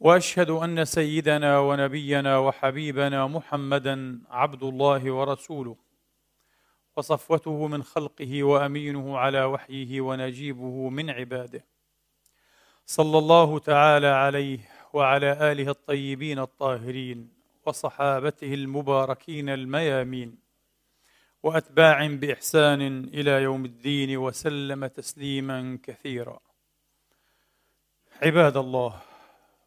[0.00, 5.76] وأشهد أن سيدنا ونبينا وحبيبنا محمدا عبد الله ورسوله
[6.96, 11.64] وصفوته من خلقه وأمينه على وحيه ونجيبه من عباده.
[12.86, 14.58] صلى الله تعالى عليه
[14.92, 17.32] وعلى آله الطيبين الطاهرين
[17.66, 20.38] وصحابته المباركين الميامين
[21.42, 26.40] وأتباع بإحسان إلى يوم الدين وسلم تسليما كثيرا.
[28.22, 29.02] عباد الله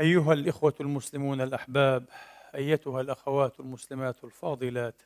[0.00, 2.04] أيها الإخوة المسلمون الأحباب
[2.54, 5.02] أيتها الأخوات المسلمات الفاضلات.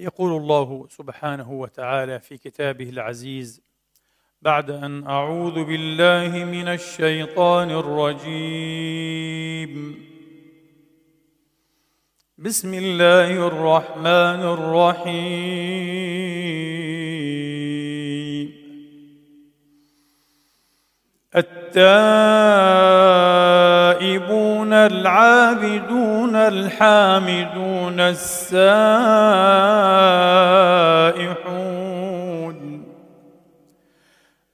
[0.00, 3.62] يقول الله سبحانه وتعالى في كتابه العزيز
[4.42, 9.00] بعد أن أعوذ بالله من الشيطان الرجيم.
[12.38, 16.49] بسم الله الرحمن الرحيم.
[21.36, 21.62] التائبون
[24.72, 28.50] العابدون الحامدون السائحون.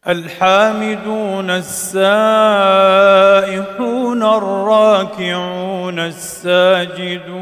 [0.08, 2.22] الحامدون السائحون
[4.22, 7.36] الراكعون الساجدون.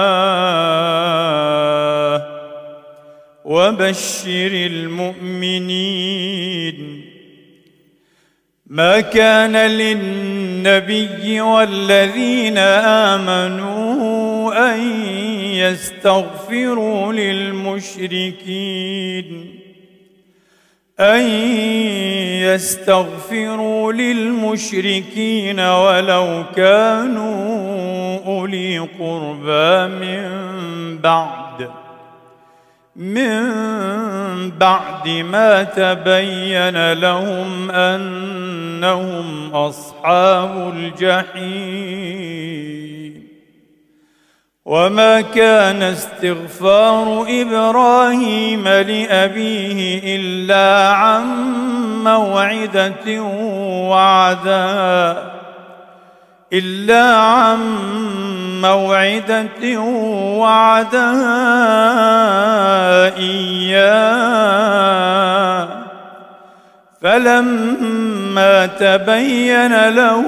[3.44, 5.98] وبشر المؤمنين.
[8.70, 12.58] ما كان للنبي والذين
[13.18, 14.80] آمنوا أن
[15.52, 18.48] يستغفروا للمشركين.
[21.00, 21.22] أن
[22.42, 30.28] يستغفروا للمشركين ولو كانوا أولي قربى من
[30.98, 31.87] بعد.
[32.98, 42.58] من بعد ما تبين لهم أنهم أصحاب الجحيم.
[44.64, 51.24] وما كان استغفار إبراهيم لأبيه إلا عن
[52.04, 53.22] موعدة
[53.90, 55.32] وعدها
[56.52, 57.58] إلا عن
[58.62, 59.80] موعدة
[60.38, 61.56] وعدها
[63.16, 64.48] إياه
[67.02, 70.24] فلما تبين له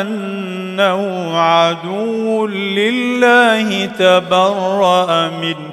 [0.00, 5.70] أنه عدو لله تبرأ منه.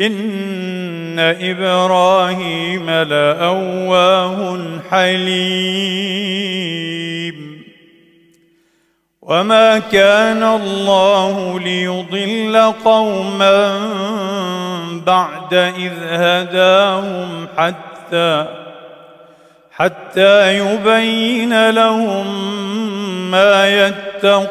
[0.00, 4.58] إن إبراهيم لأواه
[4.90, 6.26] حليم.
[9.26, 13.78] وما كان الله ليضل قوما
[15.06, 18.46] بعد إذ هداهم حتى
[19.70, 22.26] حتى يبين لهم
[23.30, 24.46] ما يتقون.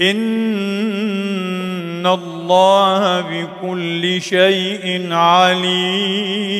[0.00, 6.58] إن الله بكل شيء عليم.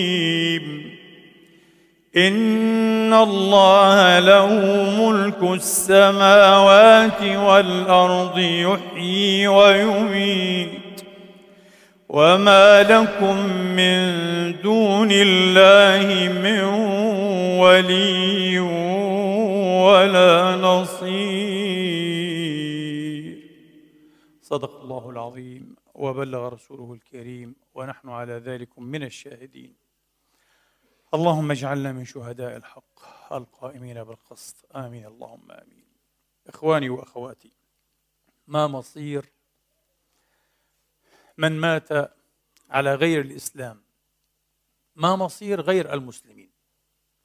[2.17, 4.47] ان الله له
[5.01, 11.05] ملك السماوات والارض يحيي ويميت
[12.09, 13.37] وما لكم
[13.77, 13.99] من
[14.63, 16.65] دون الله من
[17.61, 18.59] ولي
[19.85, 22.09] ولا نصير.
[24.43, 29.88] صدق الله العظيم وبلغ رسوله الكريم ونحن على ذلك من الشاهدين.
[31.15, 34.77] اللهم اجعلنا من شهداء الحق القائمين بالقسط.
[34.77, 35.07] آمين.
[35.07, 35.85] اللهم آمين.
[36.47, 37.53] إخواني وأخواتي
[38.47, 39.33] ما مصير
[41.39, 41.89] من مات
[42.71, 43.83] على غير الإسلام
[44.97, 46.51] ما مصير غير المسلمين.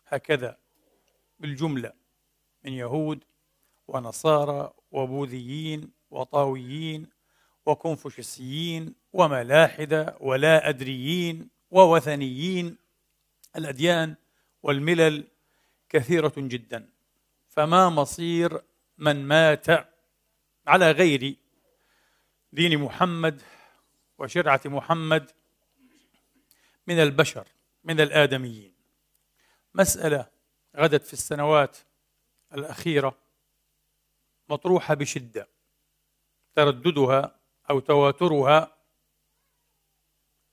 [0.08, 0.58] هكذا
[1.40, 1.94] بالجملة
[2.64, 3.24] من يهود
[3.88, 7.10] ونصارى وبوذيين وطاويين
[7.66, 12.83] وكونفوشيسيين وملاحدة ولا أدريين ووثنيين
[13.56, 14.16] الأديان
[14.64, 15.28] والملل
[15.90, 16.90] كثيرة جدا.
[17.50, 18.62] فما مصير
[18.98, 19.66] من مات
[20.68, 21.36] على غير
[22.54, 23.42] دين محمد
[24.18, 25.32] وشرعة محمد
[26.88, 27.48] من البشر
[27.84, 28.74] من الآدميين.
[29.76, 30.30] مسألة
[30.78, 31.78] غدت في السنوات
[32.54, 33.18] الأخيرة
[34.50, 35.48] مطروحة بشدة
[36.56, 37.40] ترددها
[37.70, 38.73] أو تواترها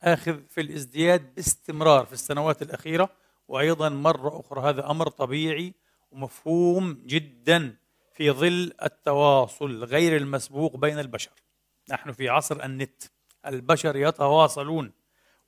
[0.02, 3.10] آخذ في الازدياد باستمرار في السنوات الأخيرة
[3.48, 5.74] وأيضا مرة أخرى هذا أمر طبيعي
[6.10, 7.76] ومفهوم جدا
[8.14, 11.30] في ظل التواصل غير المسبوق بين البشر.
[11.90, 13.02] نحن في عصر النت
[13.46, 14.92] البشر يتواصلون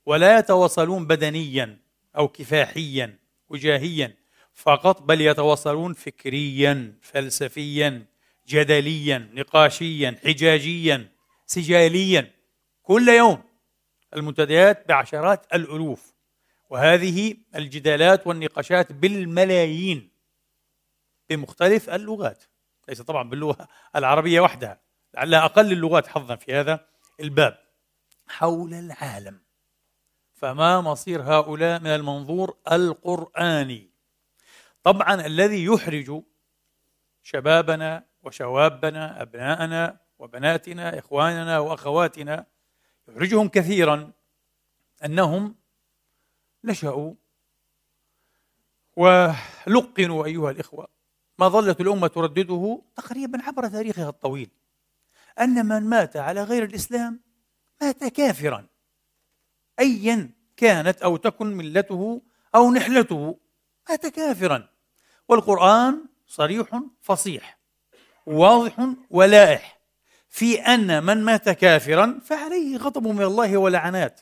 [0.05, 1.79] ولا يتواصلون بدنيا
[2.17, 4.15] أو كفاحيا وجاهيا
[4.53, 8.05] فقط بل يتواصلون فكريا فلسفيا
[8.47, 11.11] جدليا نقاشيا حجاجيا
[11.45, 12.31] سجاليا
[12.83, 13.43] كل يوم.
[14.15, 16.13] المنتديات بعشرات الألوف
[16.69, 20.09] وهذه الجدالات والنقاشات بالملايين
[21.29, 22.43] بمختلف اللغات
[22.87, 24.79] ليس طبعا باللغة العربية وحدها
[25.13, 26.85] لعلها أقل اللغات حظا في هذا
[27.19, 27.57] الباب.
[28.27, 29.41] حول العالم
[30.33, 33.89] فما مصير هؤلاء من المنظور القرآني؟
[34.83, 36.21] طبعا الذي يحرج
[37.23, 42.45] شبابنا وشوابنا أبناءنا وبناتنا إخواننا وأخواتنا
[43.07, 44.11] يحرجهم كثيرا
[45.05, 45.55] أنهم
[46.63, 47.13] نشأوا
[48.95, 50.87] ولقنوا أيها الإخوة
[51.39, 54.49] ما ظلت الأمة تردده تقريبا عبر تاريخها الطويل
[55.39, 57.19] أن من مات على غير الإسلام
[57.81, 58.67] مات كافرا
[59.79, 62.21] ايا كانت أو تكن ملته
[62.55, 63.39] أو نحلته
[63.89, 64.69] مات كافرا.
[65.27, 67.59] والقرآن صريح فصيح
[68.25, 69.79] واضح ولائح
[70.33, 74.21] في أن من مات كافرا فعليه غضب من الله ولعنات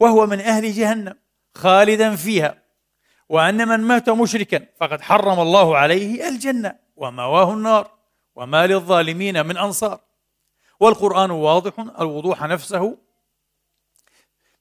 [0.00, 1.14] وهو من أهل جهنم
[1.54, 2.62] خالدا فيها.
[3.28, 7.90] وأن من مات مشركا فقد حرم الله عليه الجنة ومواه النار
[8.34, 10.00] وما للظالمين من أنصار.
[10.80, 12.98] والقرآن واضح الوضوح نفسه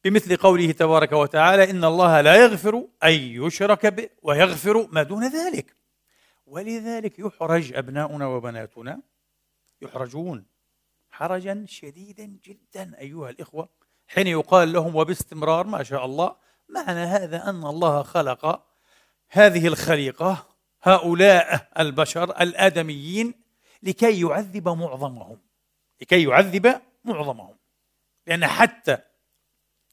[0.04, 5.75] بمثل قوله تبارك وتعالى إن الله لا يغفر أن يشرك به ويغفر ما دون ذلك.
[6.45, 9.01] ولذلك يحرج أبناؤنا وبناتنا
[9.81, 10.48] يحرجون
[11.19, 13.69] حرجا شديدا جدا أيها الإخوة.
[14.07, 16.36] حين يقال لهم وباستمرار ما شاء الله
[16.69, 18.66] معنى هذا أن الله خلق
[19.30, 20.48] هذه الخليقة
[20.83, 23.33] هؤلاء البشر الآدميين
[23.83, 25.42] لكي يعذب معظمهم.
[26.01, 27.56] لكي يعذب معظمهم.
[28.27, 28.98] لأن حتى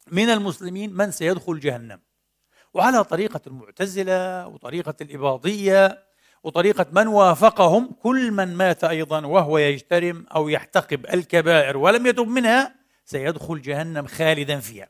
[0.07, 2.01] من المسلمين من سيدخل جهنم.
[2.75, 6.07] وعلى طريقة المعتزلة وطريقة الإباضية
[6.43, 12.75] وطريقة من وافقهم كل من مات أيضا وهو يجترم أو يحتقب الكبائر ولم يتب منها
[13.05, 14.89] سيدخل جهنم خالدا فيها.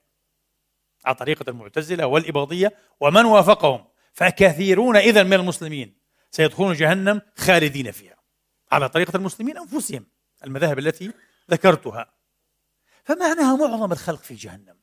[1.05, 5.99] على طريقة المعتزلة والإباضية ومن وافقهم فكثيرون إذا من المسلمين
[6.31, 8.17] سيدخلون جهنم خالدين فيها.
[8.73, 10.07] على طريقة المسلمين أنفسهم
[10.45, 11.13] المذاهب التي
[11.51, 12.13] ذكرتها.
[13.05, 14.77] فمعناها معظم الخلق في جهنم.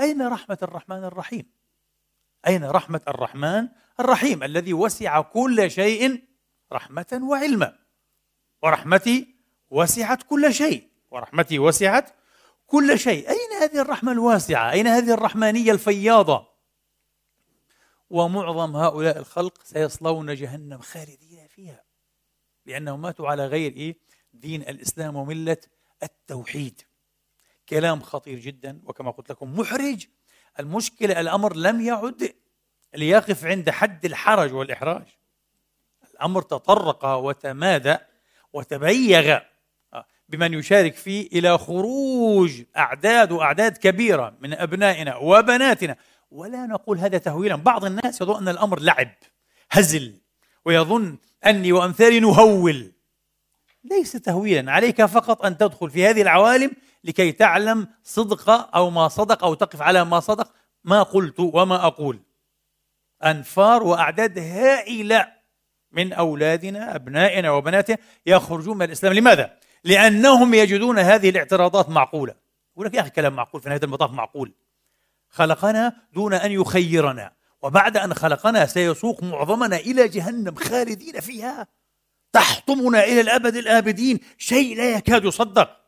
[0.00, 1.55] أين رحمة الرحمن الرحيم؟
[2.46, 3.68] أين رحمة الرحمن
[4.00, 6.24] الرحيم الذي وسع كل شيء
[6.72, 7.78] رحمة وعلما
[8.62, 9.34] ورحمتي
[9.70, 10.88] وسعت كل شيء.
[11.10, 12.10] ورحمتي وسعت
[12.66, 13.30] كل شيء.
[13.30, 16.48] أين هذه الرحمة الواسعة؟ أين هذه الرحمانية الفياضة؟
[18.10, 21.84] ومعظم هؤلاء الخلق سيصلون جهنم خالدين فيها
[22.66, 23.98] لأنهم ماتوا على غير إيه؟
[24.32, 25.58] دين الإسلام وملة
[26.02, 26.82] التوحيد.
[27.68, 30.06] كلام خطير جدا وكما قلت لكم محرج
[30.60, 32.32] المشكلة الأمر لم يعد
[32.94, 35.02] ليقف عند حد الحرج والإحراج.
[36.14, 37.96] الأمر تطرق وتمادى
[38.52, 39.38] وتبيغ
[40.28, 45.96] بمن يشارك فيه إلى خروج أعداد وأعداد كبيرة من أبنائنا وبناتنا.
[46.30, 47.56] ولا نقول هذا تهويلا.
[47.56, 49.14] بعض الناس يظن أن الأمر لعب
[49.70, 50.20] هزل
[50.64, 52.92] ويظن أني وأمثالي نهول.
[53.84, 54.72] ليس تهويلا.
[54.72, 56.70] عليك فقط أن تدخل في هذه العوالم
[57.06, 60.52] لكي تعلم صدق أو ما صدق أو تقف على ما صدق
[60.84, 62.20] ما قلت وما أقول.
[63.24, 65.32] أنفار وأعداد هائلة
[65.92, 67.96] من أولادنا أبنائنا وبناتنا
[68.26, 69.12] يخرجون من الإسلام.
[69.12, 72.34] لماذا؟ لأنهم يجدون هذه الاعتراضات معقولة.
[72.74, 74.54] يقول لك يا أخي كلام معقول في نهاية المطاف معقول.
[75.28, 77.32] خلقنا دون أن يخيرنا
[77.62, 81.66] وبعد أن خلقنا سيسوق معظمنا إلى جهنم خالدين فيها.
[82.32, 84.20] تحطمنا إلى الأبد الآبدين.
[84.38, 85.85] شيء لا يكاد يصدق.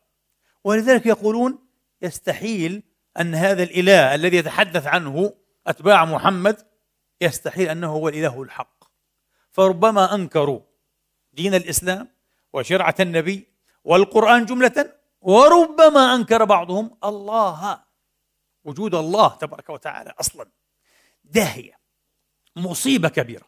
[0.63, 1.59] ولذلك يقولون
[2.01, 2.83] يستحيل
[3.19, 5.33] أن هذا الإله الذي يتحدث عنه
[5.67, 6.67] أتباع محمد
[7.21, 8.83] يستحيل أنه هو الإله الحق.
[9.51, 10.61] فربما أنكروا
[11.33, 12.07] دين الإسلام
[12.53, 13.47] وشرعة النبي
[13.83, 17.83] والقرآن جملة وربما أنكر بعضهم الله
[18.63, 20.45] وجود الله تبارك وتعالى أصلا.
[21.23, 21.79] داهية.
[22.55, 23.45] مصيبة كبيرة.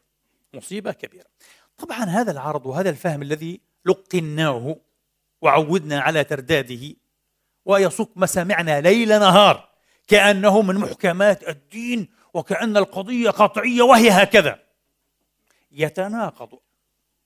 [0.53, 1.27] مصيبة كبيرة.
[1.77, 4.75] طبعا هذا العرض وهذا الفهم الذي لقناه
[5.41, 6.96] وعودنا على ترداده
[7.65, 9.70] ويصك مسامعنا ليل نهار
[10.08, 14.60] كأنه من محكمات الدين وكأن القضية قطعية وهي هكذا.
[15.72, 16.60] يتناقض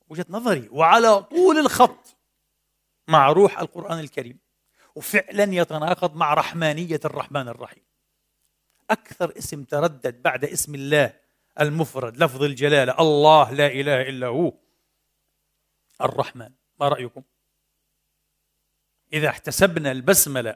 [0.10, 2.18] وجهة نظري وعلى طول الخط
[3.08, 4.40] مع روح القرآن الكريم
[4.96, 7.84] وفعلا يتناقض مع رحمانية الرحمن الرحيم.
[8.90, 11.14] أكثر اسم تردد بعد اسم الله
[11.60, 14.54] المفرد لفظ الجلالة الله لا إله إلا هو
[16.02, 16.50] الرحمن.
[16.80, 17.22] ما رأيكم؟
[19.16, 20.56] إذا احتسبنا البسملة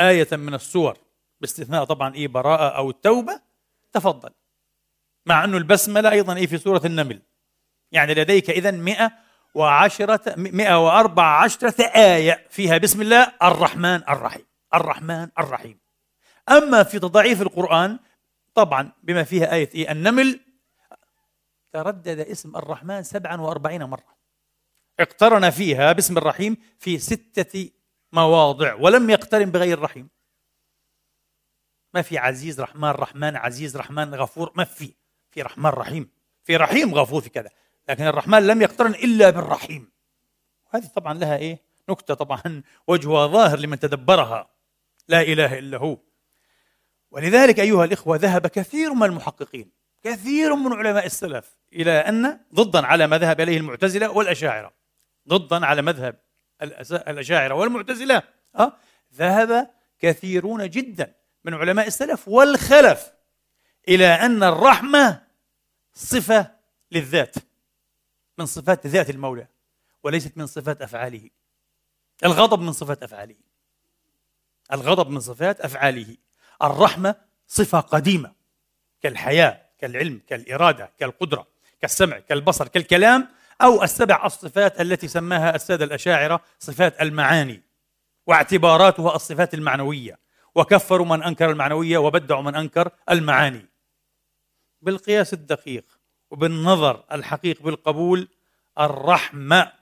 [0.00, 0.98] آية من السور
[1.40, 3.40] باستثناء طبعا إيه براءة أو التوبة
[3.92, 4.30] تفضل.
[5.26, 7.22] مع أنه البسملة أيضا إيه في سورة النمل.
[7.92, 9.12] يعني لديك إذا مئة
[9.54, 15.78] وعشرة مئة وأربع عشرة آية فيها بسم الله الرحمن الرحيم الرحمن الرحيم.
[16.48, 17.98] أما في تضعيف القرآن
[18.54, 20.40] طبعا بما فيها آية إيه النمل
[21.72, 24.16] تردد اسم الرحمن سبعا وأربعين مرة.
[25.00, 27.70] اقترن فيها باسم الرحيم في ستة
[28.12, 30.08] مواضع ولم يقترن بغير الرحيم
[31.94, 34.94] ما في عزيز رحمن رحمن عزيز رحمن غفور ما في.
[35.30, 36.10] في رحمن رحيم.
[36.44, 37.50] في رحيم غفور في كذا.
[37.88, 39.90] لكن الرحمن لم يقترن إلا بالرحيم.
[40.70, 44.50] هذه طبعا لها إيه؟ نكتة طبعا وجهها ظاهر لمن تدبرها.
[45.08, 45.98] لا إله إلا هو.
[47.10, 49.70] ولذلك أيها الإخوة ذهب كثير من المحققين
[50.02, 54.72] كثير من علماء السلف إلى أن ضدا على ما ذهب إليه المعتزلة والأشاعرة.
[55.28, 56.18] ضدا على مذهب
[56.62, 58.22] الأشاعرة والمعتزلة.
[58.58, 58.76] أه؟
[59.14, 61.14] ذهب كثيرون جدا
[61.44, 63.12] من علماء السلف والخلف
[63.88, 65.22] إلى أن الرحمة
[65.94, 66.50] صفة
[66.92, 67.34] للذات
[68.38, 69.46] من صفات ذات المولى
[70.02, 71.30] وليست من صفات أفعاله.
[72.24, 73.36] الغضب من صفات أفعاله.
[74.72, 76.16] الغضب من صفات أفعاله.
[76.62, 77.14] الرحمة
[77.46, 78.32] صفة قديمة
[79.02, 81.46] كالحياة كالعلم كالإرادة كالقدرة
[81.80, 83.28] كالسمع كالبصر كالكلام
[83.62, 87.62] أو السبع الصفات التي سماها السادة الأشاعرة صفات المعاني
[88.26, 90.18] واعتباراتها الصفات المعنوية.
[90.54, 93.66] وكفروا من أنكر المعنوية وبدعوا من أنكر المعاني.
[94.82, 95.98] بالقياس الدقيق
[96.30, 98.28] وبالنظر الحقيق بالقبول
[98.80, 99.72] الرحمة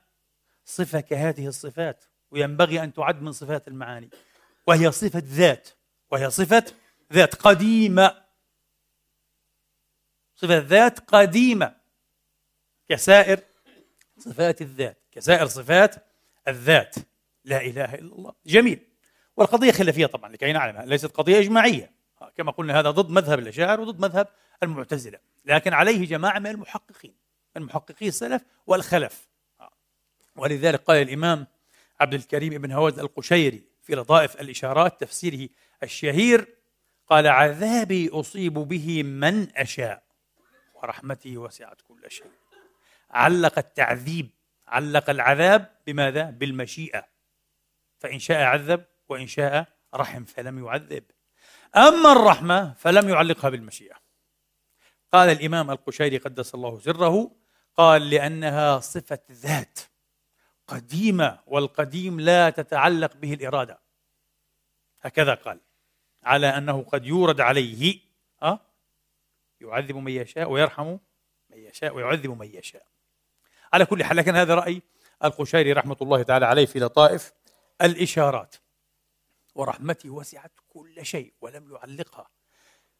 [0.65, 4.11] صفة كهذه الصفات وينبغي أن تعد من صفات المعاني.
[4.67, 5.69] وهي صفة ذات
[6.11, 6.65] وهي صفة
[7.13, 8.25] ذات قديمة.
[10.37, 11.75] صفة ذات قديمة
[12.89, 13.41] كسائر
[14.21, 15.95] صفات الذات كسائر صفات
[16.49, 16.95] الذات.
[17.45, 18.33] لا إله إلا الله.
[18.47, 18.87] جميل.
[19.37, 21.93] والقضية خلافية طبعا لكي نعلمها ليست قضية إجماعية.
[22.37, 24.29] كما قلنا هذا ضد مذهب الأشاعر وضد مذهب
[24.63, 25.19] المعتزلة.
[25.45, 27.15] لكن عليه جماعة من المحققين
[27.57, 29.29] المحققي السلف والخلف.
[30.37, 31.47] ولذلك قال الإمام
[32.01, 35.49] عبد الكريم بن هوز القشيري في لطائف الإشارات تفسيره
[35.83, 36.57] الشهير
[37.07, 40.03] قال عذابي أصيب به من أشاء.
[40.75, 42.40] ورحمته وسعت كل شيء.
[43.11, 44.31] علق التعذيب
[44.71, 47.09] علق العذاب بماذا؟ بالمشيئة.
[47.99, 51.05] فإن شاء عذب وإن شاء رحم فلم يعذب.
[51.77, 53.95] أما الرحمة فلم يعلقها بالمشيئة.
[55.13, 57.37] قال الإمام القشيري قدس الله سره
[57.75, 59.79] قال لأنها صفة ذات
[60.67, 63.81] قديمة والقديم لا تتعلق به الإرادة.
[65.01, 65.61] هكذا قال.
[66.23, 68.01] على أنه قد يورد عليه
[68.43, 68.61] أه؟
[69.61, 70.99] يعذب من يشاء ويرحم
[71.51, 72.87] من يشاء ويعذب من يشاء.
[73.73, 74.83] على كل حال لكن هذا رأي
[75.25, 77.33] القشيري رحمة الله تعالى عليه في لطائف
[77.83, 78.57] الإشارات.
[79.55, 82.29] ورحمته وسعت كل شيء ولم يعلقها.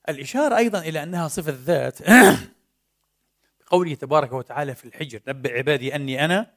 [0.09, 1.99] الإشارة أيضا إلى أنها صفة ذات.
[3.61, 6.53] بقوله تبارك وتعالى في الحجر نبئ عبادي أني أنا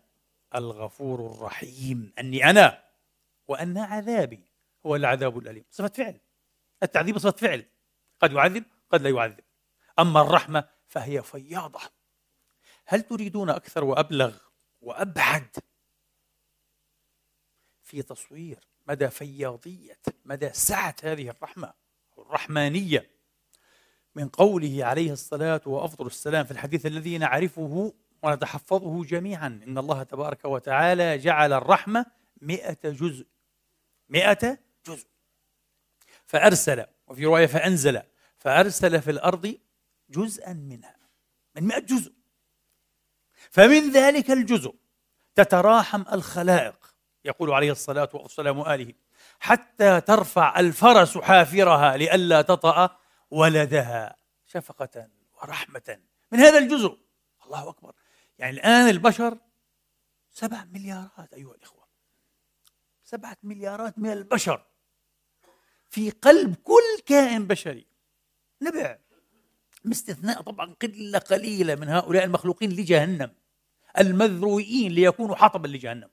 [0.56, 2.14] الغفور الرحيم.
[2.20, 2.84] أني أنا
[3.48, 4.40] وأن عذابي
[4.86, 5.64] هو العذاب الأليم.
[5.72, 6.20] صفة فعل.
[6.84, 7.66] التعذيب صفة فعل.
[8.22, 9.44] قد يعذب قد لا يعذب.
[10.00, 11.80] أما الرحمة فهي فياضة.
[12.86, 14.38] هل تريدون أكثر وأبلغ
[14.82, 15.58] وأبعد؟
[17.84, 21.74] في تصوير مدى فياضية مدى سعة هذه الرحمة
[22.18, 23.10] الرحمانية
[24.16, 29.48] من قوله عليه الصلاة وأفضل السلام في الحديث الذي نعرفه ونتحفظه جميعا.
[29.48, 32.06] إن الله تبارك وتعالى جعل الرحمة
[32.42, 33.28] مئة جزء
[34.10, 35.08] مئة جزء.
[36.26, 38.02] فأرسل وفي رواية فأنزل
[38.38, 39.58] فأرسل في الأرض
[40.10, 40.98] جزءا منها
[41.56, 42.14] من مئة جزء.
[43.54, 44.76] فمن ذلك الجزء
[45.36, 46.96] تتراحم الخلائق
[47.26, 48.94] يقول عليه الصلاة والسلام آله
[49.40, 52.98] حتى ترفع الفرس حافرها لئلا تطأ
[53.32, 55.08] ولدها شفقة
[55.42, 56.00] ورحمة.
[56.32, 56.98] من هذا الجزء
[57.46, 57.94] الله أكبر.
[58.40, 59.38] يعني الآن البشر
[60.32, 61.84] سبع مليارات أيها الإخوة.
[63.04, 64.66] سبعة مليارات من البشر
[65.90, 67.88] في قلب كل كائن بشري.
[68.62, 68.98] نبع.
[69.86, 73.43] باستثناء طبعا قلة قليلة من هؤلاء المخلوقين لجهنم.
[74.00, 76.10] المذروئين ليكونوا حطبا لجهنم.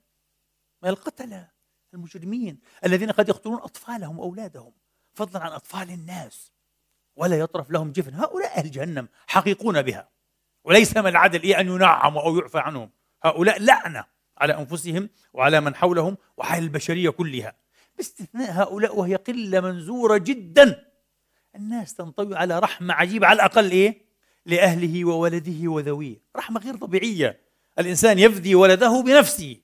[0.83, 1.47] من القتلة
[1.93, 4.73] المجرمين الذين قد يقتلون أطفالهم وأولادهم
[5.13, 6.51] فضلا عن أطفال الناس
[7.15, 8.13] ولا يطرف لهم جفن.
[8.13, 10.09] هؤلاء أهل جهنم حقيقون بها.
[10.63, 12.89] وليس من العدل إيه أن ينعموا أو يعفى عنهم.
[13.23, 14.05] هؤلاء لعنة
[14.37, 17.55] على أنفسهم وعلى من حولهم وعلى البشرية كلها.
[17.97, 20.91] باستثناء هؤلاء وهي قلة منزورة جدا.
[21.55, 24.05] الناس تنطوي على رحمة عجيبة على الأقل إيه؟
[24.45, 26.21] لأهله وولده وذويه.
[26.35, 27.50] رحمة غير طبيعية.
[27.81, 29.57] الإنسان يفدي ولده بنفسه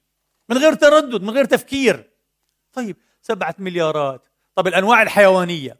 [0.50, 2.12] من غير تردد من غير تفكير.
[2.74, 4.28] طيب سبعة مليارات.
[4.56, 5.80] طب الأنواع الحيوانية.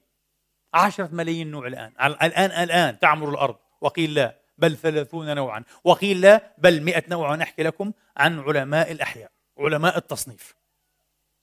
[0.74, 1.94] عشرة ملايين نوع الآن.
[2.02, 3.56] الآن الآن تعمر الأرض.
[3.82, 5.64] وقيل لا بل ثلاثون نوعا.
[5.84, 7.32] وقيل لا بل مئة نوع.
[7.32, 10.56] ونحكي لكم عن علماء الأحياء علماء التصنيف.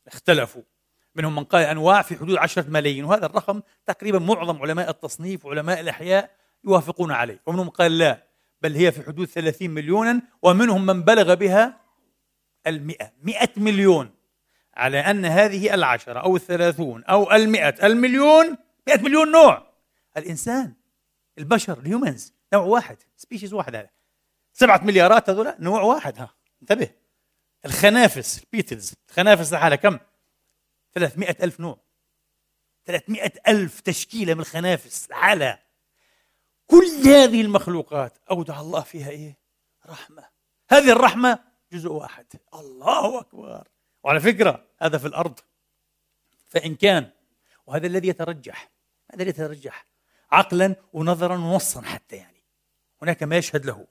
[0.07, 0.63] اختلفوا.
[1.15, 3.05] منهم من قال أنواع في حدود عشرة ملايين.
[3.05, 6.31] وهذا الرقم تقريبا معظم علماء التصنيف وعلماء الأحياء
[6.65, 7.43] يوافقون عليه.
[7.47, 8.24] ومنهم قال لا
[8.64, 11.80] بل هي في حدود ثلاثين مليونا ومنهم من بلغ بها
[12.66, 14.14] المئة مئة مليون.
[14.75, 18.56] على أن هذه العشرة أو الثلاثون أو المئة المليون
[18.87, 19.73] مئة مليون نوع.
[20.16, 20.75] الإنسان
[21.38, 23.75] البشر ال humans نوع واحد species واحد.
[23.75, 23.90] هذا
[24.52, 26.18] سبعة مليارات هذول نوع واحد.
[26.18, 26.90] ها انتبه.
[27.66, 29.99] الخنافس ال beetles الخنافس لحالها كم؟
[30.92, 31.78] 300 ألف نوع.
[32.85, 35.63] 300 ألف تشكيلة من الخنافس لحالها
[36.66, 39.38] كل هذه المخلوقات أودع الله فيها إيه؟
[39.87, 40.24] رحمة.
[40.70, 41.38] هذه الرحمة
[41.72, 42.27] جزء واحد.
[42.55, 43.68] الله أكبر.
[44.03, 45.40] وعلى فكرة هذا في الأرض.
[46.46, 47.11] فإن كان
[47.66, 48.70] وهذا الذي يترجح.
[49.12, 49.87] هذا الذي يترجح.
[50.33, 52.42] عقلا ونظرا ونصا حتى يعني.
[53.03, 53.87] هناك ما يشهد له.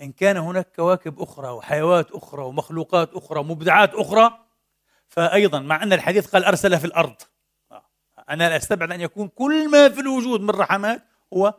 [0.00, 4.46] إن كان هناك كواكب أخرى وحيوات أخرى ومخلوقات أخرى ومبدعات أخرى
[5.08, 7.16] فأيضا مع أن الحديث قال أرسل في الأرض.
[8.30, 11.54] أنا لا أستبعد أن يكون كل ما في الوجود من رحمات هو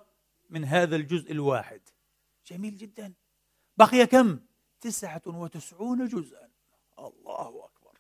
[0.51, 1.81] من هذا الجزء الواحد.
[2.47, 3.13] جميل جدا.
[3.77, 4.39] بقي كم؟
[4.81, 6.49] تسعة وتسعون جزءا.
[6.99, 7.99] الله أكبر.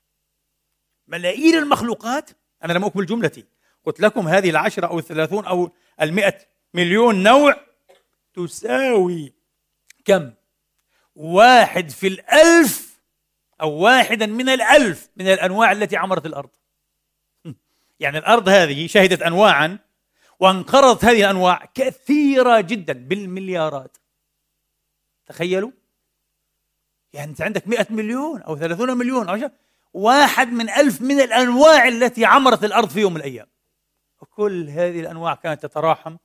[1.07, 2.29] ملايين المخلوقات
[2.63, 3.45] أنا لم أكمل جملتي
[3.85, 6.37] قلت لكم هذه العشرة أو الثلاثون أو المئة
[6.73, 7.55] مليون نوع
[8.33, 9.33] تساوي
[10.05, 10.33] كم؟
[11.15, 13.01] واحد في الألف
[13.61, 16.49] أو واحدا من الألف من الأنواع التي عمرت الأرض.
[17.99, 19.79] يعني الأرض هذه شهدت أنواعا
[20.41, 23.97] وانقرضت هذه الأنواع كثيرة جدا بالمليارات.
[25.25, 25.71] تخيلوا؟
[27.13, 29.51] يعني أنت عندك مئة مليون أو ثلاثون مليون أو شيء.
[29.93, 33.47] واحد من ألف من الأنواع التي عمرت الأرض في يوم من الأيام.
[34.21, 36.17] وكل هذه الأنواع كانت تتراحم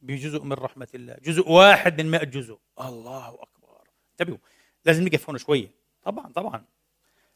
[0.00, 1.16] بجزء من رحمة الله.
[1.22, 2.58] جزء واحد من مئة جزء.
[2.80, 3.80] الله أكبر.
[4.10, 4.38] انتبهوا
[4.84, 5.70] لازم نقف هنا شوية.
[6.02, 6.64] طبعا طبعا.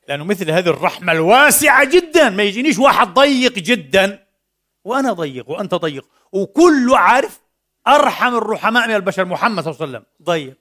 [0.09, 4.30] لأنه مثل هذه الرحمة الواسعة جدا ما يجينيش واحد ضيق جدا.
[4.91, 6.09] وأنا ضيق وأنت ضيق.
[6.33, 7.41] وكله عارف
[7.89, 10.07] أرحم الرحماء من البشر محمد صلى الله عليه وسلم.
[10.23, 10.59] ضيق.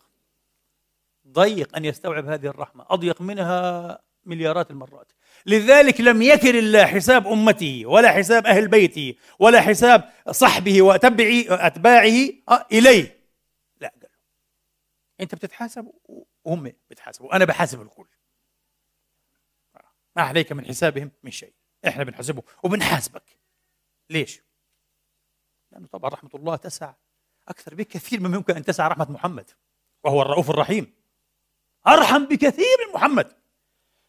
[1.27, 2.85] ضيق أن يستوعب هذه الرحمة.
[2.89, 5.11] أضيق منها مليارات المرات.
[5.45, 12.29] لذلك لم يكل الله حساب أمته ولا حساب أهل بيته ولا حساب صحبه وأتبعه أتباعه
[12.49, 13.19] آه، إليه.
[13.81, 14.09] لا قال
[15.21, 15.91] أنت بتتحاسب؟
[16.43, 18.07] وهم بتحاسبوا أنا بحاسب الكل.
[20.15, 21.53] ما عليك من حسابهم؟ من شيء.
[21.87, 23.38] إحنا بنحاسبه وبنحاسبك.
[24.09, 24.41] ليش؟
[25.71, 26.93] لأنه طبعا رحمة الله تسع
[27.47, 29.51] أكثر بكثير مما يمكن أن تسع رحمة محمد
[30.03, 30.93] وهو الرؤوف الرحيم.
[31.87, 33.33] أرحم بكثير من محمد.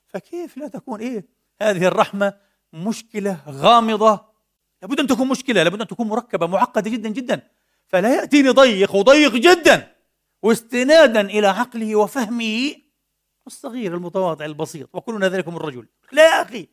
[0.06, 1.26] فكيف لا تكون إيه؟
[1.60, 2.38] هذه الرحمة
[2.72, 4.30] مشكلة غامضة.
[4.82, 7.48] لابد أن تكون مشكلة لابد أن تكون مركبة معقدة جدا جدا.
[7.86, 9.96] فلا يأتيني ضيق وضيق جدا.
[10.42, 12.74] واستنادا إلى عقله وفهمه
[13.46, 15.88] الصغير المتواضع البسيط وكلنا ذلك من الرجل.
[16.12, 16.68] لا يا أخي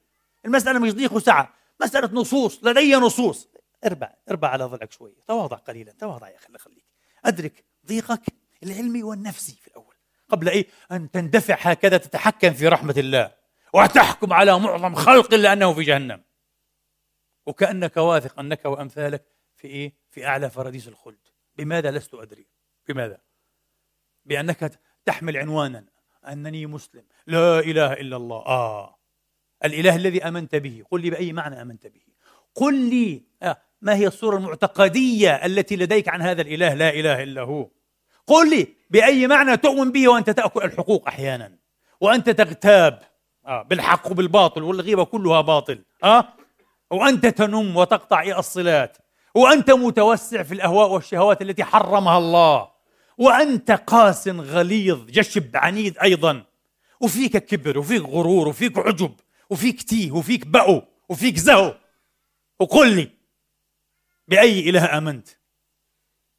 [0.45, 1.53] المسألة مش ضيق وسعة.
[1.81, 3.49] مسألة نصوص لدي نصوص.
[3.85, 6.85] أربع أربع على ضلعك شوية تواضع قليلا تواضع يا أخي الله يخليك.
[7.25, 8.23] أدرك ضيقك
[8.63, 9.95] العلمي والنفسي في الأول.
[10.29, 13.31] قبل إيه؟ أن تندفع هكذا تتحكم في رحمة الله.
[13.73, 16.23] وتحكم على معظم خلق إلا أنه في جهنم.
[17.45, 21.27] وكأنك واثق أنك وأمثالك في إيه؟ في أعلى فراديس الخلد.
[21.55, 22.47] بماذا لست أدري؟
[22.87, 23.21] بماذا؟
[24.25, 25.85] بأنك تحمل عنوانا.
[26.27, 27.05] أنني مسلم.
[27.27, 28.45] لا إله إلا الله.
[28.45, 28.96] آه.
[29.65, 30.83] الإله الذي آمنت به.
[30.91, 32.01] قل لي بأي معنى آمنت به.
[32.55, 37.41] قل لي آه، ما هي الصورة المعتقدية التي لديك عن هذا الإله؟ لا إله إلا
[37.41, 37.69] هو.
[38.27, 41.51] قل لي بأي معنى تؤمن به وأنت تأكل الحقوق أحيانا؟
[42.01, 42.99] وأنت تغتاب.
[43.45, 45.83] آه بالحق وبالباطل والغيبة كلها باطل.
[46.03, 46.25] أه؟
[46.91, 48.97] وأنت تنم وتقطع الصلات.
[49.35, 52.67] وأنت متوسع في الأهواء والشهوات التي حرمها الله.
[53.17, 56.43] وأنت قاس غليظ جشب عنيد أيضا.
[57.01, 59.11] وفيك كبر وفيك غرور وفيك عجب.
[59.49, 61.75] وفيك تيه وفيك بأو وفيك زهو.
[62.59, 63.09] وقل لي
[64.27, 65.27] بأي إله آمنت؟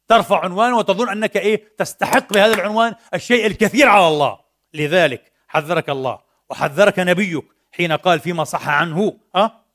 [0.07, 4.39] ترفع عنوان وتظن أنك إيه؟ تستحق بهذا العنوان الشيء الكثير على الله.
[4.73, 6.19] لذلك حذرك الله
[6.49, 9.65] وحذرك نبيك حين قال فيما صح عنه أه؟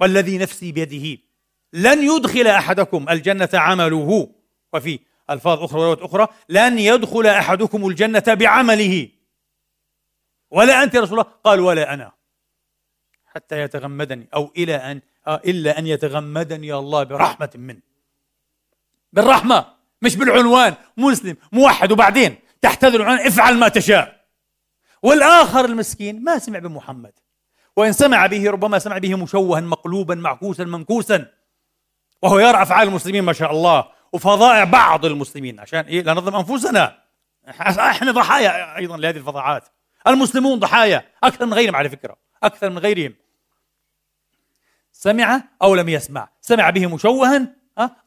[0.00, 1.22] والذي نفسي بيده
[1.72, 4.30] لن يدخل أحدكم الجنة عمله.
[4.72, 9.08] وفي ألفاظ أخرى وروايات أخرى لن يدخل أحدكم الجنة بعمله.
[10.50, 12.12] ولا أنت يا رسول الله؟ قال ولا أنا.
[13.34, 17.80] حتى يتغمدني أو إلى أن آه إلا أن يتغمدني الله برحمة منه.
[19.12, 19.66] بالرحمة
[20.02, 24.24] مش بالعنوان مسلم موحد وبعدين تحت هذا العنوان افعل ما تشاء.
[25.02, 27.12] والآخر المسكين ما سمع بمحمد.
[27.76, 31.26] وإن سمع به ربما سمع به مشوها مقلوبا معكوسا منكوسا.
[32.22, 35.60] وهو يرى أفعال المسلمين ما شاء الله وفظائع بعض المسلمين.
[35.60, 37.04] عشان إيه؟ لا نظلم أنفسنا
[37.48, 39.68] إحنا ضحايا أيضا لهذه الفظاعات
[40.06, 43.14] المسلمون ضحايا أكثر من غيرهم على فكرة أكثر من غيرهم.
[45.04, 47.56] سمع أو لم يسمع؟ سمع به مشوها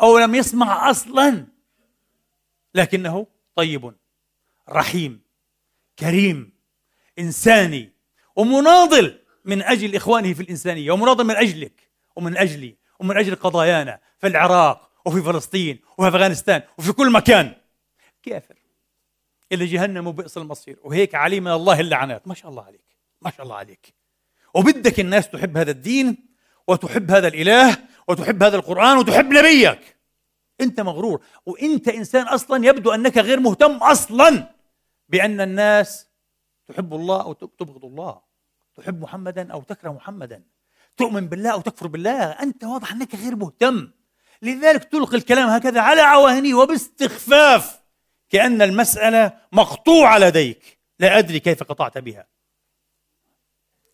[0.01, 1.47] أو لم يسمع أصلا.
[2.75, 3.93] لكنه طيب
[4.69, 5.21] رحيم
[5.99, 6.53] كريم
[7.19, 7.93] إنساني
[8.35, 14.27] ومناضل من أجل إخوانه في الإنسانية ومناضل من أجلك ومن أجلي ومن أجل قضايانا في
[14.27, 17.55] العراق وفي فلسطين وفي أفغانستان وفي كل مكان.
[18.23, 18.55] كافر.
[19.51, 20.79] إلى جهنم وبئس المصير.
[20.83, 22.27] وهيك علي من الله اللعنات.
[22.27, 22.97] ما شاء الله عليك.
[23.21, 23.93] ما شاء الله عليك.
[24.53, 26.26] وبدك الناس تحب هذا الدين
[26.67, 27.77] وتحب هذا الإله
[28.07, 29.97] وتحب هذا القرآن وتحب نبيك.
[30.61, 31.21] أنت مغرور.
[31.45, 34.53] وأنت إنسان أصلا يبدو أنك غير مهتم أصلا
[35.09, 36.07] بأن الناس
[36.67, 38.21] تحب الله أو تبغض الله.
[38.75, 40.43] تحب محمدا أو تكره محمدا.
[40.97, 42.31] تؤمن بالله أو تكفر بالله.
[42.31, 43.91] أنت واضح أنك غير مهتم.
[44.41, 47.81] لذلك تلقي الكلام هكذا على عواهنه وباستخفاف.
[48.29, 50.79] كأن المسألة مقطوعة لديك.
[50.99, 52.27] لا أدري كيف قطعت بها.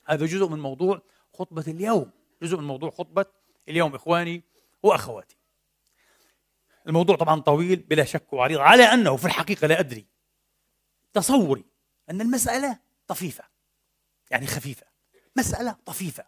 [0.05, 1.01] هذا جزء من موضوع
[1.33, 2.11] خطبة اليوم.
[2.43, 3.25] جزء من موضوع خطبة
[3.69, 4.43] اليوم إخواني
[4.83, 5.37] وأخواتي.
[6.87, 10.05] الموضوع طبعا طويل بلا شك وعريض على أنه في الحقيقة لا أدري.
[11.13, 11.65] تصوري
[12.09, 13.43] أن المسألة طفيفة
[14.31, 14.87] يعني خفيفة.
[15.37, 16.23] مسألة طفيفة.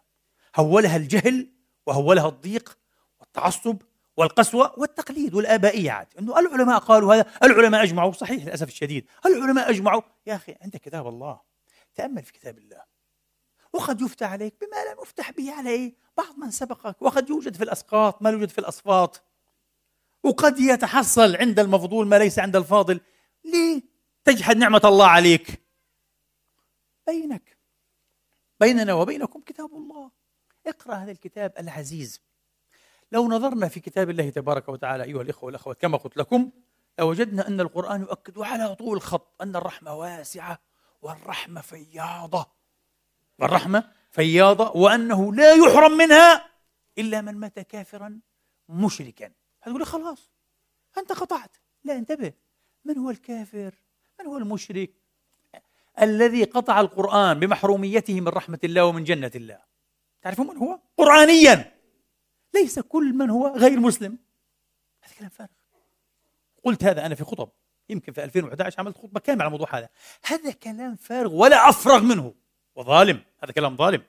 [0.56, 1.50] هولها الجهل
[1.86, 2.78] وهولها الضيق
[3.20, 3.76] والتعصب
[4.16, 8.12] والقسوة والتقليد والآبائية عاد أنه العلماء قالوا هذا العلماء أجمعوا.
[8.12, 9.06] صحيح للأسف الشديد.
[9.26, 10.02] العلماء أجمعوا.
[10.26, 11.40] يا أخي عندك كتاب الله.
[11.94, 12.95] تأمل في كتاب الله.
[13.72, 18.22] وقد يفتى عليك بما لم يفتح به على بعض من سبقك وقد يوجد في الأسقاط
[18.22, 19.22] ما يوجد في الأصفاط.
[20.22, 23.00] وقد يتحصل عند المفضول ما ليس عند الفاضل.
[23.44, 23.82] ليه
[24.24, 25.62] تجحد نعمة الله عليك؟
[27.06, 27.58] بينك.
[28.60, 30.10] بيننا وبينكم كتاب الله.
[30.66, 32.20] اقرأ هذا الكتاب العزيز.
[33.12, 36.50] لو نظرنا في كتاب الله تبارك وتعالى أيها الإخوة والأخوات كما قلت لكم
[36.98, 40.58] لوجدنا أن القرآن يؤكد على طول الخط أن الرحمة واسعة
[41.02, 42.55] والرحمة فياضة.
[43.38, 46.48] والرحمة فياضة وأنه لا يحرم منها
[46.98, 48.20] إلا من مات كافرا
[48.68, 49.30] مشركا.
[49.62, 50.30] هتقول خلاص
[50.98, 51.56] أنت قطعت.
[51.84, 52.32] لا انتبه.
[52.84, 53.74] من هو الكافر؟
[54.20, 54.90] من هو المشرك؟
[56.00, 59.58] الذي قطع القرآن بمحروميته من رحمة الله ومن جنة الله.
[60.22, 61.72] تعرفون من هو؟ قرآنيا.
[62.54, 64.18] ليس كل من هو غير مسلم.
[65.02, 65.50] هذا كلام فارغ.
[66.64, 67.48] قلت هذا أنا في خطب
[67.88, 69.88] يمكن في 2011 عملت خطبة كاملة على الموضوع هذا.
[70.24, 72.34] هذا كلام فارغ ولا أفرغ منه.
[72.76, 74.02] وظالم هذا كلام ظالم.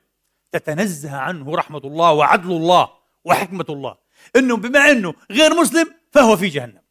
[0.51, 2.89] تتنزه عنه رحمة الله وعدل الله
[3.23, 3.97] وحكمة الله.
[4.36, 6.82] إنه بما إنه غير مسلم فهو في جهنم.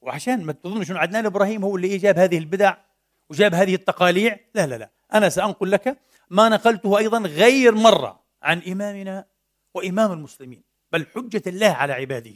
[0.00, 2.76] وعشان ما تظنش انه عدنان إبراهيم هو اللي جاب هذه البدع
[3.30, 4.90] وجاب هذه التقاليع؟ لا لا لا.
[5.14, 5.98] أنا سأنقل لك
[6.30, 9.24] ما نقلته أيضا غير مرة عن إمامنا
[9.74, 10.62] وإمام المسلمين.
[10.92, 12.34] بل حجة الله على عباده.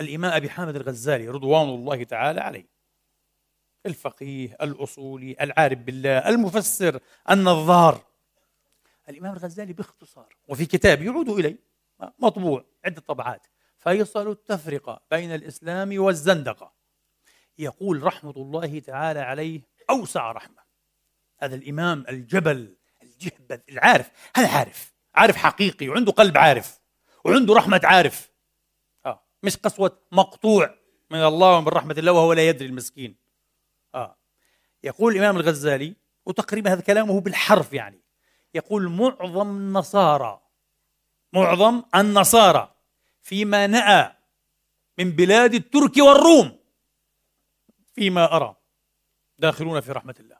[0.00, 2.66] الإمام أبي حامد الغزالي رضوان الله تعالى عليه.
[3.86, 8.00] الفقيه الأصولي العارف بالله المفسر النظار.
[9.08, 11.58] الإمام الغزالي باختصار وفي كتاب يعود إليه
[12.18, 13.46] مطبوع عدة طبعات
[13.78, 16.72] فيصل التفرقة بين الإسلام والزندقة.
[17.58, 20.62] يقول رحمة الله تعالى عليه أوسع رحمة.
[21.38, 26.80] هذا الإمام الجبل الجهبذ العارف هذا عارف؟ عارف حقيقي وعنده قلب عارف
[27.24, 28.30] وعنده رحمة عارف.
[29.06, 30.74] آه مش قسوة مقطوع
[31.10, 33.16] من الله ومن رحمة الله وهو لا يدري المسكين.
[33.94, 34.16] آه
[34.84, 38.05] يقول الإمام الغزالي وتقريبا هذا كلامه بالحرف يعني
[38.56, 40.40] يقول معظم النصارى
[41.32, 42.74] معظم النصارى
[43.22, 44.12] فيما نأى
[44.98, 46.58] من بلاد الترك والروم
[47.94, 48.56] فيما أرى
[49.38, 50.36] داخلون في رحمة الله.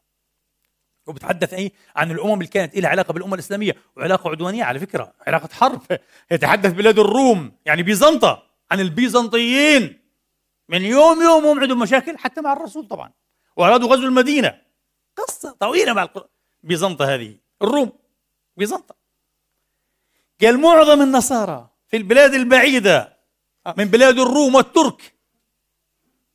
[1.06, 5.48] وبتحدث أي عن الأمم اللي كانت لها علاقة بالأمة الإسلامية وعلاقة عدوانية على فكرة علاقة
[5.52, 5.82] حرب.
[6.30, 10.00] يتحدث بلاد الروم يعني بيزنطة عن البيزنطيين.
[10.68, 13.12] من يوم يوم هم عندهم مشاكل حتى مع الرسول طبعا.
[13.56, 14.60] وأرادوا غزو المدينة.
[15.16, 16.08] قصة طويلة مع
[16.62, 17.36] بيزنطة هذه.
[17.62, 17.92] الروم.
[18.56, 18.96] بيزنطة.
[20.40, 23.16] قال معظم النصارى في البلاد البعيدة
[23.76, 25.16] من بلاد الروم والترك.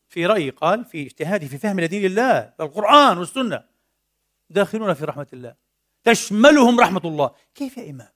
[0.07, 3.63] في رأيي قال في اجتهادي في فهم دين الله القرآن والسنة
[4.49, 5.55] داخلون في رحمة الله.
[6.03, 7.35] تشملهم رحمة الله.
[7.55, 8.11] كيف يا إمام؟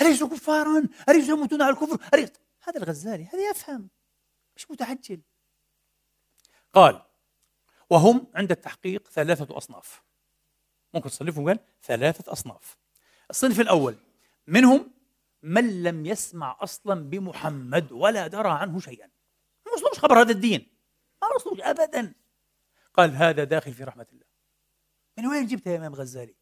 [0.00, 2.30] أليسوا كفارا؟ أليسوا يموتون على الكفر؟ أليس؟
[2.62, 3.90] هذا الغزالي هذا يفهم.
[4.56, 5.20] مش متعجل.
[6.72, 7.02] قال
[7.90, 10.02] وهم عند التحقيق ثلاثة أصناف.
[10.94, 12.76] ممكن تصنفهم قال ثلاثة أصناف.
[13.30, 13.96] الصنف الأول.
[14.46, 14.90] منهم
[15.42, 19.06] من لم يسمع أصلا بمحمد ولا درى عنه شيئا.
[19.66, 20.66] ما وصلوش خبر هذا الدين.
[21.22, 22.12] ما وصلوش أبدا.
[22.94, 24.24] قال هذا داخل في رحمة الله.
[25.18, 26.34] من وين جبتها يا إمام غزالي؟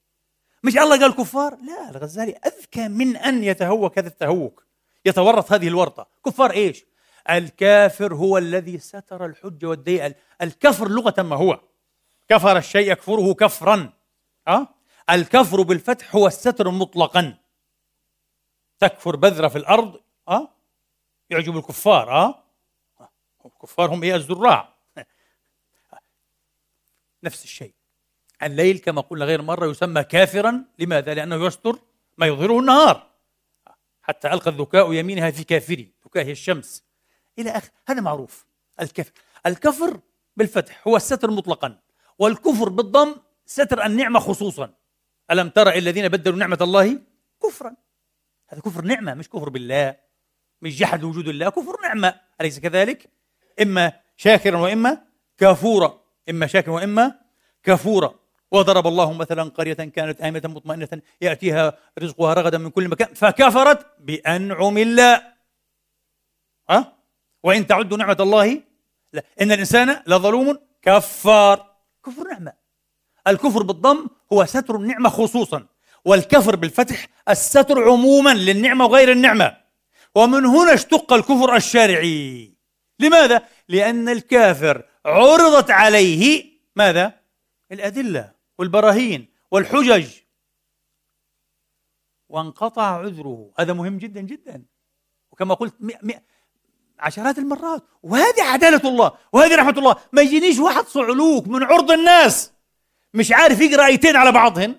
[0.64, 4.66] مش الله قال كفار؟ لا الغزالي أذكى من أن يتهوك هذا التهوك.
[5.04, 6.08] يتورط هذه الورطة.
[6.26, 6.84] كفار إيش؟
[7.30, 11.60] الكافر هو الذي ستر الحجة والدين الكفر لغة ما هو.
[12.28, 13.92] كفر الشيء يكفره كفرا.
[14.48, 14.77] أه؟
[15.10, 17.38] الكفر بالفتح هو الستر مطلقا.
[18.78, 20.48] تكفر بذرة في الأرض أه؟
[21.30, 22.44] يعجب الكفار أه؟
[23.46, 24.74] الكفار هم إيه الزراع
[27.24, 27.74] نفس الشيء.
[28.42, 30.64] الليل كما قلنا غير مرة يسمى كافرا.
[30.78, 31.78] لماذا؟ لأنه يستر
[32.18, 33.10] ما يظهره النهار.
[34.02, 36.84] حتى ألقى الذكاء يمينها في كافري ذكاء هي الشمس.
[37.38, 38.46] إلى آخر هذا معروف.
[38.80, 39.12] الكفر
[39.46, 40.00] الكفر
[40.36, 41.80] بالفتح هو الستر مطلقا.
[42.18, 43.16] والكفر بالضم
[43.46, 44.74] ستر النعمة خصوصا.
[45.30, 46.98] ألم ترى الذين بدلوا نعمة الله؟
[47.42, 47.76] كفرا.
[48.48, 49.96] هذا كفر نعمة مش كفر بالله.
[50.62, 52.20] مش جحد وجود الله كفر نعمة.
[52.40, 53.10] أليس كذلك؟
[53.62, 54.98] إما شاكرا وإما
[55.38, 57.14] كفورا إما شاكرا وإما
[57.62, 58.14] كفورا
[58.50, 60.88] وضرب الله مثلا قرية كانت آمنة مطمئنة
[61.20, 65.22] يأتيها رزقها رغدا من كل مكان فكفرت بأنعم الله.
[66.70, 66.92] أه؟
[67.42, 68.62] وإن تعدوا نعمة الله
[69.12, 69.22] لا.
[69.40, 71.76] إن الإنسان لظلوم كفار.
[72.06, 72.52] كفر نعمة.
[73.28, 75.66] الكفر بالضم هو ستر النعمة خصوصا
[76.04, 79.56] والكفر بالفتح الستر عموما للنعمة وغير النعمة.
[80.14, 82.54] ومن هنا اشتق الكفر الشرعي
[83.00, 86.44] لماذا؟ لأن الكافر عرضت عليه
[86.76, 87.20] ماذا؟
[87.72, 90.06] الأدلة والبراهين والحجج.
[92.28, 93.50] وانقطع عذره.
[93.58, 94.64] هذا مهم جدا جدا.
[95.30, 96.22] وكما قلت مئة مئة
[96.98, 97.82] عشرات المرات.
[98.02, 99.12] وهذه عدالة الله.
[99.32, 99.96] وهذه رحمة الله.
[100.12, 102.52] ما يجينيش واحد صعلوك من عرض الناس.
[103.14, 104.74] مش عارف يقرأ آيتين على بعضهن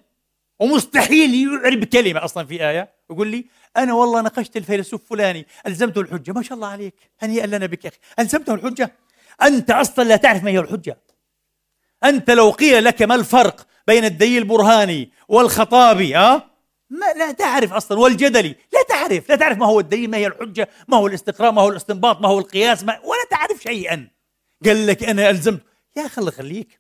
[0.60, 2.94] ومستحيل يعرب كلمة أصلا في آية.
[3.12, 3.46] يقول لي
[3.78, 6.32] أنا والله نقشت الفيلسوف فلاني ألزمته الحجة.
[6.32, 7.98] ما شاء الله عليك هنيئا لنا بك يا أخي.
[8.20, 8.92] ألزمته الحجة؟
[9.42, 10.98] أنت أصلا لا تعرف ما هي الحجة.
[12.04, 16.44] أنت لو قيل لك ما الفرق بين الدليل البرهاني والخطابي أه؟
[16.90, 18.00] ما لا تعرف أصلا.
[18.00, 19.30] والجدلي؟ لا تعرف.
[19.30, 22.28] لا تعرف ما هو الدليل ما هي الحجة ما هو الاستقراء ما هو الاستنباط ما
[22.28, 24.08] هو القياس ما ولا تعرف شيئا.
[24.66, 25.62] قال لك أنا ألزمت.
[25.98, 26.79] يا أخي الله يخليك.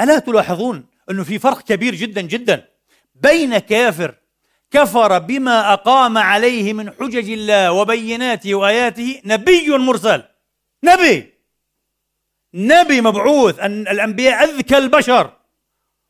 [0.00, 2.68] ألا تلاحظون أنه في فرق كبير جدا جدا
[3.14, 4.14] بين كافر
[4.70, 10.22] كفر بما أقام عليه من حجج الله وبيناته وآياته نبي مرسل.
[10.84, 11.34] نبي.
[12.54, 13.58] نبي مبعوث.
[13.58, 15.32] أن الأنبياء أذكى البشر.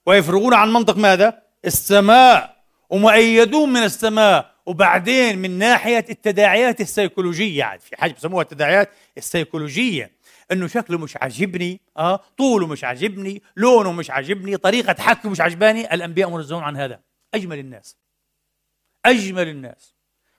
[0.07, 2.57] ويفرغون عن منطق ماذا؟ السماء.
[2.90, 4.55] ومؤيدون من السماء.
[4.66, 7.59] وبعدين من ناحية التداعيات السيكولوجية.
[7.59, 10.11] يعني في حاجة بسموها التداعيات السيكولوجية.
[10.52, 15.94] إنه شكله مش عاجبني آه طوله مش عاجبني لونه مش عاجبني طريقة حكيه مش عجباني
[15.94, 17.00] الأنبياء منزهون عن هذا.
[17.35, 17.96] أجمل الناس
[19.04, 19.94] أجمل الناس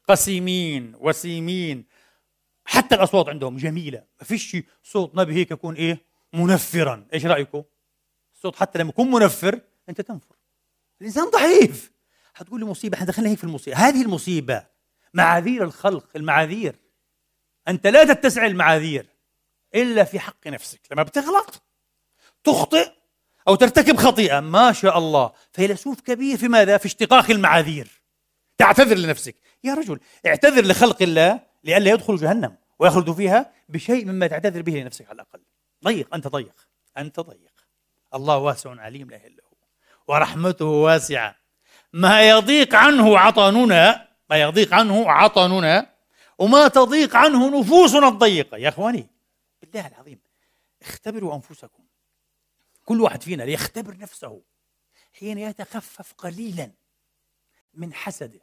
[0.07, 1.85] قسيمين وسيمين.
[2.65, 4.03] حتى الأصوات عندهم جميلة.
[4.19, 7.07] ما فيش صوت نبي هيك يكون إيه؟ منفرا.
[7.13, 7.63] إيش رأيكم؟
[8.35, 10.35] الصوت حتى لما يكون منفر أنت تنفر.
[11.01, 11.91] الإنسان ضعيف.
[12.33, 13.77] حتقول لي مصيبة إحنا دخلنا هيك في المصيبة.
[13.77, 14.65] هذه المصيبة
[15.13, 16.75] معاذير الخلق المعاذير.
[17.67, 19.14] أنت لا تتسع المعاذير.
[19.75, 20.79] إلا في حق نفسك.
[20.91, 21.63] لما بتغلط
[22.43, 22.91] تخطئ
[23.47, 25.31] أو ترتكب خطيئة ما شاء الله.
[25.51, 28.01] فيلسوف كبير في ماذا؟ في اشتقاق المعاذير.
[28.57, 29.35] تعتذر لنفسك.
[29.63, 35.05] يا رجل اعتذر لخلق الله لئلا يدخل جهنم ويخلد فيها بشيء مما تعتذر به لنفسك
[35.09, 35.39] على الأقل.
[35.83, 36.67] ضيق أنت ضيق.
[36.97, 37.53] أنت ضيق.
[38.13, 39.55] الله واسع عليم لا هو
[40.07, 41.35] ورحمته واسعة.
[41.93, 45.89] ما يضيق عنه عطننا ما يضيق عنه عطننا
[46.39, 48.57] وما تضيق عنه نفوسنا الضيقة.
[48.57, 49.14] يا أخواني
[49.75, 50.19] بالله العظيم
[50.81, 51.83] اختبروا أنفسكم.
[52.85, 54.41] كل واحد فينا ليختبر نفسه
[55.13, 56.71] حين يتخفف قليلا
[57.73, 58.41] من حسده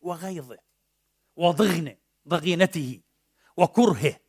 [0.00, 0.58] وغيظه
[1.36, 1.96] وضغن
[2.28, 3.00] ضغينته
[3.56, 4.20] وكرهه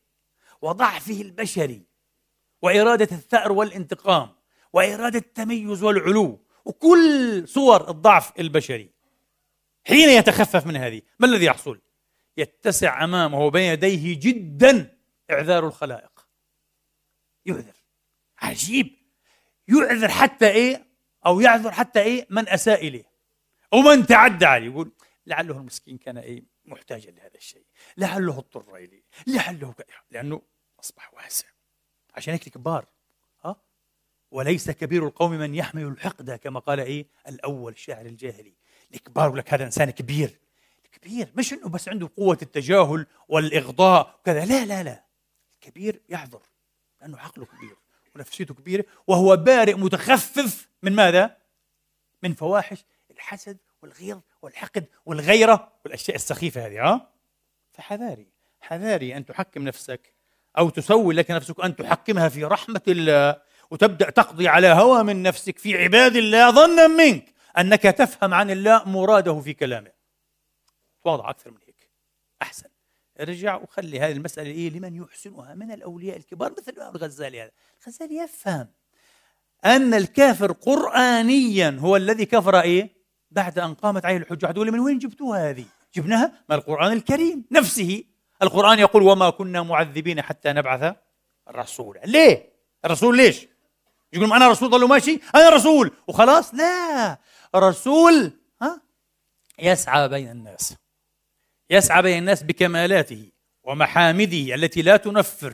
[0.62, 1.86] وضعفه البشري
[2.62, 4.36] وإرادة الثأر والانتقام
[4.74, 8.89] وإرادة التميز والعلو وكل صور الضعف البشري.
[9.88, 11.82] حين يتخفف من هذه ما الذي يحصل؟
[12.38, 14.98] يتسع أمامه وبين يديه جدا
[15.32, 16.09] إعذار الخلائق.
[17.50, 17.74] يعذر.
[18.40, 18.96] عجيب.
[19.68, 20.86] يعذر حتى إيه؟
[21.26, 23.04] أو يعذر حتى إيه؟ من أساء إليه.
[23.74, 24.66] ومن تعدى عليه.
[24.66, 24.92] يقول
[25.26, 27.66] لعله المسكين كان إيه؟ محتاجا لهذا الشيء.
[27.98, 29.04] لعله اضطر إليه.
[29.28, 29.74] لعله
[30.12, 30.42] لأنه
[30.80, 31.48] أصبح واسع.
[32.16, 32.86] عشان هيك الكبار.
[33.46, 33.56] ها
[34.32, 38.54] وليس كبير القوم من يحمل الحقد كما قال إيه؟ الأول الشاعر الجاهلي.
[38.94, 40.40] الكبار لك هذا إنسان كبير.
[40.92, 41.32] كبير.
[41.36, 44.46] مش إنه بس عنده قوة التجاهل والإغضاء وكذا.
[44.46, 45.06] لا لا لا.
[45.54, 46.42] الكبير يعذر
[47.02, 47.76] لأنه عقله كبير
[48.16, 51.38] ونفسيته كبيرة وهو بارئ متخفف من ماذا؟
[52.24, 57.12] من فواحش الحسد والغيظ والحقد والغيرة والأشياء السخيفة هذه ها؟
[57.72, 58.28] فحذاري
[58.62, 60.14] حذاري أن تحكم نفسك
[60.58, 65.58] أو تسوي لك نفسك أن تحكمها في رحمة الله وتبدأ تقضي على هوى من نفسك
[65.58, 69.92] في عباد الله ظنا منك أنك تفهم عن الله مراده في كلامه
[71.04, 71.90] تواضع أكثر من هيك
[72.42, 72.70] أحسن
[73.19, 77.51] ارجع وخلي هذه المسألة إيه لمن يحسنها؟ من الأولياء الكبار مثل الإمام الغزالي هذا.
[77.82, 78.67] الغزالي يفهم
[79.65, 82.89] أن الكافر قرآنيا هو الذي كفر إيه
[83.32, 84.49] بعد أن قامت عليه الحجة.
[84.49, 88.03] هذول من وين جبتوها هذه؟ جبناها من القرآن الكريم نفسه.
[88.41, 90.95] القرآن يقول وما كنا معذبين حتى نبعث
[91.49, 92.53] رسولا ليه؟
[92.86, 93.47] الرسول ليش؟
[94.13, 95.19] يقول أنا رسول ضلوا ماشي.
[95.36, 95.91] أنا رسول.
[96.08, 96.53] وخلاص.
[96.53, 97.17] لا.
[97.55, 98.82] رسول ها
[99.60, 100.75] يسعى بين الناس.
[101.69, 103.32] يسعى بين الناس بكمالاته
[103.63, 105.53] ومحامده التي لا تنفر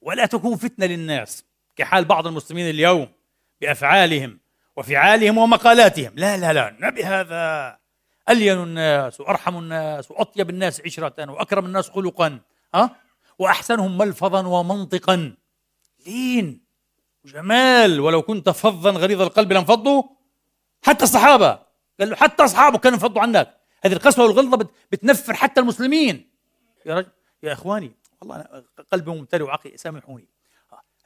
[0.00, 1.44] ولا تكون فتنة للناس
[1.76, 3.08] كحال بعض المسلمين اليوم
[3.60, 4.40] بأفعالهم
[4.76, 6.12] وفعالهم ومقالاتهم.
[6.16, 7.78] لا لا لا النبي هذا
[8.28, 12.40] ألين الناس وأرحم الناس وأطيب الناس عشرة وأكرم الناس خلقا
[12.74, 12.96] ها؟
[13.38, 15.34] وأحسنهم ملفظا ومنطقا.
[16.06, 16.60] لين.
[17.24, 20.02] جمال ولو كنت فظا غليظ القلب لانفضوا.
[20.82, 21.58] حتى الصحابة
[22.00, 23.57] قال له حتى أصحابه كانوا ينفضوا عنك.
[23.84, 26.30] هذه القسوة والغلظة بتنفر حتى المسلمين
[26.86, 27.10] يا رجل
[27.42, 30.28] يا إخواني والله أنا قلبي ممتلئ وعقلي سامحوني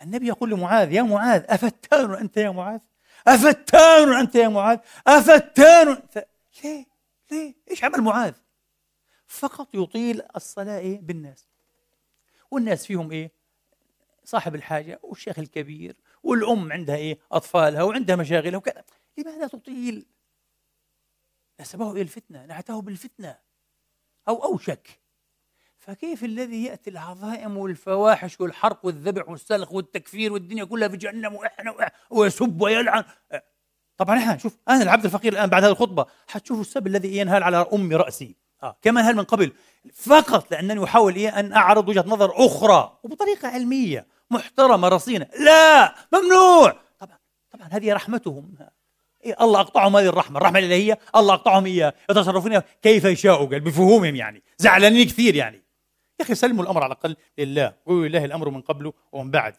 [0.02, 2.80] النبي يقول لمعاذ يا معاذ أفتان أنت يا معاذ
[3.26, 6.02] أفتان أنت يا معاذ أفتان
[6.64, 6.86] ليه
[7.30, 8.34] ليه؟ إيش عمل معاذ؟
[9.26, 11.46] فقط يطيل الصلاة إيه؟ بالناس
[12.50, 13.32] والناس فيهم إيه؟
[14.24, 18.84] صاحب الحاجة والشيخ الكبير والأم عندها إيه؟ أطفالها وعندها مشاغلها وكذا
[19.18, 20.06] لماذا تطيل؟
[21.60, 23.38] نسبه إلى الفتنة نعته بالفتنة
[24.28, 25.02] أو أوشك
[25.78, 32.60] فكيف الذي يأتي العظائم والفواحش والحرق والذبح والسلخ والتكفير والدنيا كلها في جهنم وإحنا ويسب
[32.60, 33.04] ويلعن؟
[33.96, 37.66] طبعا إحنا شوف أنا العبد الفقير الآن بعد هذه الخطبة حتشوفوا السب الذي ينهال على
[37.72, 38.36] أم رأسي.
[38.62, 38.76] آه.
[38.82, 39.52] كما نهال من قبل.
[39.94, 45.26] فقط لأنني أحاول إيه أن أعرض وجهة نظر أخرى وبطريقة علمية محترمة رصينة.
[45.38, 46.76] لا ممنوع.
[46.98, 47.18] طبعا
[47.50, 48.54] طبعا هذه رحمتهم.
[49.40, 50.38] الله أقطعهم هذه الرحمة.
[50.38, 51.92] الرحمة الالهيه الله أقطعهم إياها.
[52.10, 54.42] يتصرفون كيف يشاءوا قال بفهومهم يعني.
[54.58, 55.62] زعلانين كثير يعني.
[56.20, 57.72] يا أخي سلموا الأمر على الأقل لله.
[57.86, 59.54] قولوا لله الأمر من قبل ومن بعد.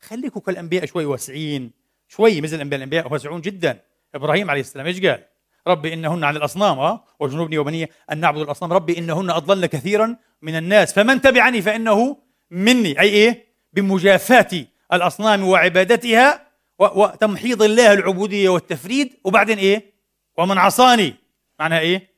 [0.00, 1.70] خليكم كالأنبياء شوي واسعين.
[2.08, 3.80] شوي مثل الانبياء الأنبياء واسعون جدا.
[4.14, 5.24] إبراهيم عليه السلام إيش قال؟
[5.66, 8.72] ربي إنهن عن الأصنام آه وجنوبني وبني أن نعبد الأصنام.
[8.72, 10.92] ربي إنهن اضللن كثيرا من الناس.
[10.92, 12.16] فمن تبعني فإنه
[12.50, 13.00] مني.
[13.00, 16.43] أي إيه؟ بمجافاة الأصنام وعبادتها
[16.78, 19.94] وتمحيض الله العبودية والتفريد وبعدين إيه؟
[20.38, 21.16] ومن عصاني.
[21.58, 22.14] معناها إيه؟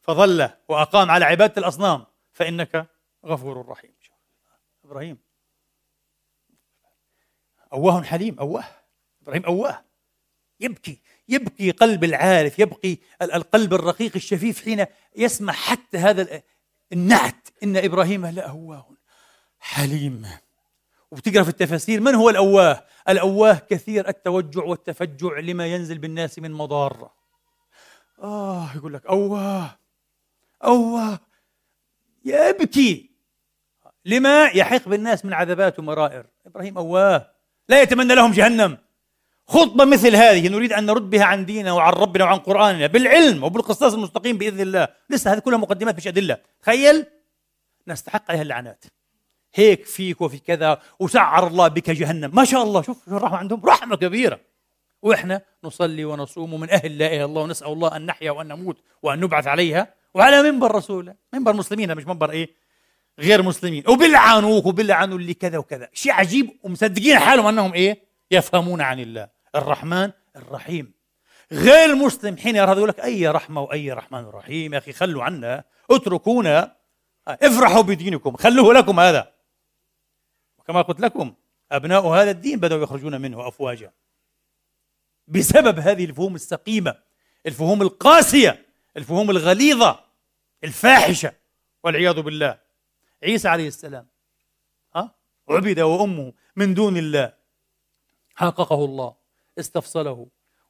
[0.00, 2.86] فظل وأقام على عبادة الأصنام فإنك
[3.26, 3.94] غفور رحيم.
[4.84, 5.18] إبراهيم.
[7.72, 8.64] أواه حليم أواه.
[9.22, 9.84] إبراهيم أواه.
[10.60, 16.42] يبكي يبكي قلب العارف يبكي القلب الرقيق الشفيف حين يسمع حتى هذا
[16.92, 18.96] النعت إن إبراهيم لأواه
[19.58, 20.26] حليم.
[21.10, 27.14] وبتقرا في التفاسير من هو الأواه؟ الأواه كثير التوجع والتفجع لما ينزل بالناس من مضارة
[28.22, 29.78] آه يقول لك أواه
[30.64, 31.18] أواه
[32.24, 33.10] يبكي.
[34.04, 36.26] لما؟ يحيق بالناس من عذابات ومرائر.
[36.46, 37.30] إبراهيم أواه.
[37.68, 38.78] لا يتمنى لهم جهنم.
[39.48, 43.94] خطبة مثل هذه نريد أن نرد بها عن ديننا وعن ربنا وعن قرآننا بالعلم وبالقصاص
[43.94, 44.88] المستقيم بإذن الله.
[45.10, 46.38] لسه هذه كلها مقدمات مش أدلة.
[46.62, 47.06] تخيل؟
[47.88, 48.84] نستحق عليها اللعنات.
[49.54, 52.30] هيك فيك وفي كذا وسعر الله بك جهنم.
[52.34, 54.40] ما شاء الله شوف شو الرحمة عندهم؟ رحمة كبيرة.
[55.02, 59.20] وإحنا نصلي ونصوم ومن أهل لا إله الله ونسأل الله أن نحيا وأن نموت وأن
[59.20, 61.14] نبعث عليها وعلى منبر رسوله.
[61.32, 62.50] منبر مسلمين مش منبر إيه؟
[63.18, 63.84] غير مسلمين.
[63.88, 65.88] وبلعنوك وبلعنوا اللي كذا وكذا.
[65.92, 69.28] شيء عجيب ومصدقين حالهم أنهم إيه؟ يفهمون عن الله.
[69.54, 70.92] الرحمن الرحيم.
[71.52, 75.64] غير مسلم حين يرى يقول لك أي رحمة وأي رحمن رحيم يا أخي خلوا عنا
[75.90, 76.76] اتركونا.
[77.28, 79.32] افرحوا بدينكم خلوه لكم هذا.
[80.70, 81.34] وكما قلت لكم
[81.72, 83.92] أبناء هذا الدين بدأوا يخرجون منه أفواجا.
[85.28, 86.96] بسبب هذه الفهوم السقيمة
[87.46, 88.66] الفهوم القاسية
[88.96, 90.04] الفهوم الغليظة
[90.64, 91.32] الفاحشة
[91.84, 92.58] والعياذ بالله.
[93.22, 94.06] عيسى عليه السلام
[94.96, 95.14] ها؟
[95.48, 97.34] عبد وأمه من دون الله.
[98.34, 99.14] حققه الله
[99.58, 100.26] استفصله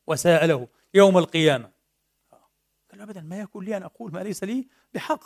[0.07, 1.71] وساءله يوم القيامة.
[2.91, 5.25] قال أبدا ما يكون لي أن أقول ما ليس لي بحق؟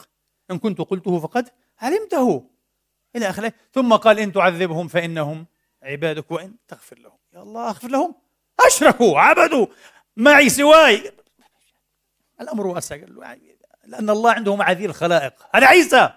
[0.50, 1.48] إن كنت قلته فقد
[1.78, 2.53] علمته.
[3.16, 3.52] إلى آخره.
[3.72, 5.46] ثم قال إن تعذبهم فإنهم
[5.82, 7.18] عبادك وإن تغفر لهم.
[7.32, 8.14] يا الله أغفر لهم.
[8.66, 9.66] أشركوا عبدوا.
[10.16, 11.12] معي سواي.
[12.40, 12.96] الأمر واسع.
[13.84, 15.32] لأن الله عنده معاذير الخلائق.
[15.54, 16.10] هذا عيسى.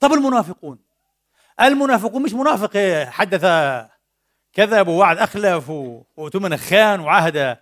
[0.00, 0.78] طب المنافقون.
[1.60, 3.44] المنافقون مش منافق حدث
[4.52, 5.70] كذب ووعد أخلف
[6.16, 7.58] وتمن خان وعهد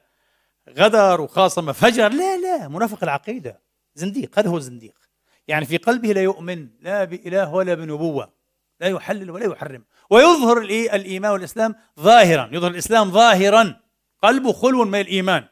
[0.68, 2.08] غدر وخاصم فجر.
[2.08, 3.60] لا لا منافق العقيدة.
[3.94, 4.38] زنديق.
[4.38, 5.01] هذا هو الزنديق.
[5.48, 8.32] يعني في قلبه لا يؤمن لا بإله ولا بنبوة
[8.80, 13.80] لا يحلل ولا يحرم ويظهر الإيمان والإسلام ظاهرا يظهر الإسلام ظاهرا
[14.22, 15.44] قلبه خلو من الإيمان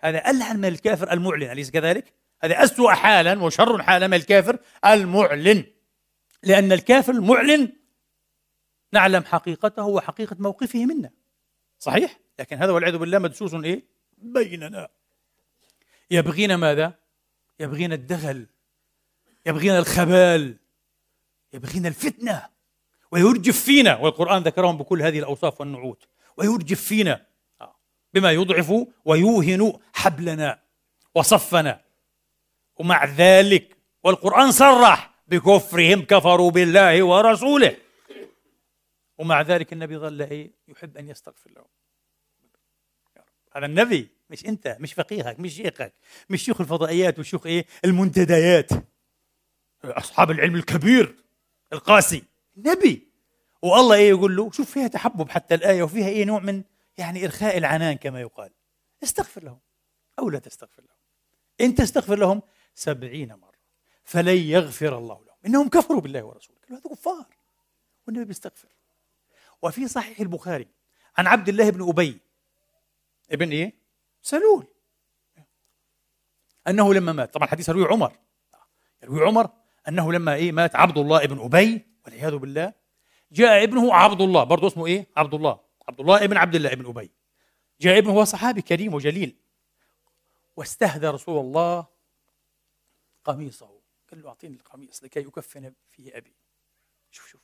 [0.00, 5.64] هذا ألعن من الكافر المعلن أليس كذلك؟ هذا أسوأ حالا وشر حالا من الكافر المعلن
[6.42, 7.72] لأن الكافر المعلن
[8.92, 11.10] نعلم حقيقته وحقيقة موقفه منا
[11.78, 13.84] صحيح؟ لكن هذا والعياذ بالله مدسوس إيه؟
[14.18, 14.88] بيننا
[16.10, 16.94] يبغينا ماذا؟
[17.60, 18.46] يبغينا الدغل
[19.46, 20.56] يبغينا الخبال
[21.52, 22.48] يبغينا الفتنة
[23.12, 27.26] ويرجف فينا والقرآن ذكرهم بكل هذه الأوصاف والنعوت ويرجف فينا
[27.60, 27.76] آه.
[28.14, 30.62] بما يضعف ويوهن حبلنا
[31.14, 31.80] وصفنا.
[32.76, 37.76] ومع ذلك والقرآن صرح بكفرهم كفروا بالله ورسوله.
[39.18, 41.66] ومع ذلك النبي ظل إيه؟ يحب أن يستغفر لهم.
[43.56, 45.92] هذا النبي مش أنت مش فقيهك مش شيخك
[46.30, 48.70] مش شيوخ الفضائيات وشيوخ إيه؟ المنتديات.
[49.84, 51.16] أصحاب العلم الكبير
[51.72, 52.24] القاسي.
[52.56, 53.08] نبي.
[53.62, 56.62] والله إيه يقول له شوف فيها تحبب حتى الآية وفيها إيه نوع من
[56.98, 58.50] يعني إرخاء العنان كما يقال.
[59.02, 59.58] استغفر لهم
[60.18, 60.96] أو لا تستغفر لهم.
[61.60, 62.42] إن تستغفر لهم
[62.74, 63.60] سبعين مرة.
[64.04, 65.36] فلن يغفر الله لهم.
[65.46, 66.58] إنهم كفروا بالله ورسوله.
[66.62, 67.36] قالوا هذا كفار.
[68.06, 68.68] والنبي بيستغفر.
[69.62, 70.68] وفي صحيح البخاري
[71.18, 72.20] عن عبد الله بن أبي.
[73.30, 73.74] ابن إيه؟
[74.22, 74.66] سلول.
[76.68, 77.34] أنه لما مات.
[77.34, 78.18] طبعا الحديث يروي عمر.
[79.02, 79.50] يروي عمر.
[79.88, 82.72] أنه لما إيه مات عبد الله ابن أبي والعياذ بالله
[83.32, 85.60] جاء ابنه عبد الله برضه اسمه إيه؟ عبد الله.
[85.88, 87.10] عبد الله ابن عبد الله ابن أبي.
[87.80, 89.36] جاء ابنه هو صحابي كريم وجليل.
[90.56, 91.86] واستهدى رسول الله
[93.24, 93.80] قميصه.
[94.10, 96.36] قال له أعطيني القميص لكي يكفن فيه أبي.
[97.10, 97.40] شوف شوف.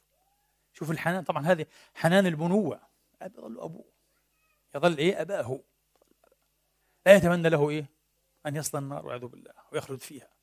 [0.73, 2.81] شوف الحنان طبعا هذه حنان البنوة.
[3.23, 3.93] يظل أبوه.
[4.75, 5.61] يظل إيه؟ أباه.
[7.07, 7.87] لا يتمنى له إيه؟
[8.47, 10.36] أن يصل النار والعياذ بالله ويخلد فيها.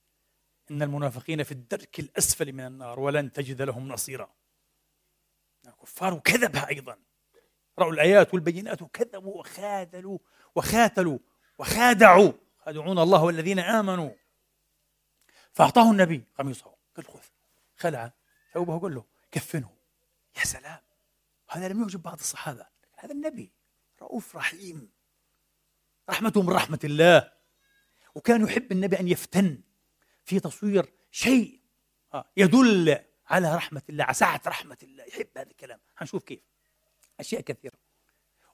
[0.72, 4.34] إن المنافقين في الدرك الأسفل من النار ولن تجد لهم نصيرا.
[5.68, 6.98] الكفار كذبها أيضا.
[7.80, 10.20] رأوا الآيات والبينات وكذبوا وخادلوا
[10.56, 11.20] وخاتلوا
[11.58, 12.32] وخادعوا.
[12.66, 14.12] خادعون الله والذين آمنوا.
[15.52, 16.76] فأعطاه النبي قميصه.
[16.96, 17.20] قال خذ
[17.78, 18.14] خلع
[18.54, 19.70] ثوبه قال له كفنه.
[20.38, 20.80] يا سلام.
[21.50, 22.68] هذا لم يعجب بعض الصحابة.
[22.98, 23.52] هذا النبي
[24.02, 24.92] رؤوف رحيم.
[26.10, 27.32] رحمته من رحمة الله.
[28.16, 29.62] وكان يحب النبي أن يفتن.
[30.26, 31.60] في تصوير شيء
[32.14, 35.80] آه، يدل على رحمة الله على سعة رحمة الله يحب هذا الكلام.
[35.96, 36.40] حنشوف كيف.
[37.20, 37.78] أشياء كثيرة.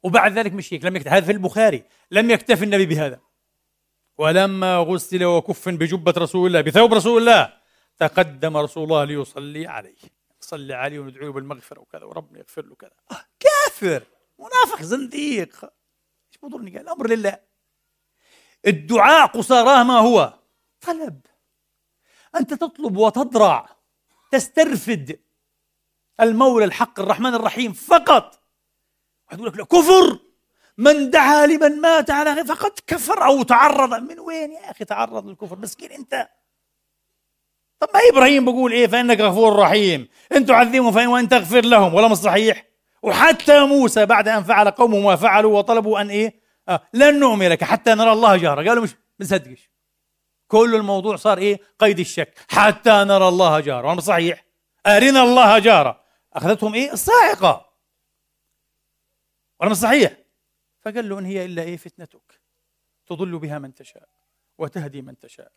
[0.03, 1.83] وبعد ذلك مش هيك لم يكتفي هذا في البخاري.
[2.11, 3.21] لم يكتفي النبي بهذا.
[4.17, 7.53] ولما غسل وكف بجبة رسول الله بثوب رسول الله
[7.97, 9.97] تقدم رسول الله ليصلي عليه.
[10.39, 12.91] صلي عليه وندعوه بالمغفرة وكذا وربنا يغفر له كذا.
[13.11, 14.03] آه كافر
[14.39, 15.63] منافق زنديق.
[15.63, 17.39] إيش بضرني قال الأمر لله.
[18.67, 20.39] الدعاء قصاراه ما هو؟
[20.81, 21.21] طلب.
[22.35, 23.69] أنت تطلب وتضرع
[24.31, 25.19] تسترفد
[26.21, 28.39] المولى الحق الرحمن الرحيم فقط.
[29.27, 30.19] واحد يقول لك لا كفر!
[30.77, 33.93] من دعا لمن مات على فقد كفر أو تعرض.
[33.93, 36.29] من وين يا أخي تعرض للكفر؟ مسكين أنت.
[37.79, 40.07] طب ما إبراهيم بقول إيه؟ فإنك غفور رحيم.
[40.35, 41.93] إن تعذبهم فان وإن تغفر لهم.
[41.93, 42.65] ولا مش صحيح؟
[43.03, 47.63] وحتى موسى بعد أن فعل قومه ما فعلوا وطلبوا أن إيه؟ آه لن نؤمن لك
[47.63, 48.69] حتى نرى الله جهرا.
[48.69, 49.69] قالوا مش بنصدقش
[50.49, 52.33] كل الموضوع صار إيه؟ قيد الشك.
[52.49, 54.45] حتى نرى الله جارا صحيح.
[54.85, 57.69] أرنا الله جارا أخذتهم إيه؟ الصاعقة.
[59.59, 60.17] وأنا صحيح.
[60.81, 62.41] فقال له إن هي إلا إيه؟ فتنتك.
[63.05, 64.09] تضل بها من تشاء
[64.57, 65.51] وتهدي من تشاء.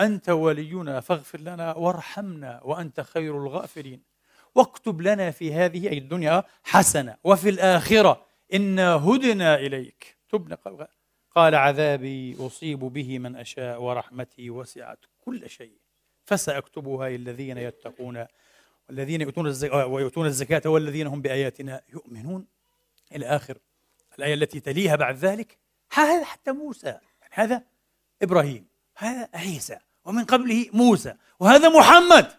[0.00, 4.02] أنت ولينا فاغفر لنا وارحمنا وأنت خير الغافرين.
[4.54, 8.26] واكتب لنا في هذه أي الدنيا حسنة وفي الآخرة.
[8.54, 10.16] إنا هدنا إليك.
[10.28, 10.56] تبنا
[11.34, 15.76] قال عذابي أصيب به من أشاء ورحمتي وسعت كل شيء
[16.24, 18.26] فسأكتبها للذين يتقون
[18.88, 22.46] والذين يؤتون الزكاة ويؤتون الزكاة والذين هم بآياتنا يؤمنون.
[23.14, 23.58] إلى آخر
[24.18, 25.58] الآية التي تليها بعد ذلك
[25.92, 27.62] هذا حتى موسى يعني هذا
[28.22, 28.66] إبراهيم
[28.96, 32.32] هذا عيسى ومن قبله موسى وهذا محمد.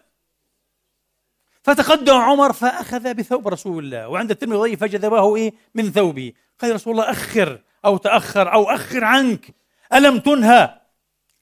[1.62, 6.32] فتقدم عمر فأخذ بثوب رسول الله وعند الترمذي فجذبه إيه؟ من ثوبه.
[6.58, 9.54] قال رسول الله أخر أو تأخر أو أخر عنك.
[9.92, 10.80] ألم تنهى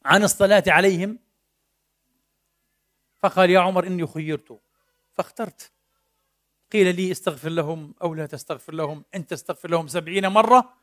[0.05, 1.19] عن الصلاة عليهم؟
[3.19, 4.61] فقال يا عمر إني خيرت.
[5.13, 5.73] فاخترت.
[6.73, 9.05] قيل لي استغفر لهم أو لا تستغفر لهم.
[9.15, 10.75] إن تستغفر لهم سبعين مرة.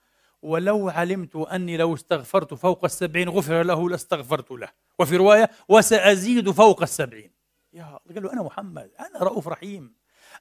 [0.42, 4.70] ولو علمت أني لو استغفرت فوق السبعين غفر له لاستغفرت له.
[5.00, 7.32] وفي رواية وسأزيد فوق السبعين.
[7.74, 9.94] يا قال له أنا محمد أنا رؤوف رحيم.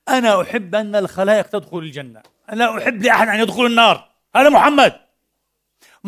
[0.08, 2.22] أنا أحب أن الخلائق تدخل الجنة.
[2.48, 4.10] أنا لا أحب لأحد أن يدخل النار.
[4.36, 5.07] هذا محمد.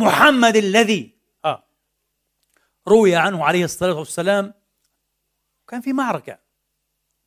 [0.01, 1.63] محمد الذي آه.
[2.89, 4.55] روي عنه عليه الصلاة والسلام
[5.69, 6.39] كان في معركة.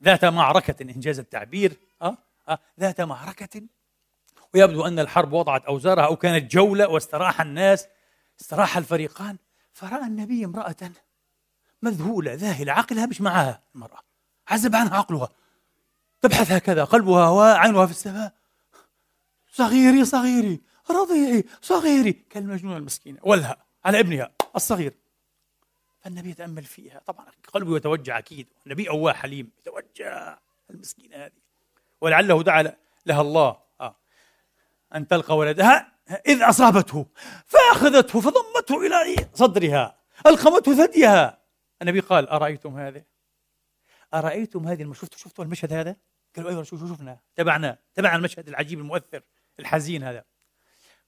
[0.02, 1.76] ذات معركة إنجاز التعبير.
[2.02, 2.16] آه.
[2.48, 2.58] آه.
[2.80, 3.62] ذات معركة.
[4.54, 7.86] ويبدو أن الحرب وضعت أوزارها أو كانت جولة واستراح الناس
[8.40, 9.36] استراح الفريقان.
[9.72, 10.90] فرأى النبي امرأة
[11.82, 14.00] مذهولة ذاهلة عقلها مش معها المرأة.
[14.48, 15.28] عزب عنها عقلها.
[16.20, 18.34] تبحث هكذا قلبها وعينها في السماء.
[19.52, 20.60] صغيري صغيري.
[20.90, 22.12] رضيعي صغيري.
[22.12, 24.94] كالمجنون المسكينة ولها على ابنها الصغير.
[26.00, 26.98] فالنبي يتأمل فيها.
[27.06, 28.48] طبعا قلبه يتوجع أكيد.
[28.66, 29.50] النبي أواه حليم.
[29.58, 30.38] يتوجع
[30.70, 31.32] المسكينة هذه.
[32.00, 32.76] ولعله دعا
[33.06, 33.58] لها الله.
[33.80, 33.96] آه.
[34.94, 35.92] أن تلقى ولدها
[36.26, 37.06] إذ أصابته.
[37.46, 39.98] فأخذته فضمته إلى صدرها.
[40.26, 41.44] ألقمته ثديها.
[41.82, 43.02] النبي قال أرأيتم هذا
[44.14, 45.96] أرأيتم هذه شفتوا شفتوا المشهد هذا؟
[46.36, 49.22] قالوا أيوة شو شفنا تبعنا تبع المشهد العجيب المؤثر
[49.60, 50.24] الحزين هذا.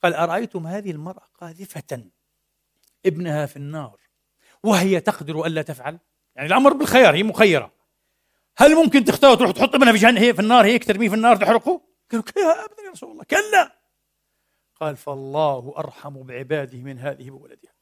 [0.02, 2.08] قال أرأيتم هذه المرأة قاذفة
[3.06, 4.00] ابنها في النار
[4.62, 5.98] وهي تقدر ألا تفعل؟
[6.36, 7.72] يعني الأمر بالخيار هي مخيرة.
[8.56, 11.36] هل ممكن تختار تروح تحط ابنها في جهنم؟ هي في النار هيك ترميه في النار
[11.36, 11.80] تحرقه؟
[12.10, 13.76] قالوا يا أبدا يا رسول الله كلا.
[14.80, 17.72] قال فالله أرحم بعباده من هذه بولدها.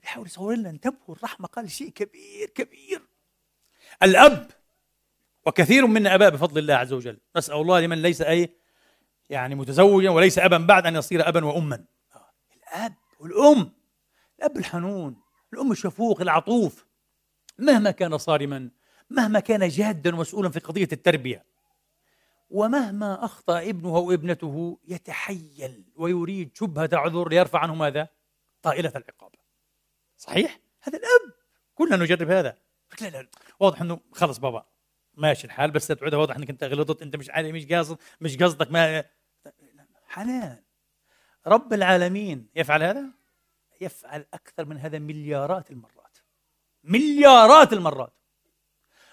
[0.00, 3.02] بيحاول يصور لنا انتبهوا الرحمة قال شيء كبير كبير.
[4.02, 4.50] الأب
[5.46, 8.56] وكثير منا أباء بفضل الله عز وجل نسأل الله لمن ليس أي
[9.30, 11.84] يعني متزوجا وليس أبا بعد أن يصير أبا وأما.
[12.56, 13.72] الأب والأم
[14.38, 15.16] الأب الحنون
[15.52, 16.86] الأم الشفوق العطوف.
[17.58, 18.70] مهما كان صارما
[19.10, 21.44] مهما كان جادا ومسؤولا في قضية التربية.
[22.50, 28.08] ومهما أخطأ ابنه أو ابنته يتحيل ويريد شبهة عذر ليرفع عنه ماذا؟
[28.62, 29.30] طائلة العقاب.
[30.16, 31.34] صحيح؟ هذا الأب.
[31.74, 32.56] كلنا نجرب هذا.
[33.00, 33.28] لا لا.
[33.60, 34.66] واضح إنه خلص بابا.
[35.16, 38.70] ماشي الحال بس تعودها واضح إنك أنت غلطت أنت مش عارف مش قاصد مش قصدك
[38.70, 39.04] ما
[40.08, 40.62] حنان.
[41.46, 43.04] رب العالمين يفعل هذا؟
[43.80, 46.18] يفعل أكثر من هذا مليارات المرات.
[46.84, 48.12] مليارات المرات.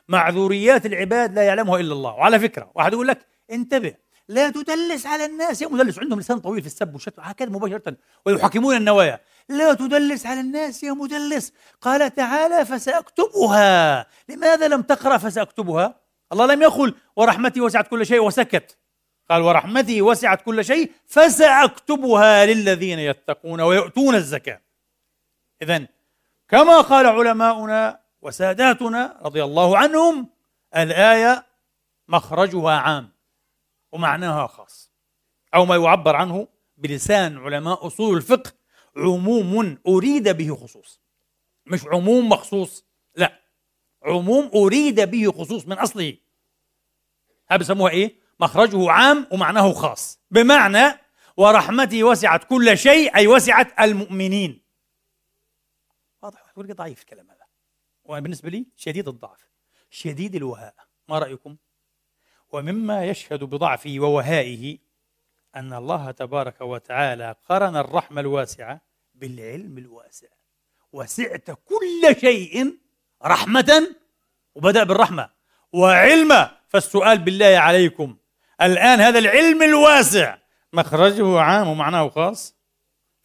[0.08, 2.12] معذوريات العباد لا يعلمها إلا الله.
[2.12, 3.96] وعلى فكرة واحد يقول لك انتبه
[4.28, 5.62] لا تدلس على الناس.
[5.62, 7.22] يا مدلس عندهم لسان طويل في السب والشتم.
[7.22, 7.98] هكذا مباشرة.
[8.26, 9.20] ويحكمون النوايا.
[9.50, 11.54] لا تدلس على الناس يا مدلس.
[11.82, 14.06] قال تعالى فسأكتبها.
[14.30, 15.96] لماذا لم تقرأ فسأكتبها؟
[16.34, 18.78] الله لم يقل ورحمتي وسعت كل شيء وسكت.
[19.30, 24.62] قال ورحمتي وسعت كل شيء فسأكتبها للذين يتقون ويؤتون الزكاة.
[25.62, 25.88] اذا
[26.50, 30.30] كما قال علماؤنا وساداتنا رضي الله عنهم
[30.76, 31.46] الآية
[32.08, 33.12] مخرجها عام.
[33.92, 34.92] ومعناها خاص.
[35.56, 38.52] أو ما يعبر عنه بلسان علماء أصول الفقه
[38.98, 41.02] عموم أريد به خصوص.
[41.66, 42.86] مش عموم مخصوص
[43.16, 43.42] لا.
[44.04, 46.18] عموم أريد به خصوص من أصله.
[47.48, 50.20] هذا بسموها إيه؟ مخرجه عام ومعناه خاص.
[50.32, 51.00] بمعنى
[51.38, 54.62] ورحمتي وسعت كل شيء أي وسعت المؤمنين.
[56.22, 57.46] واضح ضعيف الكلام هذا.
[58.04, 59.50] وبالنسبة لي شديد الضعف
[59.90, 60.76] شديد الوهاء.
[61.10, 61.58] ما رأيكم؟
[62.52, 64.78] ومما يشهد بضعفه ووهائه
[65.56, 68.82] أن الله تبارك وتعالى قرن الرحمة الواسعة
[69.16, 70.28] بالعلم الواسع.
[70.94, 72.78] وسعت كل شيء
[73.26, 73.96] رحمة
[74.56, 75.30] وبدأ بالرحمة.
[75.74, 78.18] وعلما فالسؤال بالله عليكم
[78.62, 80.38] الآن هذا العلم الواسع
[80.74, 82.56] مخرجه عام ومعناه خاص؟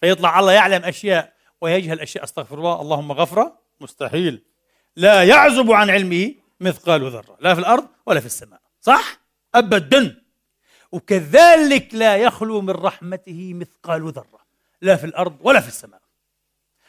[0.01, 2.25] فيطلع الله يعلم أشياء ويجهل أشياء.
[2.25, 4.45] أستغفر الله اللهم غفرة مستحيل.
[4.97, 8.66] لا يعزب عن علمه مثقال ذرة لا في الأرض ولا في السماء.
[8.87, 9.21] صح؟
[9.55, 10.23] أبدا.
[10.93, 14.47] وكذلك لا يخلو من رحمته مثقال ذرة
[14.83, 16.01] لا في الأرض ولا في السماء.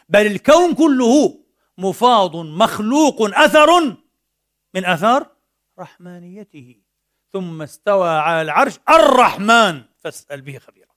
[0.09, 1.39] بل الكون كله
[1.77, 3.97] مفاض مخلوق أثر
[4.73, 5.27] من آثار
[5.79, 6.75] رحمانيته.
[7.33, 9.81] ثم استوى على العرش الرحمن.
[9.97, 10.87] فاسأل به خبيرا.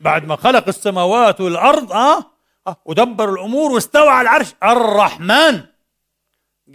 [0.00, 2.24] بعد ما خلق السماوات والأرض آه,
[2.66, 5.66] آه ودبر الأمور واستوى على العرش الرحمن.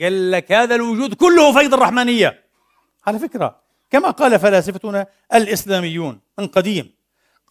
[0.01, 2.42] قال لك هذا الوجود كله فيض الرحمانية
[3.07, 3.59] على فكرة
[3.91, 6.93] كما قال فلاسفتنا الإسلاميون من قديم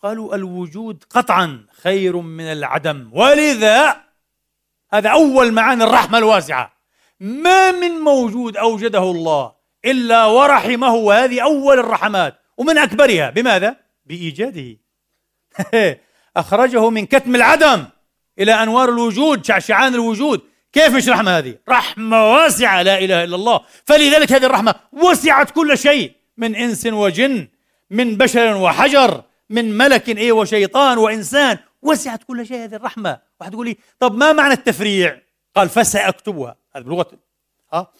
[0.03, 3.11] قالوا الوجود قطعا خير من العدم.
[3.13, 3.97] ولذا
[4.93, 6.73] هذا أول معاني الرحمة الواسعة.
[7.21, 9.53] ما من موجود أوجده الله
[9.85, 12.39] إلا ورحمه وهذه أول الرحمات.
[12.57, 13.77] ومن أكبرها بماذا؟
[14.07, 14.77] بإيجاده.
[16.37, 17.85] أخرجه من كتم العدم
[18.39, 20.41] إلى أنوار الوجود شعشعان الوجود.
[20.73, 23.61] كيف مش رحمة هذه؟ رحمة واسعة لا إله إلا الله.
[23.85, 27.49] فلذلك هذه الرحمة وسعت كل شيء من إنس وجن
[27.91, 31.59] من بشر وحجر من ملك إيه وشيطان وإنسان.
[31.83, 33.19] وسعت كل شيء هذه الرحمة.
[33.41, 35.21] واحد يقول لي طب ما معنى التفريع؟
[35.55, 36.57] قال فسأكتبها.
[36.77, 37.11] هذا بلغة
[37.73, 37.93] ها؟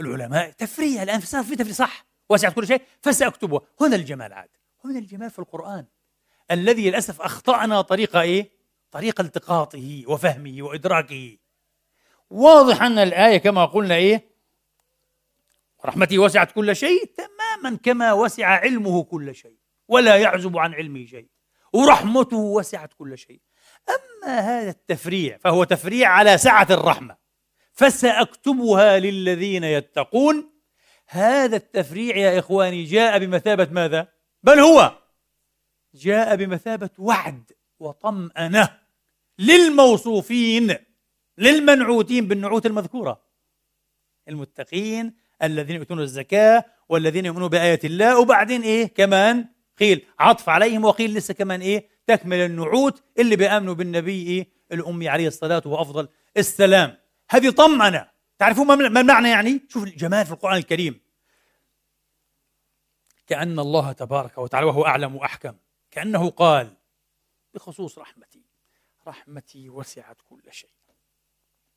[0.00, 3.60] العلماء تفريع الآن صار في تفريع صح؟ وسعت كل شيء فسأكتبها.
[3.80, 4.48] هنا الجمال عاد.
[4.84, 5.84] هنا الجمال في القرآن.
[6.50, 8.59] الذي للأسف أخطأنا طريقة إيه؟
[8.90, 11.36] طريق التقاطه وفهمه وإدراكه
[12.30, 14.30] واضح أن الآية كما قلنا إيه؟
[15.84, 19.56] رحمتي وسعت كل شيء تماما كما وسع علمه كل شيء
[19.88, 21.28] ولا يعزب عن علمه شيء
[21.72, 23.40] ورحمته وسعت كل شيء
[23.88, 27.16] أما هذا التفريع فهو تفريع على سعة الرحمة
[27.72, 30.50] فسأكتبها للذين يتقون
[31.06, 34.08] هذا التفريع يا إخواني جاء بمثابة ماذا؟
[34.42, 34.98] بل هو
[35.94, 38.78] جاء بمثابة وعد وطمأنة
[39.38, 40.76] للموصوفين
[41.38, 43.20] للمنعوتين بالنعوت المذكورة.
[44.28, 51.14] المتقين الذين يؤتون الزكاة والذين يؤمنون بآيات الله وبعدين إيه؟ كمان قيل عطف عليهم وقيل
[51.14, 56.96] لسه كمان إيه؟ تكمل النعوت اللي بيآمنوا بالنبي إيه؟ الأمي عليه الصلاة وأفضل السلام.
[57.30, 58.10] هذه طمأنة.
[58.38, 61.00] تعرفون ما المعنى يعني؟ شوف الجمال في القرآن الكريم.
[63.26, 65.54] كأن الله تبارك وتعالى وهو أعلم وأحكم.
[65.90, 66.76] كأنه قال
[67.54, 68.44] بخصوص رحمتي.
[69.06, 70.70] رحمتي وسعت كل شيء.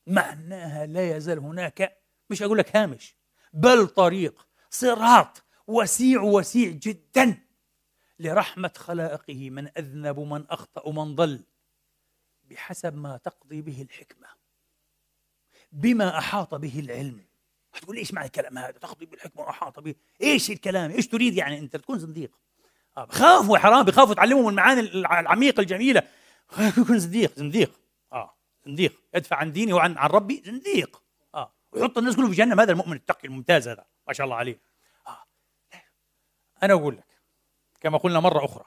[0.06, 3.16] معناها لا يزال هناك مش أقول لك هامش
[3.52, 7.40] بل طريق صراط وسيع وسيع جدا
[8.18, 9.50] لرحمة خلائقه.
[9.50, 11.44] من أذنب ومن أخطأ ومن ضل.
[12.42, 14.28] بحسب ما تقضي به الحكمة.
[15.72, 17.24] بما أحاط به العلم.
[17.72, 19.94] تقول إيش معنى الكلام هذا؟ تقضي بالحكمة وأحاط به.
[20.22, 22.38] إيش الكلام؟ إيش تريد يعني أنت؟ تكون زنديق
[22.96, 26.02] بخافوا حرام بخافوا تعلمهم المعاني العميقة الجميلة.
[26.78, 27.80] يكون زنديق زنديق.
[28.12, 28.36] آه
[28.66, 29.00] زنديق.
[29.14, 31.02] يدفع عن ديني وعن عن ربي زنديق.
[31.34, 32.60] آه ويحط الناس كلهم في جهنم.
[32.60, 34.60] هذا المؤمن التقي الممتاز هذا ما شاء الله عليه.
[35.06, 35.24] آه.
[36.62, 37.14] أنا أقول لك
[37.80, 38.64] كما قلنا مرة أخرى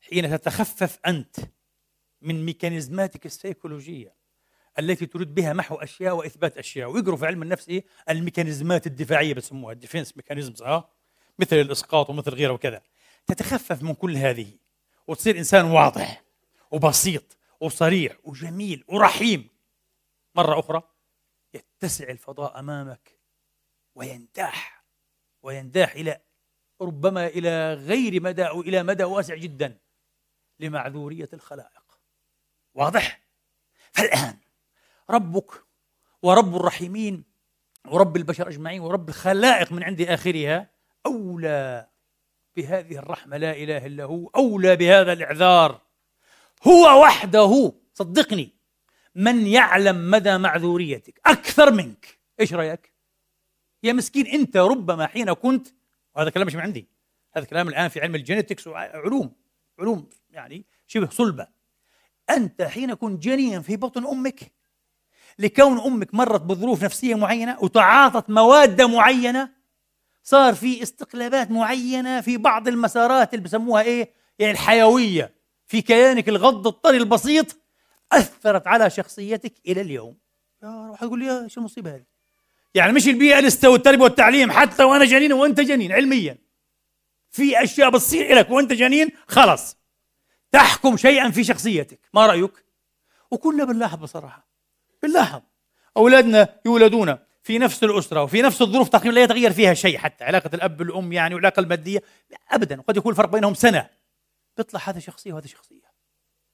[0.00, 1.36] حين تتخفف أنت
[2.22, 4.14] من ميكانيزماتك السيكولوجية
[4.78, 9.72] التي تريد بها محو أشياء وإثبات أشياء ويقروا في علم النفس إيه؟ الميكانيزمات الدفاعية بسموها
[9.72, 10.88] ال defense mechanisms آه؟
[11.38, 12.82] مثل الإسقاط ومثل غيره وكذا.
[13.30, 14.52] تتخفف من كل هذه
[15.06, 16.22] وتصير إنسان واضح
[16.70, 19.48] وبسيط وصريح وجميل ورحيم
[20.34, 20.82] مرة أخرى
[21.54, 23.18] يتسع الفضاء أمامك
[23.94, 24.84] وينداح
[25.42, 26.20] وينداح إلى
[26.80, 29.78] ربما إلى غير مدى أو إلى مدى واسع جدا
[30.60, 32.00] لمعذورية الخلائق
[32.74, 33.20] واضح؟
[33.92, 34.38] فالآن
[35.10, 35.64] ربك
[36.22, 37.24] ورب الرحيمين
[37.86, 40.70] ورب البشر أجمعين ورب الخلائق من عند آخرها
[41.06, 41.88] أولى
[42.56, 45.80] بهذه الرحمة لا إله إلا هو أولى بهذا الإعذار.
[46.66, 48.50] هو وحده صدقني
[49.14, 51.20] من يعلم مدى معذوريتك.
[51.26, 52.18] أكثر منك.
[52.40, 52.92] إيش رأيك؟
[53.82, 55.68] يا مسكين أنت ربما حين كنت
[56.16, 56.88] وهذا كلام مش من عندي
[57.32, 59.32] هذا كلام الآن في علم الجينيتكس وعلوم
[59.78, 61.46] علوم يعني شبه صلبة.
[62.30, 64.52] أنت حين كنت جنيا في بطن أمك
[65.38, 69.50] لكون أمك مرت بظروف نفسية معينة وتعاطت مواد معينة
[70.22, 75.34] صار في استقلابات معينة في بعض المسارات اللي بسموها إيه؟ يعني الحيوية.
[75.66, 77.56] في كيانك الغض الطري البسيط
[78.12, 80.16] أثرت على شخصيتك إلى اليوم.
[80.62, 82.04] يا واحد يقول لي يا شو المصيبة هذه؟
[82.74, 86.38] يعني مش البيئة اللي والتربية والتعليم حتى وأنا جنين وأنت جنين علميا.
[87.30, 89.76] في أشياء بتصير لك وأنت جنين خلص
[90.52, 92.00] تحكم شيئا في شخصيتك.
[92.14, 92.64] ما رأيك؟
[93.30, 94.48] وكلنا بنلاحظ بصراحة.
[95.02, 95.40] بنلاحظ.
[95.96, 100.50] أولادنا يولدون في نفس الأسرة وفي نفس الظروف تقريبا لا يتغير فيها شيء حتى علاقة
[100.54, 102.02] الأب بالأم يعني والعلاقة المادية
[102.50, 102.80] أبدا.
[102.80, 103.90] قد يكون الفرق بينهم سنة.
[104.56, 105.92] بيطلع هذا شخصية وهذا شخصية.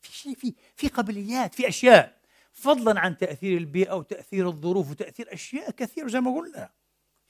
[0.00, 2.16] في شيء في في قابليات في أشياء.
[2.52, 6.70] فضلا عن تأثير البيئة وتأثير الظروف وتأثير أشياء كثيرة زي ما قلنا.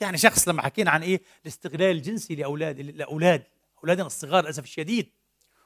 [0.00, 3.42] يعني شخص لما حكينا عن إيه؟ الاستغلال الجنسي لأولاد لأولاد.
[3.84, 5.12] أولادنا الصغار للأسف الشديد.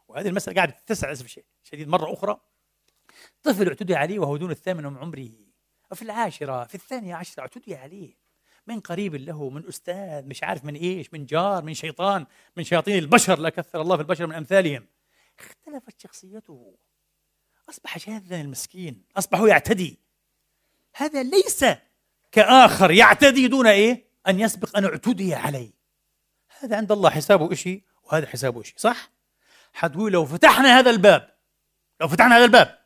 [0.08, 1.24] وهذه المسألة قاعدة تتسع للأسف
[1.64, 1.88] الشديد.
[1.88, 2.40] مرة أخرى.
[3.42, 5.49] طفل اعتدي عليه وهو دون الثامن من عمره.
[5.90, 8.20] وفي العاشرة في الثانية عشرة اعتدي عليه.
[8.66, 12.26] من قريب له من أستاذ مش عارف من إيش من جار من شيطان
[12.56, 14.86] من شياطين البشر لا كثر الله في البشر من أمثالهم.
[15.38, 16.76] اختلفت شخصيته.
[17.68, 19.98] أصبح شاذا المسكين أصبح يعتدي.
[20.94, 21.64] هذا ليس
[22.32, 25.72] كآخر يعتدي دون إيه؟ أن يسبق أن اعتدي عليه.
[26.60, 29.10] هذا عند الله حسابه شيء وهذا حسابه شيء صح؟
[29.72, 31.36] حتقول لو فتحنا هذا الباب
[32.00, 32.79] لو فتحنا هذا الباب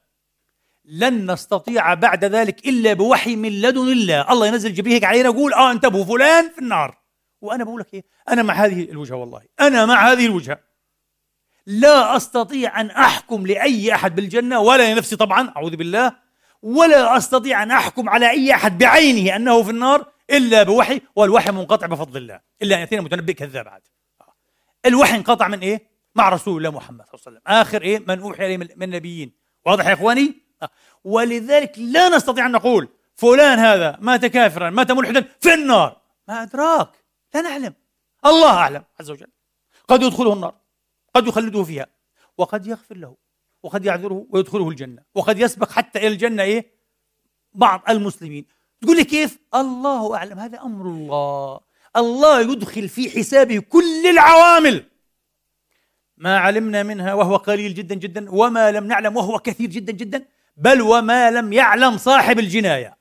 [0.84, 5.54] لن نستطيع بعد ذلك إلا بوحي من لدن الله، الله ينزل جبريل هيك علينا يقول
[5.54, 6.98] آه انتبهوا فلان في النار،
[7.40, 10.58] وأنا بقول لك إيه؟ أنا مع هذه الوجهة والله، أنا مع هذه الوجهة.
[11.66, 16.16] لا أستطيع أن أحكم لأي أحد بالجنة ولا لنفسي طبعا أعوذ بالله،
[16.62, 21.86] ولا أستطيع أن أحكم على أي أحد بعينه أنه في النار إلا بوحي والوحي منقطع
[21.86, 23.82] بفضل الله، إلا أن يأتينا متنبئ كذاب عاد.
[24.86, 28.20] الوحي انقطع من إيه؟ مع رسول الله محمد صلى الله عليه وسلم، آخر إيه؟ من
[28.20, 29.32] أوحي إليه من النبيين،
[29.66, 30.43] واضح يا إخواني؟
[31.04, 36.00] ولذلك لا نستطيع أن نقول فلان هذا مات كافرا مات ملحدا في النار.
[36.28, 36.88] ما أدراك
[37.34, 37.74] لا نعلم.
[38.26, 39.26] الله أعلم عز وجل.
[39.88, 40.54] قد يدخله النار
[41.14, 41.86] قد يخلده فيها
[42.38, 43.16] وقد يغفر له
[43.62, 46.70] وقد يعذره ويدخله الجنة وقد يسبق حتى إلى الجنة إيه؟
[47.52, 48.46] بعض المسلمين.
[48.80, 50.38] تقول لي كيف؟ الله أعلم.
[50.38, 51.60] هذا أمر الله.
[51.96, 54.84] الله يدخل في حسابه كل العوامل.
[56.16, 60.26] ما علمنا منها وهو قليل جدا جدا وما لم نعلم وهو كثير جدا جدا
[60.56, 62.98] بل وما لم يعلم صاحب الجناية.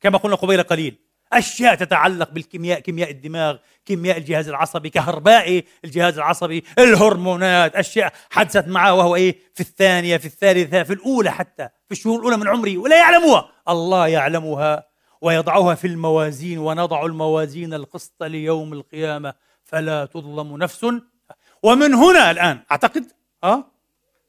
[0.00, 0.98] كما قلنا قبيل قليل
[1.32, 8.94] أشياء تتعلق بالكيمياء كيمياء الدماغ كيمياء الجهاز العصبي كهربائي الجهاز العصبي الهرمونات أشياء حدثت معه
[8.94, 12.96] وهو إيه؟ في الثانية في الثالثة في الأولى حتى في الشهور الأولى من عمره ولا
[12.96, 13.48] يعلمها.
[13.68, 14.86] الله يعلمها
[15.20, 19.34] ويضعها في الموازين ونضع الموازين القسط ليوم القيامة.
[19.64, 20.86] فلا تظلم نفس.
[21.62, 23.12] ومن هنا الآن أعتقد؟
[23.44, 23.73] أه؟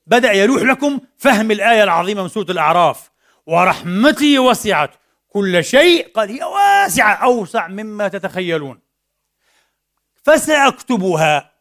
[0.08, 3.12] بدأ يلوح لكم فهم الآية العظيمة من سورة الأعراف.
[3.46, 4.92] ورحمتي وسعت.
[5.28, 8.80] كل شيء قال هي واسعة أوسع مما تتخيلون.
[10.24, 11.52] فسأكتبها.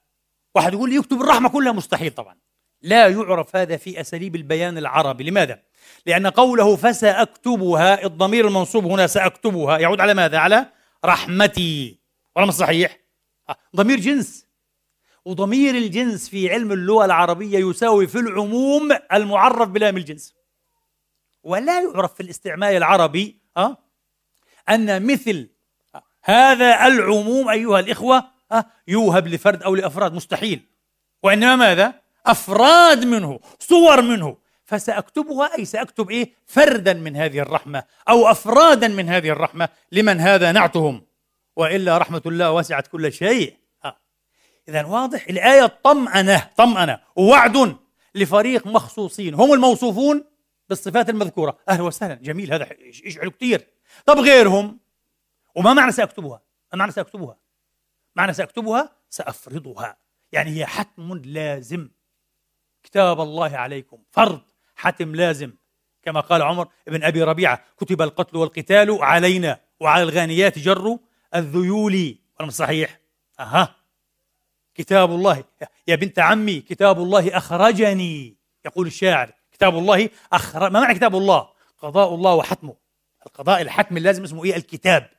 [0.54, 2.36] واحد يقول لي يكتب الرحمة كلها مستحيل طبعا.
[2.82, 5.24] لا يعرف هذا في أساليب البيان العربي.
[5.24, 5.62] لماذا؟
[6.06, 10.66] لأن قوله فسأكتبها الضمير المنصوب هنا سأكتبها يعود على ماذا؟ على
[11.04, 11.98] رحمتي.
[12.36, 12.98] ولا صحيح؟
[13.48, 14.43] آه، ضمير جنس.
[15.24, 20.34] وضمير الجنس في علم اللغة العربية يساوي في العموم المعرف بلام الجنس
[21.42, 23.76] ولا يعرف في الاستعمال العربي أه؟
[24.68, 25.48] أن مثل
[26.22, 30.60] هذا العموم أيها الإخوة أه؟ يوهب لفرد أو لأفراد مستحيل
[31.22, 31.94] وإنما ماذا؟
[32.26, 39.08] أفراد منه صور منه فسأكتبها أي سأكتب إيه؟ فردا من هذه الرحمة أو أفرادا من
[39.08, 41.06] هذه الرحمة لمن هذا نعتهم
[41.56, 43.63] وإلا رحمة الله وسعت كل شيء
[44.68, 47.00] إذا واضح الآية طمأنة طمأنة.
[47.16, 47.76] ووعد
[48.14, 49.34] لفريق مخصوصين.
[49.34, 50.24] هم الموصوفون
[50.68, 51.58] بالصفات المذكورة.
[51.68, 52.14] أهلا وسهلا.
[52.14, 52.52] جميل.
[52.52, 52.68] هذا
[53.04, 53.66] يشعل كثير
[54.06, 54.78] طب غيرهم؟
[55.54, 56.42] وما معنى سأكتبها؟
[56.72, 57.36] ما معنى سأكتبها؟
[58.16, 59.96] معنى سأكتبها؟ سأفرضها.
[60.32, 61.88] يعني هي حتم لازم.
[62.82, 63.98] كتاب الله عليكم.
[64.10, 64.40] فرض
[64.76, 65.52] حتم لازم.
[66.02, 70.98] كما قال عمر بن أبي ربيعة كتب القتل والقتال علينا وعلى الغانيات جر
[71.34, 72.18] الذيول.
[72.48, 73.00] صحيح
[73.40, 73.83] أها.
[74.74, 75.44] كتاب الله.
[75.88, 78.36] يا بنت عمي كتاب الله أخرجني.
[78.64, 81.48] يقول الشاعر كتاب الله أخرج ما معنى كتاب الله؟
[81.78, 82.74] قضاء الله وحتمه.
[83.26, 85.10] القضاء الحتم اللازم اسمه إيه؟ الكتاب.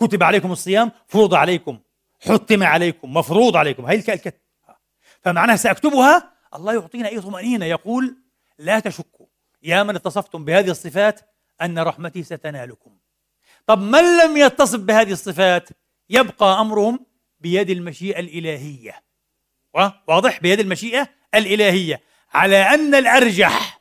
[0.00, 1.78] كتب عليكم الصيام فرض عليكم.
[2.20, 3.86] حتم عليكم مفروض عليكم.
[3.86, 4.32] هي الكتب
[5.20, 7.66] فمعناها سأكتبها الله يعطينا أي طمأنينة.
[7.66, 8.16] يقول
[8.58, 9.26] لا تشكوا
[9.62, 11.20] يا من اتصفتم بهذه الصفات
[11.62, 12.98] أن رحمتي ستنالكم.
[13.66, 15.68] طب من لم يتصف بهذه الصفات؟
[16.10, 17.06] يبقى أمرهم
[17.42, 19.02] بيد المشيئة الإلهية.
[20.08, 22.02] واضح؟ بيد المشيئة الإلهية.
[22.34, 23.80] على أن الأرجح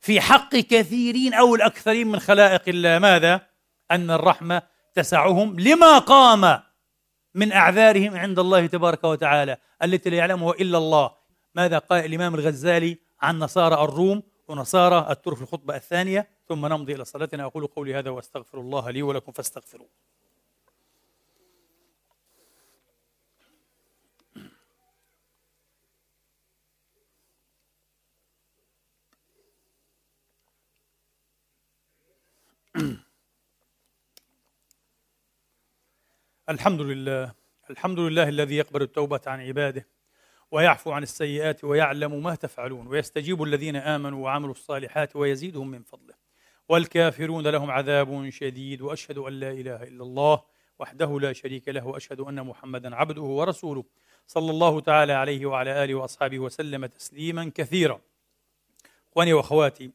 [0.00, 3.46] في حق كثيرين أو الأكثرين من خلائق الله ماذا؟
[3.90, 4.62] أن الرحمة
[4.94, 6.62] تسعهم لما قام
[7.34, 9.56] من أعذارهم عند الله تبارك وتعالى.
[9.82, 11.10] التي لا يعلمها إلا الله.
[11.54, 17.04] ماذا قال الإمام الغزالي عن نصارى الروم ونصارى الترك في الخطبة الثانية؟ ثم نمضي إلى
[17.04, 17.44] صلاتنا.
[17.44, 19.88] أقول قولي هذا وأستغفر الله لي ولكم فاستغفروه.
[36.50, 37.32] الحمد لله.
[37.70, 39.86] الحمد لله الذي يقبل التوبة عن عباده
[40.50, 46.14] ويعفو عن السيئات ويعلم ما تفعلون ويستجيب الذين آمنوا وعملوا الصالحات ويزيدهم من فضله.
[46.68, 50.42] والكافرون لهم عذاب شديد وأشهد أن لا إله إلا الله
[50.78, 53.84] وحده لا شريك له وأشهد أن محمدا عبده ورسوله
[54.26, 58.00] صلى الله تعالى عليه وعلى آله وأصحابه وسلم تسليما كثيرا.
[59.12, 59.90] إخواني وأخواتي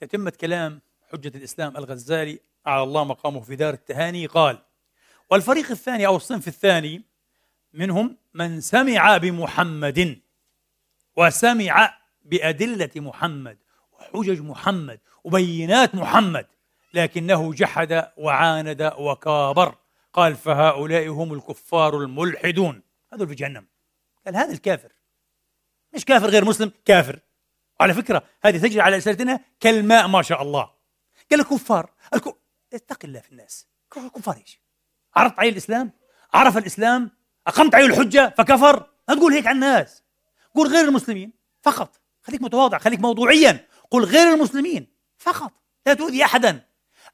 [0.00, 0.80] تتمة كلام
[1.12, 4.58] حجة الإسلام الغزالي على الله مقامه في دار التهاني قال
[5.32, 7.02] والفريق الثاني أو الصنف الثاني
[7.72, 10.20] منهم من سمع بمحمد
[11.16, 13.58] وسمع بأدلة محمد
[13.92, 16.46] وحجج محمد وبينات محمد
[16.94, 19.74] لكنه جحد وعاند وكابر.
[20.12, 22.82] قال فهؤلاء هم الكفار الملحدون.
[23.12, 23.66] هذول في جهنم.
[24.26, 24.92] قال هذا الكافر.
[25.94, 27.20] مش كافر غير مسلم؟ كافر.
[27.80, 30.70] على فكرة هذه تجري على ألسنتنا كالماء ما شاء الله.
[31.30, 32.36] قال الكفار الكو...
[32.72, 33.68] اتق الله في الناس.
[33.96, 34.61] الكفار إيش؟
[35.16, 35.92] عرضت عليه الإسلام؟
[36.34, 37.10] عرف الإسلام؟
[37.46, 40.02] أقمت عليه الحجة؟ فكفر؟ لا تقول هيك على الناس.
[40.54, 41.32] قول غير المسلمين.
[41.62, 42.00] فقط.
[42.22, 43.66] خليك متواضع خليك موضوعيا.
[43.90, 44.86] قل غير المسلمين.
[45.18, 45.52] فقط.
[45.86, 46.64] لا تؤذي أحدا.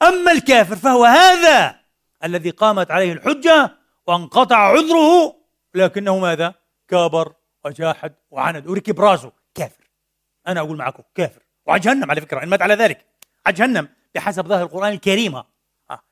[0.02, 1.80] أما الكافر فهو هذا
[2.24, 3.76] الذي قامت عليه الحجة
[4.06, 5.36] وانقطع عذره
[5.74, 6.54] لكنه ماذا؟
[6.88, 7.34] كابر
[7.64, 9.32] وجاحد وعند وركب راسه.
[9.54, 9.90] كافر.
[10.46, 11.42] أنا أقول معكم كافر.
[11.66, 13.06] وعلى جهنم على فكرة إن مات على ذلك.
[13.46, 15.42] على جهنم بحسب ظاهر القرآن الكريم.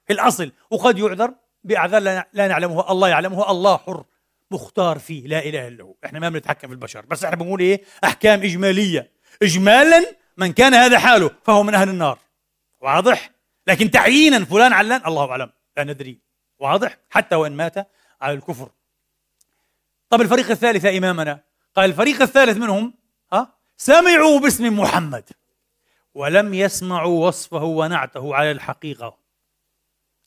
[0.06, 0.52] في الأصل.
[0.70, 1.34] وقد يعذر
[1.66, 2.02] بأعذار
[2.32, 2.90] لا نعلمها.
[2.92, 3.50] الله يعلمها.
[3.50, 4.04] الله حر.
[4.50, 5.26] مختار فيه.
[5.26, 5.94] لا إله إلا هو.
[6.04, 7.06] إحنا ما بنتحكم في البشر.
[7.06, 9.12] بس إحنا بنقول إيه؟ أحكام إجمالية.
[9.42, 12.18] إجمالا من كان هذا حاله فهو من أهل النار.
[12.80, 13.30] واضح؟
[13.66, 15.06] لكن تعيينا فلان علان.
[15.06, 15.50] الله أعلم.
[15.76, 16.20] لا ندري.
[16.58, 17.74] واضح؟ حتى وإن مات
[18.20, 18.68] على الكفر.
[20.10, 21.40] طب الفريق الثالث يا إمامنا؟
[21.76, 22.94] قال الفريق الثالث منهم
[23.32, 25.24] ها؟ سمعوا باسم محمد.
[26.14, 29.25] ولم يسمعوا وصفه ونعته على الحقيقة.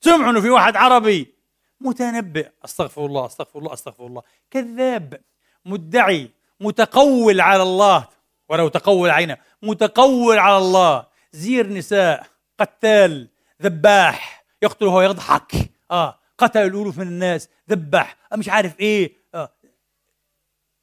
[0.01, 1.33] سمعوا انه في واحد عربي.
[1.81, 2.49] متنبئ.
[2.65, 4.21] أستغفر الله أستغفر الله أستغفر الله.
[4.51, 5.21] كذاب.
[5.65, 6.31] مدعي.
[6.59, 8.07] متقول على الله.
[8.49, 9.37] ولو تقول عينه.
[9.61, 11.05] متقول على الله.
[11.31, 12.27] زير نساء.
[12.59, 13.29] قتال.
[13.61, 14.45] ذباح.
[14.61, 15.51] يقتل وهو يضحك
[15.91, 16.19] آه.
[16.37, 17.49] قتل الألوف من الناس.
[17.69, 18.17] ذبح.
[18.33, 19.13] مش عارف إيه.
[19.35, 19.51] آه.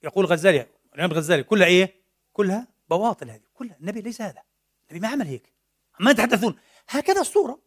[0.02, 0.66] يقول غزالي.
[0.94, 1.42] الامام غزالي.
[1.42, 1.94] كلها إيه؟
[2.32, 3.40] كلها بواطل هذه.
[3.54, 3.76] كلها.
[3.80, 4.42] النبي ليس هذا.
[4.90, 5.52] النبي ما عمل هيك.
[6.00, 6.56] ما يتحدثون.
[6.88, 7.65] هكذا الصورة.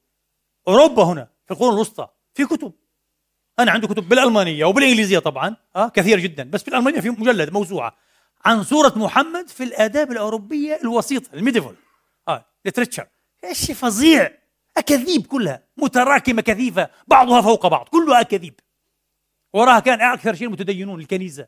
[0.70, 2.74] أوروبا هنا في القرون الوسطى في كتب.
[3.60, 7.96] أنا عندي كتب بالألمانية وبالإنجليزية طبعا أه كثير جدا بس في الألمانية في مجلد موسوعة.
[8.46, 11.76] عن صورة محمد في الآداب الأوروبية الوسيطة ال medieval
[12.28, 13.08] آه literature
[13.52, 14.32] شيء فظيع!
[14.78, 18.60] أكاذيب كلها متراكمة كثيفة بعضها فوق بعض كلها أكاذيب.
[19.54, 21.48] وراها كان أكثر شيء المتدينون الكنيسة.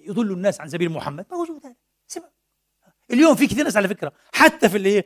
[0.00, 1.26] يضل الناس عن سبيل محمد.
[1.32, 1.74] موجود هذا.
[3.10, 5.04] اليوم في كثير ناس على فكرة حتى في اللي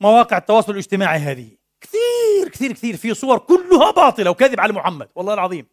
[0.00, 1.50] مواقع التواصل الاجتماعي هذه.
[1.80, 2.25] كثير.
[2.48, 5.66] كثير كثير في صور كلها باطلة وكذب على محمد والله العظيم.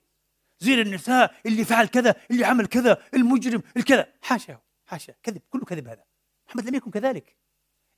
[0.60, 4.08] زين النساء اللي فعل كذا اللي عمل كذا المجرم الكذا.
[4.22, 6.04] حاشا حاشا كذب كله كذب هذا.
[6.48, 7.36] محمد لم يكن كذلك.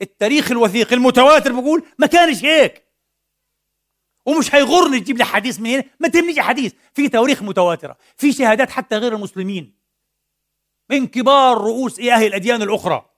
[0.01, 2.85] التاريخ الوثيق المتواتر بقول ما كانش هيك.
[4.25, 6.73] ومش هيغرني تجيب لي حديث من هنا ما تهمنيش حديث.
[6.93, 9.75] في تواريخ متواترة في شهادات حتى غير المسلمين.
[10.89, 13.09] من كبار رؤوس أهل الأديان الأخرى.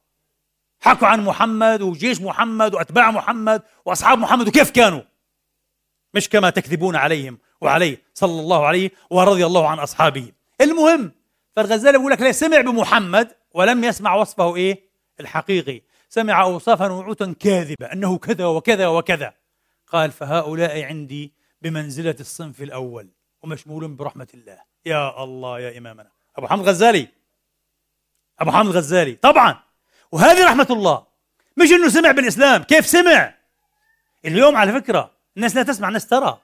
[0.79, 5.01] حكوا عن محمد وجيش محمد وأتباع محمد وأصحاب محمد وكيف كانوا؟
[6.13, 10.31] مش كما تكذبون عليهم وعليه صلى الله عليه ورضي الله عن أصحابه.
[10.61, 11.11] المهم
[11.55, 14.81] فالغزالي بيقول لك لا سمع بمحمد ولم يسمع وصفه إيه؟
[15.19, 15.81] الحقيقي.
[16.09, 19.33] سمع أوصافا ونعوتا كاذبة أنه كذا وكذا وكذا.
[19.87, 23.09] قال فهؤلاء عندي بمنزلة الصنف الأول
[23.43, 24.57] ومشمول برحمة الله.
[24.85, 26.11] يا الله يا إمامنا.
[26.35, 27.07] أبو حامد الغزالي.
[28.39, 29.15] أبو حامد الغزالي.
[29.15, 29.59] طبعا.
[30.11, 31.05] وهذه رحمة الله.
[31.57, 32.63] مش إنه سمع بالإسلام.
[32.63, 33.33] كيف سمع؟
[34.25, 36.41] اليوم على فكرة الناس لا تسمع الناس ترى.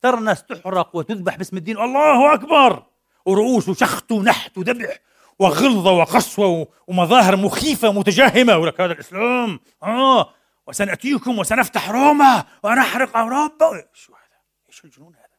[0.00, 1.78] ترى الناس تحرق وتذبح باسم الدين.
[1.78, 2.86] الله أكبر!
[3.24, 4.98] ورؤوس وشخط ونحت وذبح
[5.38, 9.60] وغلظة وقسوة ومظاهر مخيفة متجهمة ولك هذا الإسلام.
[9.82, 10.34] آه.
[10.66, 13.88] وسنأتيكم وسنفتح روما ونحرق أوروبا.
[13.94, 15.38] شو هذا؟ إيش الجنون هذا؟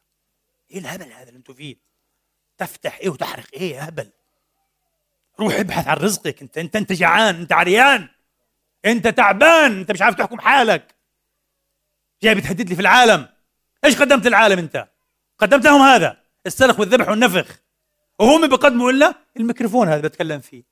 [0.70, 1.76] إيه الهبل هذا اللي أنتم فيه؟
[2.58, 4.10] تفتح إيه وتحرق؟ إيه يا هبل؟
[5.40, 6.42] روح ابحث عن رزقك.
[6.42, 8.08] انت انت أنت جعان أنت عريان.
[8.84, 10.94] أنت تعبان أنت مش عارف تحكم حالك.
[12.22, 13.28] جاي بتهدد لي في العالم.
[13.84, 14.88] إيش قدمت للعالم أنت؟
[15.38, 16.16] قدمت لهم هذا
[16.46, 17.60] السلخ والذبح والنفخ.
[18.18, 20.62] وهم بيقدموا لنا الميكروفون هذا بتكلم فيه.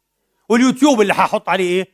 [0.48, 1.88] واليوتيوب اللي حاحط عليه إيه؟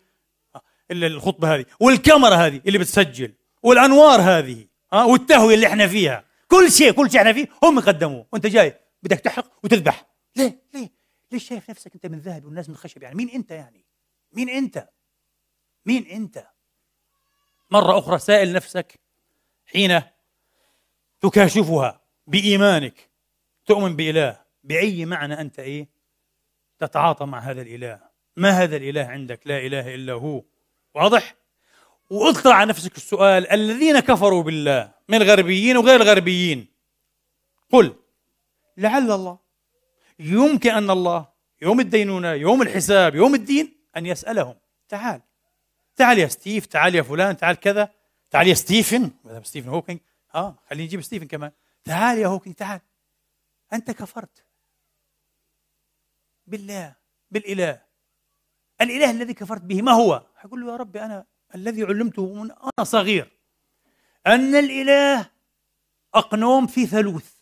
[0.90, 1.64] الخطبة هذه.
[1.80, 3.34] والكاميرا هذه اللي بتسجل.
[3.62, 4.66] والأنوار هذه.
[4.92, 6.24] ها والتهوية اللي إحنا فيها.
[6.48, 10.06] كل شيء كل شيء إحنا فيه هم قدموه وأنت جاي بدك تحرق وتذبح.
[10.36, 10.90] ليه؟ ليه؟
[11.32, 13.86] ليش شايف نفسك أنت من ذهب والناس من خشب يعني مين أنت يعني؟
[14.32, 14.88] مين أنت؟
[15.86, 16.46] مين أنت؟
[17.70, 19.05] مرة أخرى سائل نفسك
[19.76, 20.02] حين
[21.20, 23.10] تكاشفها بإيمانك
[23.66, 25.88] تؤمن بإله بأي معنى أنت إيه؟
[26.78, 28.00] تتعاطى مع هذا الإله.
[28.36, 30.44] ما هذا الإله عندك؟ لا إله إلا هو.
[30.94, 31.34] واضح؟
[32.10, 36.66] واطلع على نفسك السؤال الذين كفروا بالله من الغربيين وغير الغربيين
[37.72, 37.96] قل
[38.76, 39.38] لعل الله.
[40.18, 41.28] يمكن أن الله
[41.62, 44.54] يوم الدينونة يوم الحساب يوم الدين أن يسألهم
[44.88, 45.20] تعال
[45.96, 47.95] تعال يا ستيف تعال يا فلان تعال كذا.
[48.30, 49.10] تعال يا ستيفن.
[49.42, 50.00] ستيفن هوكينج.
[50.34, 51.52] آه خلينا نجيب ستيفن كمان.
[51.84, 52.80] تعال يا هوكينج تعال.
[53.72, 54.46] أنت كفرت.
[56.46, 56.96] بالله
[57.30, 57.82] بالإله.
[58.80, 62.84] الإله الذي كفرت به ما هو؟ حيقول له يا ربي أنا الذي علمته من أنا
[62.84, 63.32] صغير.
[64.26, 65.30] أن الإله
[66.14, 67.36] أقنوم في ثالوث.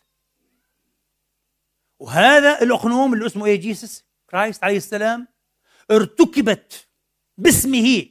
[1.98, 5.28] وهذا الأقنوم اللي اسمه إيه؟ Jesus Christ عليه السلام
[5.90, 6.88] ارتكبت
[7.38, 8.06] باسمه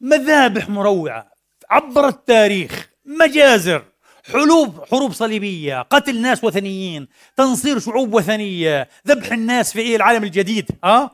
[0.00, 1.31] مذابح مروعة.
[1.72, 3.84] عبر التاريخ مجازر
[4.32, 10.70] حروب حروب صليبية قتل ناس وثنيين تنصير شعوب وثنية ذبح الناس في إيه؟ العالم الجديد
[10.84, 11.10] ها؟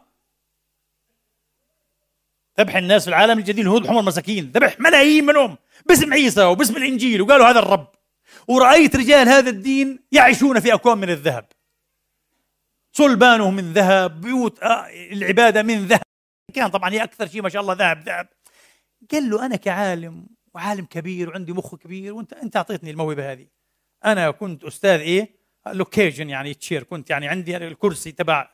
[2.60, 5.56] ذبح الناس في العالم الجديد الهود الحمر مساكين ذبح ملايين منهم
[5.86, 7.88] باسم عيسى وباسم الإنجيل وقالوا هذا الرب.
[8.48, 11.46] ورأيت رجال هذا الدين يعيشون في أكوام من الذهب.
[12.92, 16.02] صلبانه من ذهب بيوت آه، العبادة من ذهب.
[16.54, 18.28] كان طبعا هي أكثر شيء ما شاء الله ذهب ذهب.
[19.12, 23.46] قال له أنا كعالم وعالم كبير وعندي مخ كبير وانت انت اعطيتني الموهبة هذه.
[24.04, 26.82] أنا كنت أستاذ إيه؟ Lucasian يعني Chair.
[26.82, 28.50] كنت يعني عندي الكرسي تبع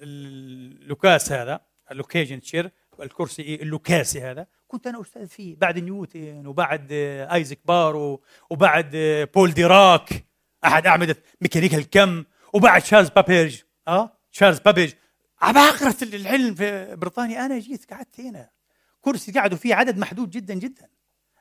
[0.00, 2.70] اللوكاس هذا ال Lucasian Chair
[3.00, 4.46] الكرسي إيه؟ اللوكاسي هذا.
[4.68, 5.56] كنت أنا أستاذ فيه.
[5.56, 6.88] بعد نيوتن وبعد
[7.32, 8.96] آيزك بارو وبعد
[9.34, 10.24] بول ديراك
[10.64, 14.92] أحد أعمدة ميكانيكا الكم وبعد تشارلز بابيج آه؟ تشارلز بابيج
[15.40, 17.46] عباقرة العلم في بريطانيا.
[17.46, 18.50] أنا جيت قعدت هنا.
[19.04, 20.88] كرسي قعدوا فيه عدد محدود جدا جدا.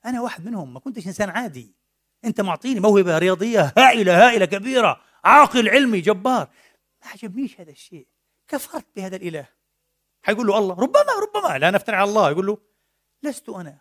[0.06, 1.76] أنا واحد منهم ما كنتش إنسان عادي.
[2.26, 6.50] أنت معطيني موهبة رياضية هائلة هائلة كبيرة عقل علمي جبار.
[7.04, 8.08] ما عجبنيش هذا الشيء.
[8.48, 9.46] كفرت بهذا الإله.
[10.24, 11.58] حيقول له الله ربما ربما.
[11.58, 12.32] لا نفتري على الله.
[12.32, 12.58] يقول له
[13.24, 13.80] لست أنا.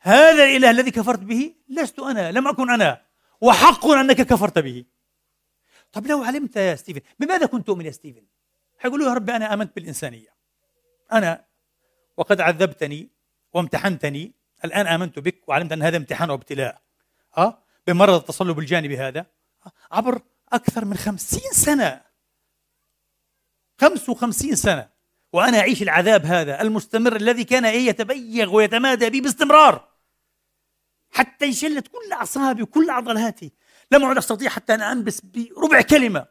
[0.00, 3.02] هذا الإله الذي كفرت به لست أنا لم أكن أنا.
[3.40, 4.84] وحق أنك كفرت به.
[5.92, 8.26] طب لو علمت يا ستيفن بماذا كنت تؤمن يا ستيفن؟
[8.78, 10.36] حيقول له يا ربي أنا آمنت بالإنسانية.
[11.12, 11.44] أنا
[12.16, 13.08] وقد عذبتني
[13.52, 14.32] وامتحنتني.
[14.64, 16.82] الآن آمنت بك وعلمت أن هذا امتحان وابتلاء
[17.38, 19.26] أه؟ بمرض التصلب الجانبي هذا.
[19.90, 22.04] عبر أكثر من خمسين سنة.
[23.80, 24.88] خمس وخمسين سنة.
[25.32, 29.88] وأنا أعيش العذاب هذا المستمر الذي كان إيه يتبيغ ويتمادى بي باستمرار.
[31.10, 33.52] حتى انشلت كل أعصابي وكل عضلاتي
[33.90, 36.26] لم أعد أستطيع حتى أن أنبس بربع كلمة.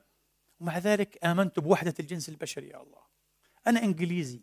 [0.60, 3.02] ومع ذلك آمنت بوحدة الجنس البشري يا الله.
[3.68, 4.42] أنا إنجليزي.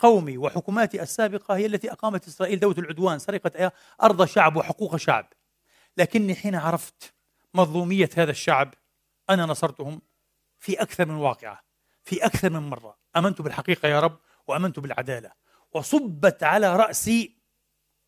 [0.00, 3.72] قومي وحكوماتي السابقة هي التي أقامت إسرائيل دولة العدوان سرقة
[4.02, 5.32] أرض شعب وحقوق شعب.
[5.96, 7.14] لكني حين عرفت
[7.54, 8.74] مظلومية هذا الشعب
[9.30, 10.02] أنا نصرتهم
[10.58, 11.60] في أكثر من واقعة
[12.04, 12.98] في أكثر من مرة.
[13.16, 15.32] أمنت بالحقيقة يا رب وأمنت بالعدالة.
[15.72, 17.36] وصبت على رأسي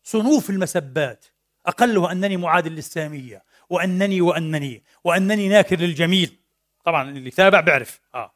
[0.03, 1.25] صنوف المسبات
[1.65, 6.39] أقلها أنني معادل للسامية وأنني وأنني وأنني ناكر للجميل.
[6.83, 8.01] طبعا اللي تابع بيعرف.
[8.15, 8.33] آه.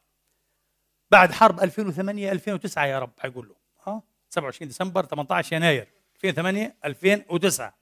[1.11, 3.55] بعد حرب 2008 2009 يا رب حيقول له.
[3.87, 7.73] آه 27 ديسمبر 18 يناير 2008 2009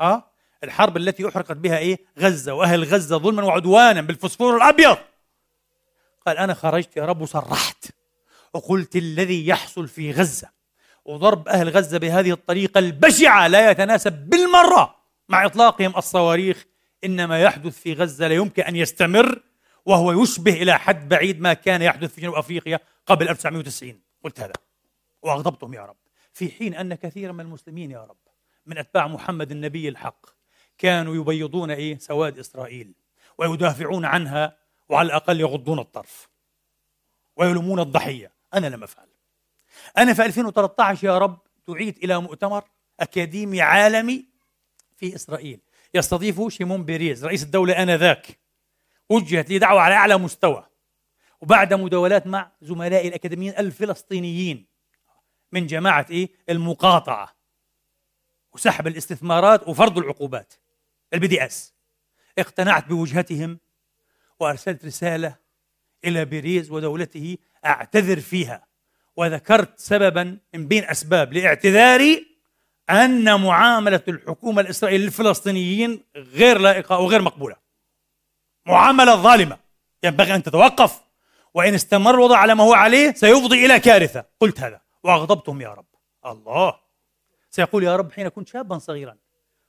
[0.00, 0.30] آه
[0.64, 4.96] الحرب التي أحرقت بها إيه؟ غزة وأهل غزة ظلما وعدوانا بالفوسفور الأبيض.
[6.26, 7.86] قال أنا خرجت يا رب وصرحت.
[8.54, 10.48] وقلت الذي يحصل في غزة
[11.04, 14.94] وضرب أهل غزة بهذه الطريقة البشعة لا يتناسب بالمرة
[15.28, 16.64] مع إطلاقهم الصواريخ
[17.04, 19.42] إنما يحدث في غزة لا يمكن أن يستمر
[19.86, 24.52] وهو يشبه إلى حد بعيد ما كان يحدث في جنوب أفريقيا قبل 1990 قلت هذا.
[25.22, 25.96] وأغضبتهم يا رب.
[26.32, 28.16] في حين أن كثيرا من المسلمين يا رب
[28.66, 30.26] من أتباع محمد النبي الحق
[30.78, 32.92] كانوا يبيضون إيه؟ سواد إسرائيل
[33.38, 34.56] ويدافعون عنها
[34.88, 36.28] وعلى الأقل يغضون الطرف
[37.36, 38.32] ويلومون الضحية.
[38.54, 39.06] أنا لم أفعل.
[39.98, 42.64] أنا في 2013 يا رب دعيت إلى مؤتمر
[43.00, 44.24] أكاديمي عالمي
[44.96, 45.60] في إسرائيل.
[45.94, 48.38] يستضيفه شيمون بيريز رئيس الدولة آنذاك.
[49.10, 50.66] وجهت لي دعوة على أعلى مستوى.
[51.40, 54.66] وبعد مداولات مع زملائي الأكاديميين الفلسطينيين
[55.52, 57.36] من جماعة إيه؟ المقاطعة.
[58.52, 60.54] وسحب الاستثمارات وفرض العقوبات.
[61.14, 61.74] ال BDS
[62.38, 63.58] اقتنعت بوجهتهم
[64.40, 65.36] وأرسلت رسالة
[66.04, 68.66] إلى بيريز ودولته أعتذر فيها.
[69.16, 72.26] وذكرت سببا من بين أسباب لاعتذاري
[72.90, 77.63] أن معاملة الحكومة الإسرائيلية للفلسطينيين غير لائقة وغير مقبولة.
[78.66, 79.58] معاملة ظالمة.
[80.02, 81.00] ينبغي أن تتوقف
[81.54, 84.24] وإن استمر الوضع على ما هو عليه سيفضي إلى كارثة.
[84.40, 84.80] قلت هذا.
[85.02, 85.86] وأغضبتهم يا رب.
[86.26, 86.74] الله.
[87.50, 89.16] سيقول يا رب حين كنت شابا صغيرا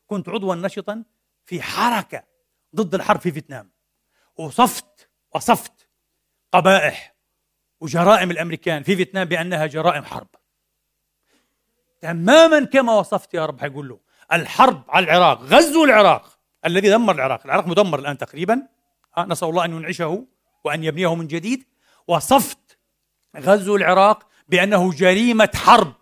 [0.07, 1.03] كنت عضوا نشطا
[1.45, 2.23] في حركة
[2.75, 3.71] ضد الحرب في فيتنام.
[4.37, 5.87] وصفت وصفت
[6.53, 7.15] قبائح
[7.79, 10.27] وجرائم الأمريكان في فيتنام بأنها جرائم حرب.
[12.01, 13.99] تماما كما وصفت يا رب حيقول له
[14.33, 17.45] الحرب على العراق غزو العراق الذي دمر العراق.
[17.45, 18.67] العراق مدمر الآن تقريبا.
[19.19, 20.25] نسأل الله أن ينعشه
[20.63, 21.65] وأن يبنيه من جديد.
[22.07, 22.77] وصفت
[23.37, 25.93] غزو العراق بأنه جريمة حرب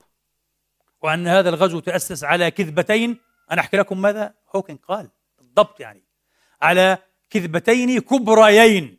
[1.02, 3.18] وأن هذا الغزو تأسس على كذبتين.
[3.52, 6.04] أنا أحكي لكم ماذا هوكن قال بالضبط يعني.
[6.62, 6.98] على
[7.30, 8.98] كذبتين كبريين.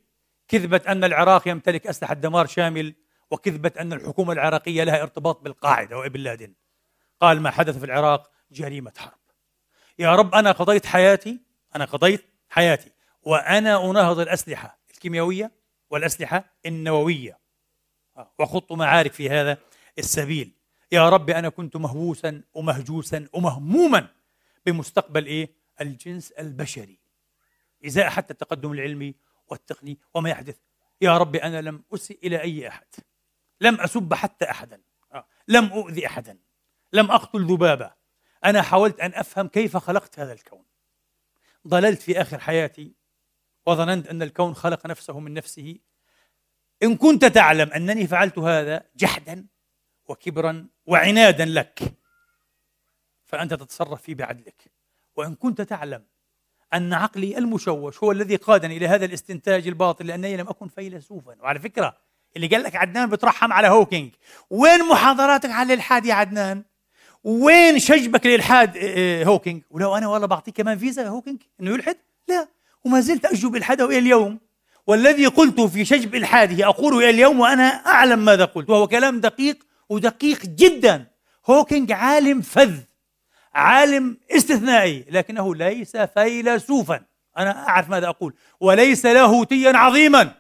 [0.49, 2.95] كذبة أن العراق يمتلك أسلحة دمار شامل
[3.31, 6.55] وكذبة أن الحكومة العراقية لها ارتباط بالقاعدة وإبن لادن.
[7.21, 9.19] قال ما حدث في العراق؟ جريمة حرب.
[9.99, 11.41] يا رب أنا قضيت حياتي
[11.77, 12.91] أنا قضيت حياتي.
[13.25, 15.53] وأنا أناهض الأسلحة الكيميائية
[15.91, 17.39] والأسلحة النووية.
[18.17, 19.59] آه، وخط معارك في هذا
[19.99, 20.53] السبيل.
[20.93, 24.09] يا رب أنا كنت مهووسا ومهجوسا ومهموما
[24.67, 25.51] بمستقبل إيه؟
[25.81, 26.99] الجنس البشري.
[27.87, 29.15] إزاء حتى التقدم العلمي
[29.49, 30.57] والتقني وما يحدث.
[31.01, 32.87] يا رب أنا لم أسئ إلى أي أحد.
[33.61, 34.81] لم أسب حتى أحدا.
[35.13, 36.39] آه، لم أؤذي أحدا.
[36.93, 37.93] لم أقتل ذبابة.
[38.45, 40.65] أنا حاولت أن أفهم كيف خلقت هذا الكون.
[41.69, 42.95] ضللت في آخر حياتي.
[43.67, 45.79] وظننت أن الكون خلق نفسه من نفسه.
[46.83, 49.47] إن كنت تعلم أنني فعلت هذا جحدا
[50.09, 51.81] وكبرا وعنادا لك
[53.25, 54.73] فأنت تتصرف فيه بعدلك.
[55.17, 56.05] وإن كنت تعلم
[56.75, 61.37] أن عقلي المشوش هو الذي قادني إلى هذا الاستنتاج الباطل لأنني لم أكن فيلسوفا.
[61.41, 61.97] وعلى فكرة
[62.37, 64.15] اللي قال لك عدنان بترحم على هوكينج.
[64.51, 66.65] وين محاضراتك على الإلحاد يا عدنان؟
[67.25, 71.97] وين شجبك للإلحاد آه، آه، هوكينج؟ ولو أنا والله بعطيك كمان فيزا هوكينج؟ إنه يلحد؟
[72.29, 72.49] لا.
[72.85, 74.41] وما زلت أشجب إلحاده إلى اليوم.
[74.87, 78.71] والذي قلته في شجب إلحاده أقوله إلى اليوم وأنا أعلم ماذا قلت.
[78.71, 79.59] وهو كلام دقيق
[79.89, 81.07] ودقيق جدا.
[81.47, 82.75] هوكينج عالم فذ
[83.55, 87.01] عالم استثنائي لكنه ليس فيلسوفا.
[87.39, 88.35] أنا أعرف ماذا أقول.
[88.61, 90.35] وليس لاهوتيا عظيما.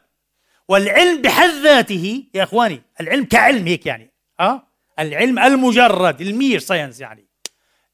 [0.68, 4.66] والعلم بحد ذاته يا إخواني العلم كعلم هيك يعني ها
[4.99, 7.28] العلم المجرد ال mere science يعني.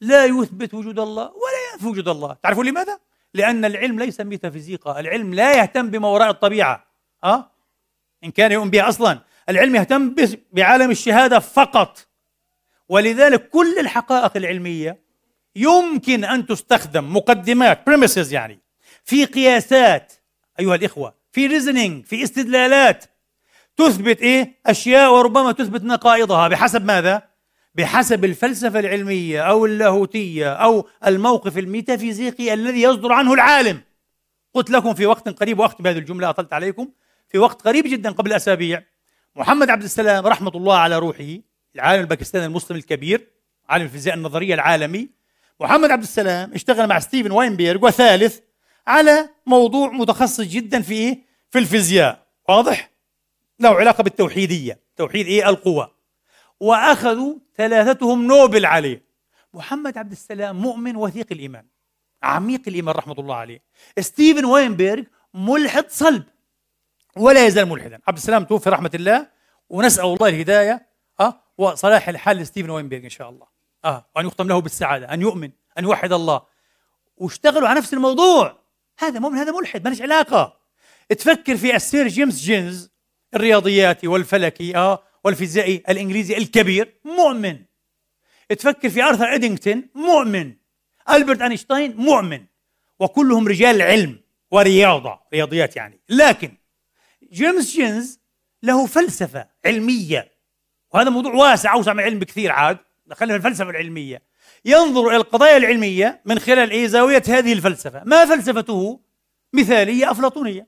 [0.01, 2.37] لا يثبت وجود الله ولا ينفي وجود الله.
[2.43, 2.99] تعرفون لماذا؟
[3.35, 5.01] لأن العلم ليس ميتافيزيقا.
[5.01, 6.87] العلم لا يهتم بما وراء الطبيعة.
[7.25, 7.51] ها
[8.25, 9.21] إن كان يؤمن بها أصلا.
[9.49, 10.15] العلم يهتم
[10.53, 12.07] بعالم الشهادة فقط.
[12.89, 15.03] ولذلك كل الحقائق العلمية
[15.57, 18.61] يمكن أن تستخدم مقدمات premises يعني
[19.05, 20.13] في قياسات
[20.61, 23.05] أيها الإخوة في reasoning في استدلالات
[23.77, 26.49] تثبت إيه؟ أشياء وربما تثبت نقائضها.
[26.49, 27.30] بحسب ماذا؟
[27.75, 33.81] بحسب الفلسفة العلمية أو اللاهوتية أو الموقف الميتافيزيقي الذي يصدر عنه العالم
[34.55, 36.89] قلت لكم في وقت قريب وأختم بهذه الجملة أطلت عليكم
[37.29, 38.83] في وقت قريب جدا قبل أسابيع
[39.37, 41.37] محمد عبد السلام رحمة الله على روحه
[41.75, 43.29] العالم الباكستاني المسلم الكبير
[43.69, 45.09] عالم الفيزياء النظرية العالمي
[45.61, 48.39] محمد عبد السلام اشتغل مع ستيفن واينبيرغ وثالث
[48.87, 51.19] على موضوع متخصص جدا في إيه؟
[51.51, 52.91] في الفيزياء واضح؟
[53.61, 55.91] له علاقة بالتوحيدية توحيد إيه؟ القوى
[56.61, 59.05] وأخذوا ثلاثتهم نوبل عليه.
[59.55, 61.67] محمد عبد السلام مؤمن وثيق الإيمان
[62.23, 63.63] عميق الإيمان رحمة الله عليه.
[64.01, 65.03] ستيفن واينبيرغ
[65.35, 66.25] ملحد صلب
[67.17, 68.01] ولا يزال ملحدا.
[68.09, 69.27] عبد السلام توفي رحمة الله
[69.69, 70.87] ونسأل الله الهداية
[71.21, 73.47] آه وصلاح الحال لستيفن واينبيرغ إن شاء الله.
[73.85, 76.43] آه وأن يختم له بالسعادة أن يؤمن أن يوحد الله.
[77.17, 78.59] واشتغلوا على نفس الموضوع.
[78.99, 80.61] هذا مؤمن هذا ملحد ما علاقة.
[81.09, 82.91] تفكر في السير جيمس جينز
[83.35, 87.59] الرياضياتي والفلكي آه والفيزيائي الإنجليزي الكبير مؤمن.
[88.49, 90.55] تفكر في أرثر ادينغتون مؤمن.
[91.11, 92.45] ألبرت أينشتاين مؤمن.
[92.99, 96.01] وكلهم رجال علم ورياضة رياضيات يعني.
[96.09, 96.53] لكن
[97.33, 98.21] جيمس جينز
[98.63, 100.31] له فلسفة علمية.
[100.95, 102.79] وهذا موضوع واسع أوسع من العلم بكثير عاد.
[103.13, 104.23] خلينا في الفلسفة العلمية.
[104.65, 108.03] ينظر إلى القضايا العلمية من خلال إيه؟ زاوية هذه الفلسفة.
[108.05, 109.01] ما فلسفته؟
[109.53, 110.67] مثالية أفلاطونية.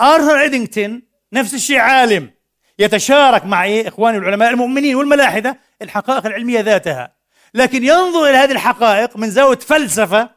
[0.00, 1.02] أرثر ادينغتون
[1.32, 2.30] نفس الشيء عالم.
[2.78, 7.14] يتشارك مع إيه؟ إخواني العلماء المؤمنين والملاحدة الحقائق العلمية ذاتها
[7.54, 10.30] لكن ينظر إلى هذه الحقائق من زاوية فلسفة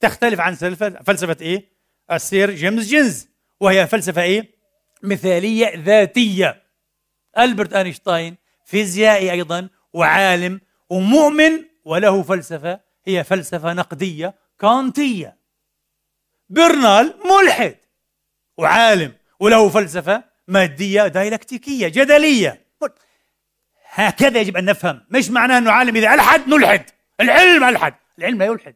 [0.00, 0.54] تختلف عن
[1.06, 1.68] فلسفة إيه؟
[2.12, 3.28] السير جيمس جينز
[3.60, 4.50] وهي فلسفة إيه؟
[5.02, 6.62] مثالية ذاتية
[7.38, 10.60] ألبرت أينشتاين فيزيائي أيضا وعالم
[10.90, 15.36] ومؤمن وله فلسفة هي فلسفة نقدية كانتية
[16.48, 17.76] برنال ملحد
[18.58, 22.68] وعالم وله فلسفة مادية ديالكتيكية جدلية.
[23.90, 25.00] هكذا يجب أن نفهم.
[25.10, 26.84] مش معناه أنه عالم إذا ألحد نلحد.
[27.20, 27.94] العلم ألحد.
[28.18, 28.74] العلم لا يلحد.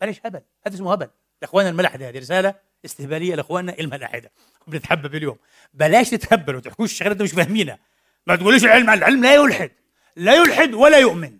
[0.00, 0.40] بلاش هبل.
[0.66, 1.08] هذا اسمه هبل.
[1.42, 4.30] لإخواننا الملاحدة هذه رسالة استهبالية لإخواننا الملاحدة.
[4.66, 5.36] بنتحبب اليوم.
[5.74, 7.78] بلاش تتهبلوا وتحكوش شغلات مش فاهمينها.
[8.26, 9.70] ما تقوليش العلم العلم لا يلحد.
[10.16, 11.38] لا يلحد ولا يؤمن.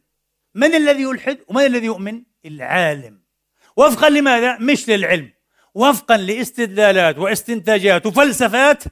[0.55, 3.21] من الذي يلحد ومن الذي يؤمن؟ العالم.
[3.77, 5.31] وفقا لماذا؟ مش للعلم.
[5.75, 8.85] وفقا لاستدلالات واستنتاجات وفلسفات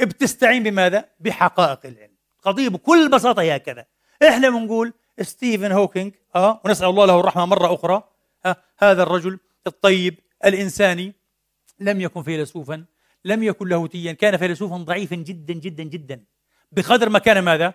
[0.00, 2.14] بتستعين بماذا؟ بحقائق العلم.
[2.42, 3.84] قضية بكل بساطة هي هكذا
[4.28, 4.92] إحنا بنقول
[5.22, 8.02] ستيفن هوكينج آه ونسأل الله له الرحمة مرة أخرى
[8.46, 11.14] آه هذا الرجل الطيب الإنساني
[11.80, 12.84] لم يكن فيلسوفا
[13.24, 16.24] لم يكن لاهوتيا كان فيلسوفا ضعيفا جدا جدا جدا.
[16.72, 17.74] بقدر ما كان ماذا؟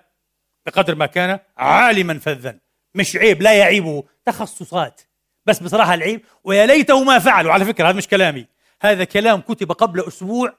[0.65, 2.59] بقدر ما كان عالما فذا.
[2.95, 5.01] مش عيب لا يعيبه تخصصات.
[5.45, 8.47] بس بصراحة العيب ويا ليته ما فعل وعلى فكرة هذا مش كلامي.
[8.81, 10.53] هذا كلام كتب قبل أسبوع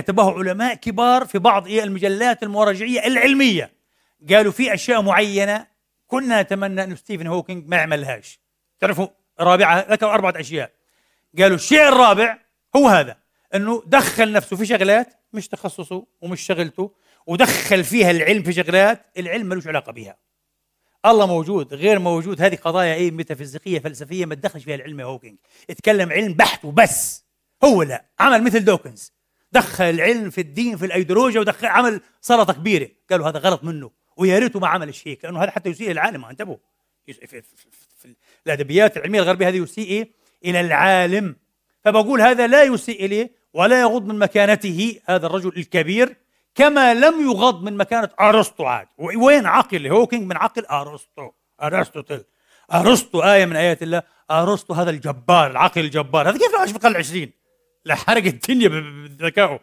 [0.00, 3.72] كتبه علماء كبار في بعض المجلات المراجعية العلمية.
[4.30, 5.66] قالوا في أشياء معينة
[6.06, 8.40] كنا نتمنى أن ستيفن هوكينج ما يعملهاش.
[8.80, 9.08] تعرفوا
[9.40, 10.72] رابعة ذكروا أربعة أشياء.
[11.38, 12.38] قالوا الشيء الرابع
[12.76, 13.16] هو هذا
[13.54, 16.90] أنه دخل نفسه في شغلات مش تخصصه ومش شغلته
[17.26, 20.16] ودخل فيها العلم في شغلات العلم ملوش علاقة بها.
[21.06, 22.42] الله موجود غير موجود.
[22.42, 25.38] هذه قضايا إيه ميتافيزيقية فلسفية ما تدخلش فيها العلم هوكينج.
[25.70, 27.24] اتكلم علم بحت وبس.
[27.64, 29.15] هو لا عمل مثل دوكنز.
[29.56, 32.88] دخل العلم في الدين في الأيديولوجيا ودخل عمل سلطة كبيرة.
[33.10, 33.90] قالوا هذا غلط منه.
[34.16, 36.56] ويا ريته ما عمل هيك لأنه هذا حتى يسيء العالم انتبهوا.
[37.06, 37.42] في, في,
[37.98, 38.14] في
[38.46, 40.10] الأدبيات العلمية الغربية هذه يسيء؟
[40.44, 41.36] إلى العالم.
[41.84, 46.16] فبقول هذا لا يسيء إليه ولا يغض من مكانته هذا الرجل الكبير
[46.54, 48.86] كما لم يغض من مكانة أرسطو عاد.
[48.98, 51.30] وين عقل؟ هوكينج من عقل أرسطو.
[51.62, 52.24] أرسطوتل.
[52.72, 54.02] أرسطو آية من آيات الله.
[54.30, 56.28] أرسطو هذا الجبار العقل الجبار.
[56.28, 57.45] هذا كيف عاش في القرن العشرين؟
[57.94, 59.60] حرق الدنيا بذكائه.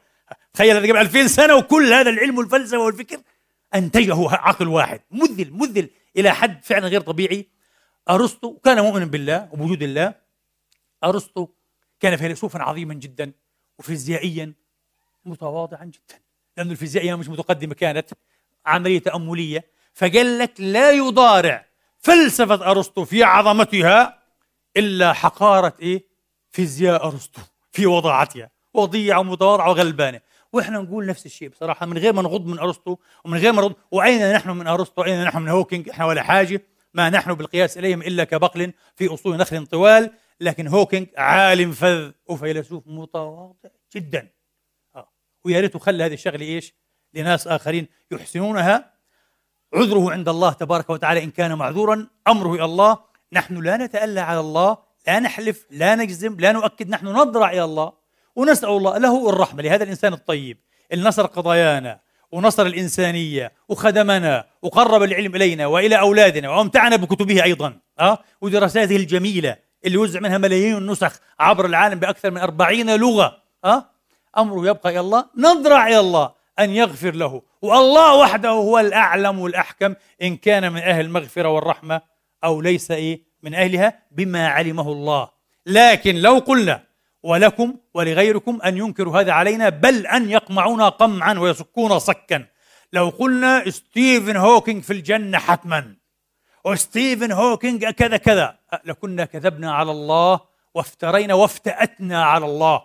[0.53, 3.17] تخيل هذا قبل 2000 سنة وكل هذا العلم والفلسفة والفكر
[3.75, 7.47] أنتجه عقل واحد مذل مذل إلى حد فعلا غير طبيعي.
[8.09, 10.15] أرسطو كان مؤمنا بالله وبوجود الله.
[11.03, 11.47] أرسطو
[11.99, 13.31] كان فيلسوفا عظيما جدا
[13.79, 14.53] وفيزيائيا
[15.25, 16.19] متواضعا جدا
[16.57, 18.09] لأن الفيزيائية مش متقدمة كانت
[18.65, 19.65] عملية تأملية.
[19.93, 21.65] فقال لك لا يضارع
[21.99, 24.23] فلسفة أرسطو في عظمتها
[24.77, 26.03] إلا حقارة إيه؟
[26.49, 27.41] فيزياء أرسطو.
[27.73, 30.21] في وضاعتها وضيعة ومتواضعة وغلبانة
[30.53, 33.73] وإحنا نقول نفس الشيء بصراحة من غير ما نغض من أرسطو ومن غير ما نغض
[33.91, 36.61] وأين نحن من أرسطو؟ وأين نحن من هوكينج؟ إحنا ولا حاجة.
[36.93, 40.11] ما نحن بالقياس إليهم إلا كبقل في أصول نخل طوال.
[40.39, 44.29] لكن هوكينج عالم فذ وفيلسوف متواضع جدا.
[45.45, 46.73] ويا ريت خلى هذه الشغلة إيش؟
[47.13, 48.93] لناس آخرين يحسنونها.
[49.73, 52.07] عذره عند الله تبارك وتعالى إن كان معذورا.
[52.27, 52.97] أمره إلى الله.
[53.33, 54.77] نحن لا نتألى على الله.
[55.07, 57.93] لا نحلف لا نجزم لا نؤكد نحن نضرع إلى الله
[58.35, 60.57] ونسأل الله له الرحمة لهذا الإنسان الطيب
[60.91, 61.99] اللي نصر قضايانا
[62.31, 69.97] ونصر الإنسانية وخدمنا وقرب العلم إلينا وإلى أولادنا وأمتعنا بكتبه أيضا أه؟ ودراساته الجميلة اللي
[69.97, 73.85] وزع منها ملايين النسخ عبر العالم بأكثر من أربعين لغة أه؟
[74.37, 79.95] أمره يبقى إلى الله نضرع إلى الله أن يغفر له والله وحده هو الأعلم والأحكم
[80.21, 82.01] إن كان من أهل المغفرة والرحمة
[82.43, 85.29] أو ليس إيه من أهلها بما علمه الله.
[85.65, 86.83] لكن لو قلنا
[87.23, 92.45] ولكم ولغيركم أن ينكروا هذا علينا بل أن يقمعونا قمعا ويصكونا صكا.
[92.93, 95.95] لو قلنا ستيفن هوكينج في الجنة حتما
[96.65, 98.55] وستيفن هوكينج كذا كذا
[98.85, 100.39] لكنا كذبنا على الله
[100.73, 102.81] وافترينا وافتأتنا على الله.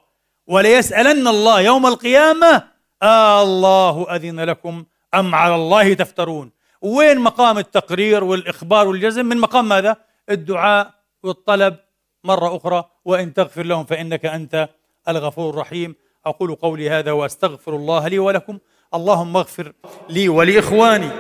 [0.46, 2.62] وليسألن الله يوم القيامة
[3.02, 6.50] آه الله أذن لكم أم على الله تفترون؟
[6.82, 9.96] وين مقام التقرير والإخبار والجزم؟ من مقام ماذا؟
[10.30, 11.76] الدعاء والطلب
[12.24, 14.68] مرة أخرى وإن تغفر لهم فإنك أنت
[15.08, 15.94] الغفور الرحيم.
[16.26, 18.58] أقول قولي هذا وأستغفر الله لي ولكم.
[18.94, 19.72] اللهم اغفر
[20.10, 21.10] لي ولإخواني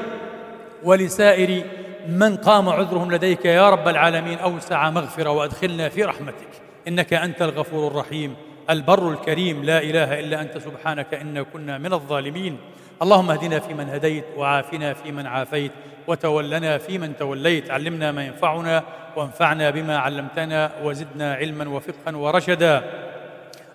[0.84, 1.64] ولسائر
[2.08, 4.38] من قام عذرهم لديك يا رب العالمين.
[4.38, 6.48] أوسع مغفرة وأدخلنا في رحمتك.
[6.88, 8.36] إنك أنت الغفور الرحيم
[8.70, 9.64] البر الكريم.
[9.64, 12.58] لا إله إلا أنت سبحانك إنا كنا من الظالمين.
[13.02, 15.72] اللهم اهدنا فيمن هديت وعافنا فيمن عافيت
[16.06, 18.84] وتولنا فيمن توليت علمنا ما ينفعنا
[19.16, 22.82] وانفعنا بما علمتنا وزدنا علما وفقها ورشدا.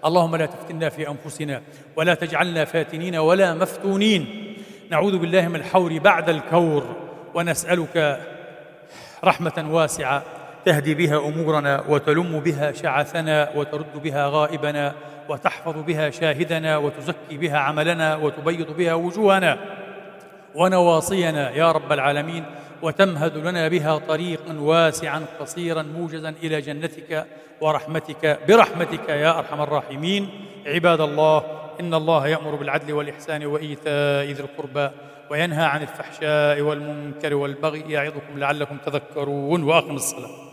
[0.05, 1.61] اللهم لا تفتنا في أنفسنا
[1.95, 4.53] ولا تجعلنا فاتنين ولا مفتونين.
[4.89, 6.95] نعوذ بالله من الحور بعد الكور
[7.33, 8.19] ونسألك
[9.23, 10.23] رحمة واسعة
[10.65, 14.93] تهدي بها أمورنا وتلم بها شعثنا وترد بها غائبنا
[15.29, 19.57] وتحفظ بها شاهدنا وتزكي بها عملنا وتبيض بها وجوهنا
[20.55, 22.45] ونواصينا يا رب العالمين
[22.81, 27.25] وتمهد لنا بها طريقا واسعا قصيرا موجزا إلى جنتك
[27.61, 30.29] ورحمتك برحمتك يا أرحم الراحمين.
[30.65, 31.43] عباد الله
[31.79, 34.89] إن الله يأمر بالعدل والإحسان وإيتاء ذي القربى
[35.31, 40.52] وينهى عن الفحشاء والمنكر والبغي يعظكم لعلكم تذكرون وأقم الصلاة.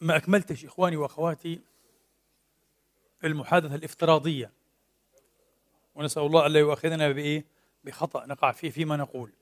[0.00, 1.60] ما أكملتش إخواني وأخواتي
[3.24, 4.50] المحادثة الافتراضية.
[5.94, 7.44] ونسأل الله ألا يؤاخذنا بإيه؟
[7.84, 9.32] بخطأ نقع فيه فيما نقول.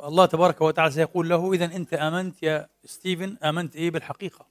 [0.00, 4.46] الله تبارك وتعالى سيقول له إذا أنت آمنت يا ستيفن؟ آمنت إيه بالحقيقة؟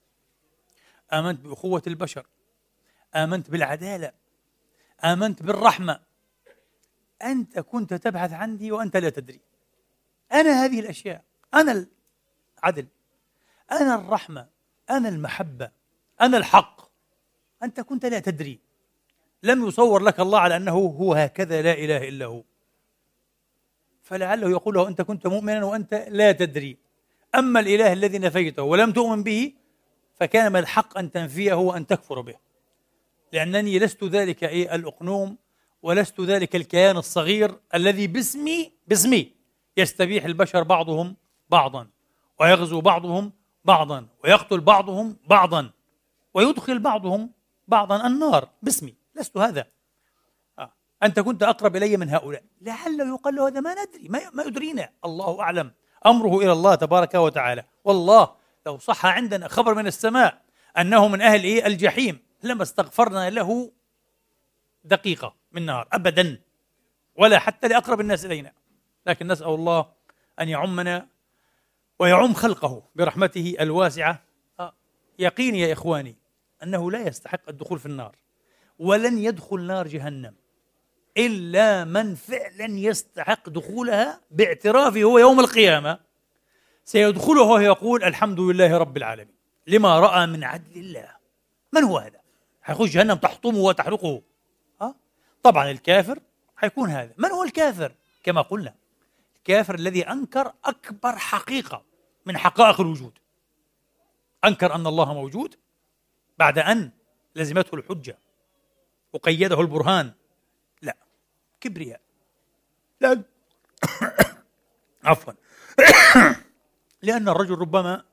[1.14, 2.26] آمنت بأخوة البشر.
[3.16, 4.12] آمنت بالعدالة.
[5.04, 6.00] آمنت بالرحمة.
[7.24, 9.40] أنت كنت تبحث عندي وأنت لا تدري.
[10.32, 11.24] أنا هذه الأشياء.
[11.54, 11.88] أنا
[12.64, 12.88] العدل.
[13.72, 14.48] أنا الرحمة
[14.90, 15.72] أنا المحبة
[16.22, 16.82] أنا الحق.
[17.64, 18.60] أنت كنت لا تدري.
[19.44, 22.44] لم يصور لك الله على أنه هو هكذا لا إله إلا هو.
[24.04, 26.78] فلعله يقول له أنت كنت مؤمنا وأنت لا تدري.
[27.36, 29.54] أما الإله الذي نفيته ولم تؤمن به
[30.16, 32.36] فكان من الحق أن تنفيه وأن تكفر به.
[33.34, 35.38] لأنني لست ذلك إيه الأقنوم
[35.82, 39.32] ولست ذلك الكيان الصغير الذي باسمي باسمي
[39.78, 41.16] يستبيح البشر بعضهم
[41.50, 41.88] بعضا
[42.40, 43.32] ويغزو بعضهم
[43.66, 45.72] بعضا ويقتل بعضهم بعضا
[46.34, 47.32] ويدخل بعضهم
[47.68, 48.50] بعضا النار.
[48.62, 49.68] باسمي لست هذا.
[50.60, 50.74] آه.
[51.04, 52.44] أنت كنت أقرب إلي من هؤلاء.
[52.62, 54.90] لعله يقال له هذا ما ندري ما, ما يدرينا.
[55.06, 55.72] الله أعلم.
[56.06, 57.64] أمره إلى الله تبارك وتعالى.
[57.84, 58.36] والله
[58.66, 60.42] لو صح عندنا خبر من السماء
[60.78, 63.72] أنه من أهل إيه الجحيم لما استغفرنا له
[64.84, 66.42] دقيقة من نار أبدا.
[67.16, 68.54] ولا حتى لأقرب الناس إلينا.
[69.06, 69.86] لكن نسأل الله
[70.40, 71.08] أن يعمنا
[72.02, 74.24] ويعم خلقه برحمته الواسعة
[74.60, 74.74] آه،
[75.20, 76.16] يقيني يا إخواني
[76.64, 78.16] أنه لا يستحق الدخول في النار
[78.80, 80.36] ولن يدخل نار جهنم
[81.18, 86.00] إلا من فعلا يستحق دخولها باعترافه هو يوم القيامة
[86.86, 89.36] سيدخلها وهو يقول الحمد لله رب العالمين
[89.68, 91.10] لما رأى من عدل الله
[91.74, 92.20] من هو هذا؟
[92.62, 94.22] حيخش جهنم تحطمه وتحرقه
[94.82, 94.96] أه؟
[95.44, 96.20] طبعا الكافر
[96.56, 97.92] حيكون هذا من هو الكافر؟
[98.24, 98.74] كما قلنا
[99.38, 101.91] الكافر الذي أنكر أكبر حقيقة
[102.26, 103.20] من حقائق الوجود.
[104.46, 105.56] أنكر أن الله موجود
[106.40, 106.92] بعد أن
[107.36, 108.18] لزمته الحجة
[109.14, 110.12] وقيده البرهان.
[110.82, 110.98] لا
[111.62, 112.02] كبرياء.
[113.02, 113.24] لا.
[115.04, 115.34] عفوا.
[117.04, 118.04] لأن الرجل ربما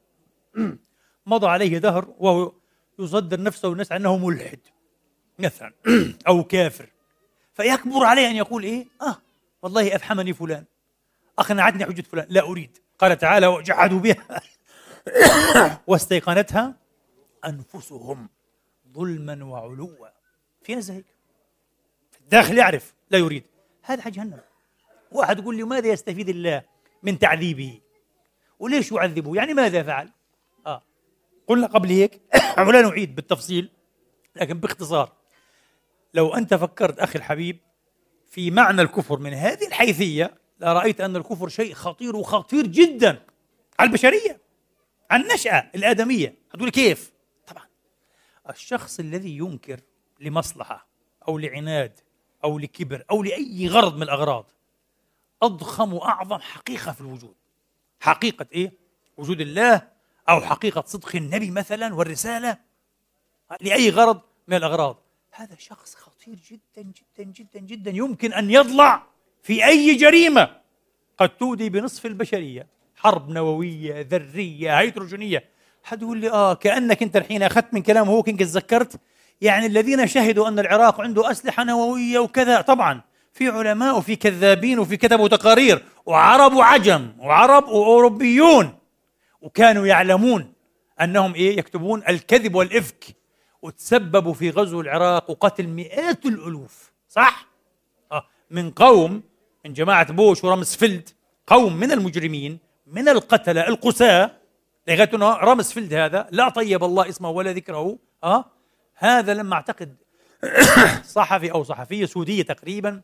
[1.27, 2.53] مضى عليه دهر وهو
[2.99, 4.61] يصدر نفسه والناس أنه ملحد
[5.39, 5.73] مثلا
[6.29, 6.89] أو كافر.
[7.55, 9.17] فيكبر عليه أن يقول إيه؟ آه
[9.63, 10.65] والله أفحمني فلان.
[11.39, 12.27] أقنعتني حجة فلان.
[12.31, 12.79] لا أريد.
[12.99, 14.41] قال تعالى وجحدوا بها.
[15.87, 16.75] واستيقنتها
[17.45, 18.29] أنفسهم
[18.93, 20.09] ظلما وعلوا.
[20.63, 21.07] في ناس هيك
[22.21, 23.45] الداخل يعرف لا يريد.
[23.83, 24.41] هذا جهنم.
[25.13, 26.63] واحد يقول لي ماذا يستفيد الله
[27.03, 27.81] من تعذيبه؟
[28.59, 30.13] وليش يعذبه؟ يعني ماذا فعل؟
[30.67, 30.83] آه.
[31.47, 32.21] قلنا قبل هيك
[32.67, 33.71] ولا نعيد بالتفصيل
[34.37, 35.13] لكن باختصار.
[36.15, 37.59] لو أنت فكرت أخي الحبيب
[38.31, 43.23] في معنى الكفر من هذه الحيثية لرأيت أن الكفر شيء خطير وخطير جدا.
[43.79, 44.41] على البشرية
[45.11, 46.35] على النشأة الآدمية.
[46.55, 47.13] هتقول كيف؟
[47.47, 47.65] طبعا.
[48.51, 49.81] الشخص الذي ينكر
[50.21, 50.87] لمصلحة
[51.29, 52.01] أو لعناد
[52.45, 54.51] أو لكبر أو لأي غرض من الأغراض
[55.43, 57.35] أضخم وأعظم حقيقة في الوجود.
[58.01, 58.73] حقيقة إيه؟
[59.17, 59.89] وجود الله
[60.29, 62.59] أو حقيقة صدق النبي مثلا والرسالة
[63.61, 65.03] لأي غرض من الأغراض.
[65.31, 67.91] هذا شخص خطير جدا جدا جدا جدا.
[67.91, 69.07] يمكن أن يضلع.
[69.49, 70.49] في أي جريمة
[71.19, 72.67] قد تودي بنصف البشرية
[72.97, 75.45] حرب نووية ذرية هيدروجينية.
[75.83, 79.01] حد يقول لي آه كأنك أنت الحين أخذت من كلامه هو كنت تذكرت.
[79.41, 83.01] يعني الذين شهدوا أن العراق عنده أسلحة نووية وكذا طبعا
[83.33, 88.79] في علماء وفي كذابين وفي كتبوا تقارير وعرب وعجم وعرب وأوروبيون.
[89.41, 90.53] وكانوا يعلمون
[91.01, 93.05] أنهم إيه يكتبون الكذب والإفك.
[93.63, 97.49] وتسببوا في غزو العراق وقتل مئات الألوف صح؟
[98.13, 99.28] آه من قوم
[99.69, 101.09] من جماعة بوش ورمسفيلد
[101.47, 104.31] قوم من المجرمين من القتلة القساة
[104.89, 108.45] لغاية أنه رمسفيلد هذا لا طيب الله اسمه ولا ذكره أه؟
[108.95, 109.97] هذا لما اعتقد
[111.17, 113.03] صحفي أو صحفية سودية تقريبا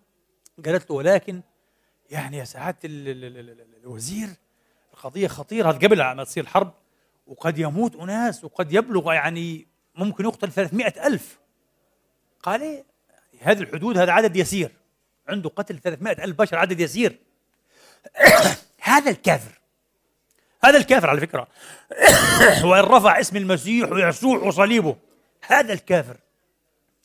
[0.65, 1.43] قالت له ولكن
[2.11, 4.29] يعني يا سعادة الوزير
[4.95, 6.73] القضية خطيرة قبل ما تصير الحرب
[7.27, 11.39] وقد يموت أناس وقد يبلغ يعني ممكن يقتل 300 ألف.
[12.43, 12.85] قال إيه؟
[13.41, 14.84] هذه الحدود هذا عدد يسير.
[15.29, 17.19] عنده قتل 300 ألف بشر عدد يسير.
[18.81, 19.61] هذا الكافر
[20.65, 21.49] هذا الكافر على فكرة.
[22.69, 24.97] وإن رفع اسم المسيح ويسوع وصليبه
[25.47, 26.17] هذا الكافر.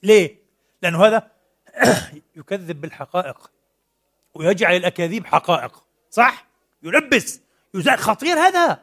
[0.03, 0.35] ليه؟
[0.81, 1.31] لأنه هذا
[2.37, 3.51] يكذب بالحقائق.
[4.33, 5.83] ويجعل الأكاذيب حقائق.
[6.09, 6.45] صح؟
[6.83, 7.41] يلبس.
[7.73, 8.79] يزال خطير هذا.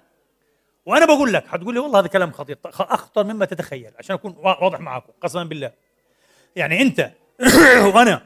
[0.87, 2.59] وأنا بقول لك حتقول لي والله هذا كلام خطير.
[2.65, 5.73] أخطر مما تتخيل عشان أكون واضح معاكم قسما بالله.
[6.57, 7.11] يعني أنت
[7.95, 8.23] وأنا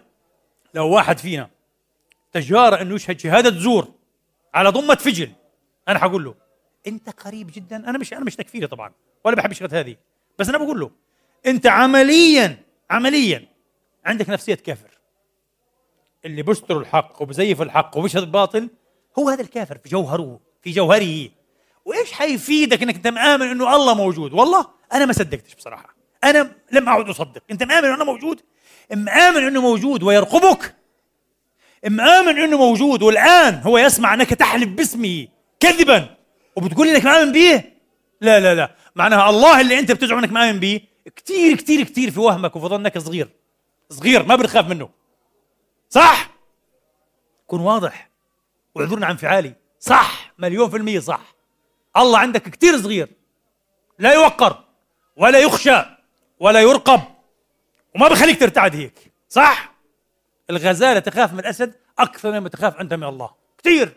[0.74, 1.50] لو واحد فينا
[2.32, 3.92] تجارة انه يشهد شهادة زور
[4.54, 5.32] على ضمة فجل
[5.88, 6.34] أنا حقول له
[6.86, 7.76] أنت قريب جدا.
[7.76, 8.92] أنا مش أنا مش تكفيري طبعا
[9.24, 9.96] ولا بحب الشغلات هذه
[10.38, 10.90] بس أنا بقول له
[11.46, 13.48] أنت عمليا عمليا
[14.04, 15.00] عندك نفسية كافر.
[16.24, 18.70] اللي بيستر الحق وبزيف الحق وبيشهد الباطل
[19.18, 21.28] هو هذا الكافر في جوهره في جوهره.
[21.84, 25.94] وإيش حيفيدك إنك أنت مآمن إنه الله موجود؟ والله أنا ما صدقتش بصراحة.
[26.24, 27.42] أنا لم أعد أصدق.
[27.50, 28.40] أنت مآمن إنه موجود؟
[28.92, 30.76] مآمن إنه موجود ويرقبك.
[31.88, 35.28] مآمن إنه موجود والآن هو يسمع أنك تحلف باسمه
[35.60, 36.16] كذبا.
[36.56, 37.64] وبتقول إنك مآمن به
[38.20, 38.74] لا لا لا.
[38.96, 40.80] معناها الله اللي أنت بتزعم إنك مآمن به
[41.16, 43.28] كثير كثير كثير في وهمك وفي ظنك صغير.
[43.90, 44.88] صغير ما بتخاف منه.
[45.88, 46.30] صح؟
[47.46, 48.10] كن واضح.
[48.74, 49.54] واعذرنا عن انفعالي.
[49.80, 50.32] صح.
[50.38, 51.34] مليون في المية صح.
[51.96, 53.08] الله عندك كثير صغير.
[53.98, 54.64] لا يوقر
[55.16, 55.84] ولا يخشى
[56.40, 57.00] ولا يرقب.
[57.94, 59.74] وما بخليك ترتعد هيك صح؟
[60.50, 63.96] الغزالة تخاف من الأسد أكثر مما تخاف أنت من الله كثير.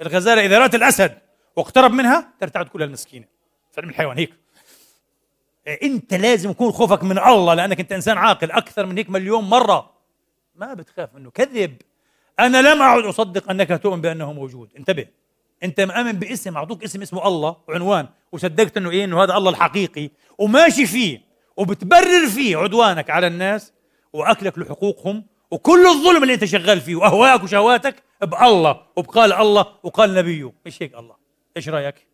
[0.00, 1.18] الغزالة إذا رأت الأسد
[1.56, 3.26] واقترب منها ترتعد كلها المسكينه
[3.72, 4.34] فعلم الحيوان هيك.
[5.82, 9.94] أنت لازم يكون خوفك من الله لأنك أنت إنسان عاقل أكثر من هيك مليون مرة.
[10.54, 11.76] ما بتخاف منه كذب.
[12.40, 14.70] أنا لم أعد أصدق أنك تؤمن بأنه موجود.
[14.78, 15.06] انتبه.
[15.62, 20.10] أنت مآمن باسم أعطوك اسم اسمه الله وعنوان وصدقت إنه إيه إنه هذا الله الحقيقي.
[20.38, 21.20] وماشي فيه.
[21.56, 23.72] وبتبرر فيه عدوانك على الناس
[24.12, 30.52] وأكلك لحقوقهم وكل الظلم اللي أنت شغال فيه واهواءك وشهواتك بالله وبقال الله وقال نبيه.
[30.66, 31.16] مش هيك الله؟
[31.56, 32.06] إيش رأيك؟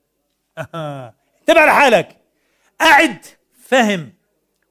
[0.58, 2.16] انتبه على حالك.
[2.80, 3.24] أعد
[3.62, 4.12] فهم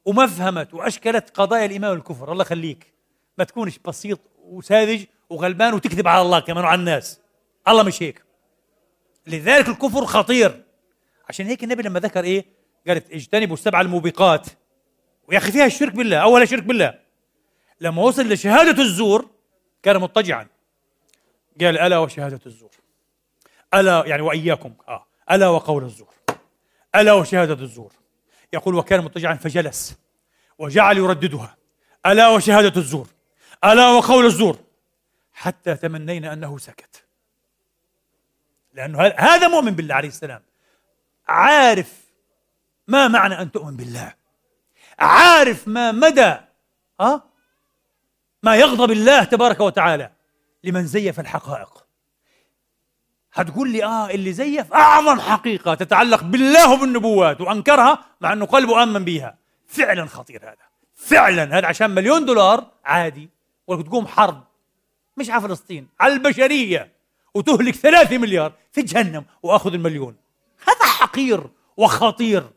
[0.06, 2.32] ومفهمت وأشكلت قضايا الإيمان والكفر.
[2.32, 2.94] الله يخليك.
[3.38, 7.22] ما تكونش بسيط وساذج وغلبان وتكذب على الله كمان وعلى الناس.
[7.68, 8.24] الله مش هيك.
[9.28, 10.64] لذلك الكفر خطير.
[11.30, 12.46] عشان هيك النبي لما ذكر إيه؟
[12.88, 14.46] قالت اجتنبوا السبع الموبقات.
[15.30, 17.00] ويا أخي فيها الشرك بالله اول شرك بالله.
[17.82, 19.30] لما وصل لشهادة الزور
[19.84, 20.48] كان مضطجعا.
[21.62, 22.72] قال ألا وشهادة الزور.
[23.74, 25.06] ألا يعني وإياكم آه.
[25.32, 26.14] ألا وقول الزور.
[26.96, 27.94] ألا وشهادة الزور.
[28.54, 29.98] يقول وكان مضطجعا فجلس
[30.58, 31.58] وجعل يرددها.
[32.06, 33.08] ألا وشهادة الزور.
[33.64, 34.60] ألا وقول الزور.
[35.34, 37.06] حتى تمنينا أنه سكت.
[38.74, 40.42] لأنه هذا مؤمن بالله عليه السلام.
[41.28, 42.06] عارف
[42.88, 44.20] ما معنى أن تؤمن بالله.
[45.00, 46.36] عارف ما مدى
[47.00, 47.24] أه؟
[48.44, 50.12] ما يغضب الله تبارك وتعالى
[50.64, 51.86] لمن زيف الحقائق.
[53.34, 59.06] هتقول لي آه اللي زيف أعظم حقيقة تتعلق بالله وبالنبوات وأنكرها مع أنه قلبه آمن
[59.06, 63.30] بها فعلا خطير هذا فعلا هذا عشان مليون دولار عادي
[63.68, 64.44] ولك تقوم حرب
[65.18, 66.92] مش على فلسطين على البشرية
[67.34, 70.16] وتهلك ثلاثة مليار في جهنم وأخذ المليون.
[70.68, 72.50] هذا حقير وخطير.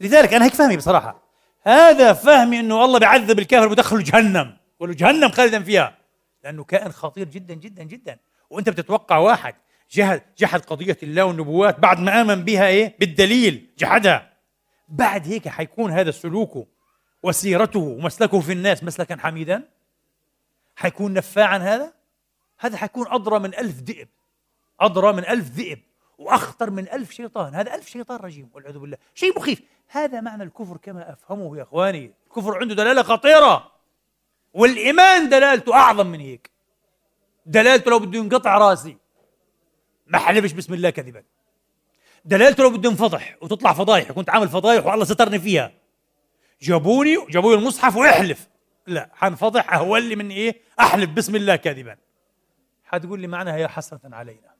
[0.00, 1.23] لذلك أنا هيك فهمي بصراحة.
[1.64, 5.98] هذا فهمي إنه الله بيعذب الكافر بدخله جهنم وله جهنم خالدا فيها.
[6.44, 8.18] لأنه كائن خطير جدا جدا جدا.
[8.50, 9.54] وأنت بتتوقع واحد
[9.90, 14.32] جهد جحد قضية الله والنبوات بعد ما آمن بها إيه؟ بالدليل جحدها.
[14.88, 16.66] بعد هيك حيكون هذا سلوكه
[17.22, 19.68] وسيرته ومسلكه في الناس مسلكا حميدا؟
[20.76, 21.92] حيكون نفاعا هذا؟
[22.58, 24.08] هذا حيكون أضرى من ألف ذئب.
[24.80, 25.78] أضرى من ألف ذئب.
[26.18, 27.54] وأخطر من ألف شيطان.
[27.54, 28.96] هذا ألف شيطان رجيم والعياذ بالله.
[29.14, 29.62] شيء مخيف.
[29.88, 32.12] هذا معنى الكفر كما أفهمه يا إخواني.
[32.26, 33.72] الكفر عنده دلالة خطيرة
[34.54, 36.50] والإيمان دلالته أعظم من هيك.
[37.46, 38.96] دلالته لو بده ينقطع راسي.
[40.06, 41.22] ما حلفش بسم الله كذبا.
[42.24, 45.72] دلالته لو بده ينفضح وتطلع فضايح كنت عامل فضايح والله سترني فيها.
[46.62, 48.48] جابوني جابوا لي المصحف ويحلف.
[48.86, 51.96] لا حنفضح اهون لي من إيه؟ أحلف بسم الله كاذبا
[52.84, 54.53] حتقول لي معناها يا حسرة علينا.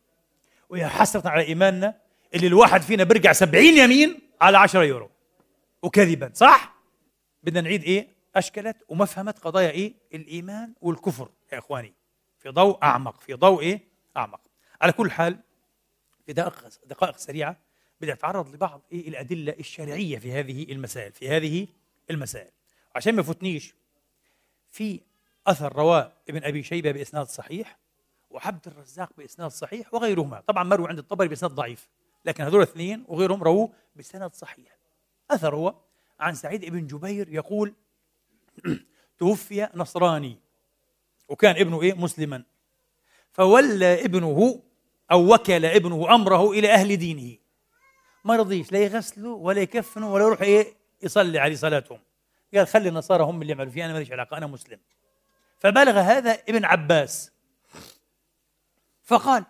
[0.69, 2.01] ويا حسرة على إيماننا
[2.35, 5.11] اللي الواحد فينا بيرجع سبعين يمين على عشرة يورو.
[5.83, 6.75] وكذبا صح؟
[7.43, 11.31] بدنا نعيد إيه؟ أشكلت ومفهمت قضايا إيه؟ الإيمان والكفر.
[11.53, 11.95] يا إخواني
[12.39, 13.81] في ضوء أعمق في ضوء إيه؟
[14.17, 14.41] أعمق.
[14.81, 15.39] على كل حال
[16.27, 16.33] في
[16.87, 17.57] دقائق سريعة
[18.01, 21.67] بدي أتعرض لبعض إيه؟ الأدلة الشرعية في هذه المسائل في هذه
[22.11, 22.51] المسائل.
[22.95, 23.75] عشان ما يفوتنيش
[24.71, 25.01] في
[25.47, 27.79] أثر رواه ابن أبي شيبة بإسناد صحيح.
[28.35, 30.41] وعبد الرزاق بإسناد صحيح وغيرهما.
[30.41, 31.89] طبعا مروي عند الطبري بإسناد ضعيف
[32.25, 34.79] لكن هذول الاثنين وغيرهم رووه بسند صحيح.
[35.31, 35.75] أثر هو
[36.21, 37.75] عن سعيد بن جبير يقول
[39.19, 40.39] توفي نصراني
[41.29, 42.45] وكان ابنه إيه؟ مسلما.
[43.33, 44.63] فولى ابنه
[45.13, 47.37] أو وكل ابنه أمره إلى أهل دينه.
[48.25, 51.99] ما رضيش لا يغسله ولا يكفنه ولا يروح إيه؟ يصلي عليه صلاتهم.
[52.55, 54.79] قال خلي النصارى هم اللي يعملوا فيه أنا ماليش علاقة أنا مسلم.
[55.59, 57.34] فبلغ هذا ابن عباس.
[59.05, 59.45] فقال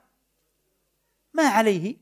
[1.35, 1.97] ما عليه؟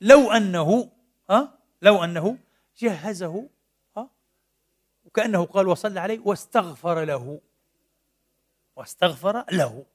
[0.00, 0.92] لو أنه
[1.30, 2.38] ها؟ لو أنه
[2.78, 3.48] جهزه
[3.96, 4.10] ها؟
[5.04, 7.40] وكأنه قال وصلى عليه واستغفر له.
[8.76, 9.86] واستغفر له.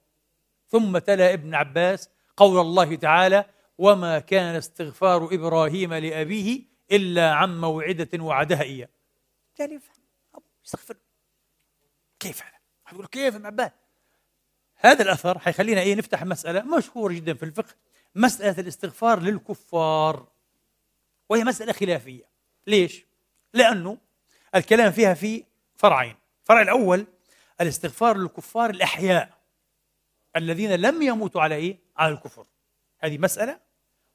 [0.68, 3.46] ثم تلا ابن عباس قول الله تعالى
[3.78, 6.62] وما كان استغفار إبراهيم لأبيه
[6.92, 8.90] إلا عن موعدة وعدها إياه.
[9.60, 9.80] يعني
[10.66, 10.98] استغفر
[12.20, 13.72] كيف هذا؟ كيف ابن عباس؟
[14.78, 17.76] هذا الأثر حيخلينا إيه نفتح مسألة مشهورة جدا في الفقه
[18.16, 20.28] مسألة الاستغفار للكفار
[21.30, 22.24] وهي مسألة خلافية
[22.68, 23.06] ليش؟
[23.54, 23.98] لأنه
[24.56, 25.44] الكلام فيها في
[25.76, 27.06] فرعين الفرع الأول
[27.62, 29.38] الاستغفار للكفار الأحياء
[30.36, 32.46] الذين لم يموتوا على إيه؟ على الكفر
[33.00, 33.60] هذه مسألة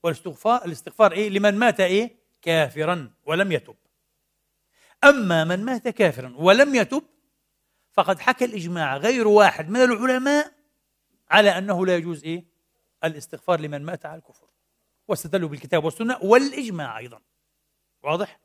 [0.03, 3.77] والاستغفار الاستغفار إيه؟ لمن مات إيه؟ كافرا ولم يتب
[5.05, 7.03] أما من مات كافرا ولم يتب
[7.93, 10.53] فقد حكى الإجماع غير واحد من العلماء
[11.31, 12.45] على أنه لا يجوز إيه؟
[13.05, 14.47] الاستغفار لمن مات على الكفر
[15.09, 17.21] واستدلوا بالكتاب والسنة والإجماع أيضا
[18.03, 18.41] واضح؟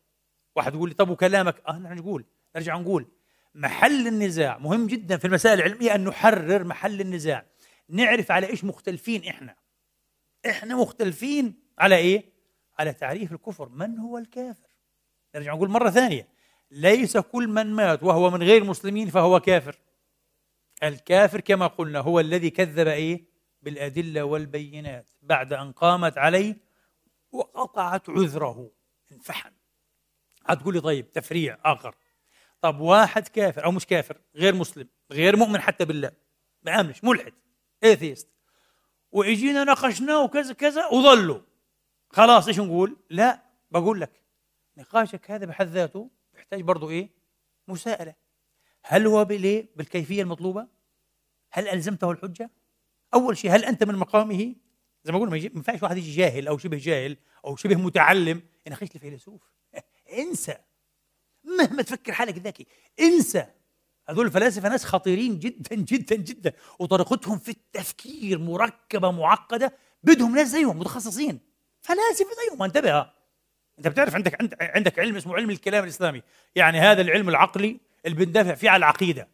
[0.55, 2.25] واحد يقول لي طب وكلامك آه نحن نقول
[2.55, 3.07] نرجع نقول
[3.55, 7.45] محل النزاع مهم جدا في المسائل العلمية أن نحرر محل النزاع
[7.89, 9.55] نعرف على إيش مختلفين إحنا
[10.49, 12.31] إحنا مختلفين على إيه؟
[12.79, 14.69] على تعريف الكفر من هو الكافر؟
[15.35, 16.27] نرجع نقول مرة ثانية
[16.71, 19.79] ليس كل من مات وهو من غير مسلمين فهو كافر.
[20.83, 23.25] الكافر كما قلنا هو الذي كذب إيه؟
[23.61, 26.57] بالأدلة والبينات بعد أن قامت عليه
[27.31, 28.71] وقطعت عذره
[29.11, 29.51] انفحم
[30.45, 31.95] هتقول لي طيب تفريع آخر.
[32.61, 36.11] طب واحد كافر أو مش كافر غير مسلم غير مؤمن حتى بالله
[36.63, 37.33] ما آمنش ملحد
[37.83, 38.29] ايثيست
[39.11, 41.39] واجينا ناقشناه وكذا كذا وظلوا.
[42.09, 44.21] خلاص إيش نقول؟ لا بقول لك
[44.77, 46.09] نقاشك هذا بحد ذاته
[46.47, 47.09] يحتاج برضه إيه؟
[47.67, 48.15] مساءلة
[48.83, 50.67] هل هو بالايه؟ بالكيفية المطلوبة؟
[51.51, 52.51] هل ألزمته الحجة؟
[53.13, 54.55] أول شيء هل أنت من مقامه؟
[55.03, 58.93] زي ما قلنا ما ينفعش واحد يجي جاهل أو شبه جاهل أو شبه متعلم يناقش
[58.93, 59.41] لي فيلسوف
[60.19, 60.57] انسى
[61.43, 62.67] مهما تفكر حالك ذكي
[62.99, 63.45] انسى
[64.09, 70.79] هذول الفلاسفة ناس خطيرين جدا جدا جدا وطريقتهم في التفكير مركبة معقدة بدهم ناس زيهم
[70.79, 71.39] متخصصين
[71.81, 73.16] فلاسفة زيهم انتبه
[73.77, 76.21] انت بتعرف عندك عندك علم اسمه علم الكلام الإسلامي.
[76.55, 79.27] يعني هذا العلم العقلي اللي بندافع فيه على العقيدة.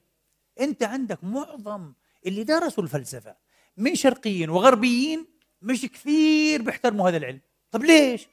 [0.59, 1.93] انت عندك معظم
[2.25, 3.35] اللي درسوا الفلسفة
[3.77, 5.27] من شرقيين وغربيين
[5.61, 7.41] مش كثير بيحترموا هذا العلم.
[7.71, 8.27] طب ليش؟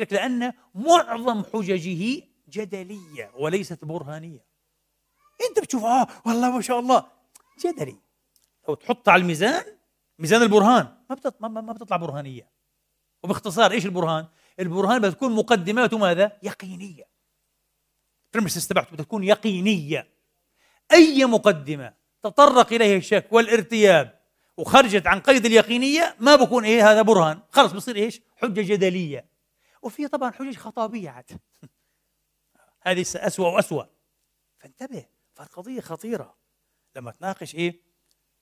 [0.00, 4.44] لك لأن معظم حججه جدلية وليست برهانية.
[5.48, 7.06] انت بتشوف آه والله ما شاء الله.
[7.64, 7.96] جدلي.
[8.68, 9.64] لو تحط على الميزان
[10.18, 10.88] ميزان البرهان
[11.40, 12.50] ما ما بتطلع برهانية.
[13.22, 14.26] وباختصار إيش البرهان؟
[14.60, 17.08] البرهان بتكون مقدماته ماذا؟ يقينية.
[18.34, 20.08] برمس استبعت بتكون يقينية.
[20.92, 24.20] أي مقدمة تطرق اليه الشك والارتياب
[24.56, 27.40] وخرجت عن قيد اليقينية ما بكون إيه هذا برهان.
[27.50, 29.28] خلص بصير إيش؟ حجة جدلية.
[29.82, 31.30] وفي طبعا حجج خطابية عاد.
[32.86, 33.86] هذه اسوء واسوء
[34.58, 36.36] فانتبه فالقضية خطيرة.
[36.96, 37.80] لما تناقش إيه؟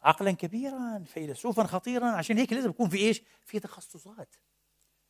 [0.02, 4.36] عقلا كبيرا فيلسوفا خطيرا عشان هيك لازم يكون في إيش؟ في تخصصات.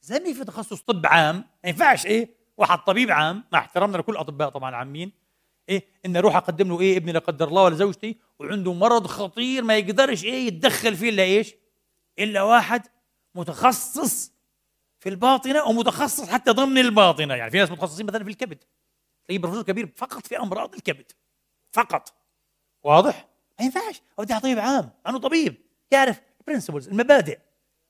[0.05, 4.13] زي ما في تخصص طب عام ما ينفعش إيه؟ واحد طبيب عام مع احترامنا لكل
[4.13, 5.13] الاطباء طبعا العامين
[5.69, 9.65] إيه؟ إن أروح أقدم له إيه؟ ابني لا قدر الله ولا زوجتي وعنده مرض خطير
[9.65, 11.55] ما يقدرش إيه؟ يتدخل فيه إلا إيش؟
[12.19, 12.83] إلا واحد
[13.35, 14.33] متخصص
[15.01, 17.35] في الباطنة ومتخصص حتى ضمن الباطنة.
[17.35, 18.59] يعني في ناس متخصصين مثلا في الكبد.
[19.25, 21.13] تلاقيه بروفيسور كبير فقط في أمراض الكبد.
[21.73, 22.15] فقط.
[22.83, 23.29] واضح؟
[23.59, 24.03] ما ينفعش.
[24.19, 25.57] بدي طبيب عام أنا طبيب
[25.91, 27.39] يعرف principles المبادئ.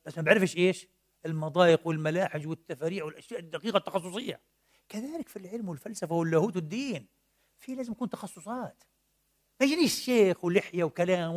[0.07, 0.87] بس ما بيعرفش إيش؟
[1.27, 4.41] المضايق والملاحج والتفاريع والأشياء الدقيقة التخصصية.
[4.89, 7.07] كذلك في العلم والفلسفة واللاهوت والدين
[7.59, 8.85] في لازم يكون تخصصات.
[9.61, 11.35] ما يجينيش شيخ ولحية وكلام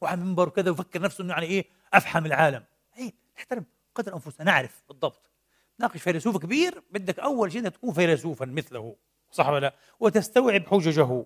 [0.00, 2.64] وعم منبر وكذا ويفكر نفسه إنه يعني إيه افهم العالم.
[2.96, 3.64] عيب نحترم
[3.94, 5.30] قدر أنفسنا نعرف بالضبط.
[5.78, 8.96] ناقش فيلسوف كبير بدك أول شيء تكون فيلسوفا مثله
[9.30, 11.24] صح ولا لا؟ وتستوعب حججه.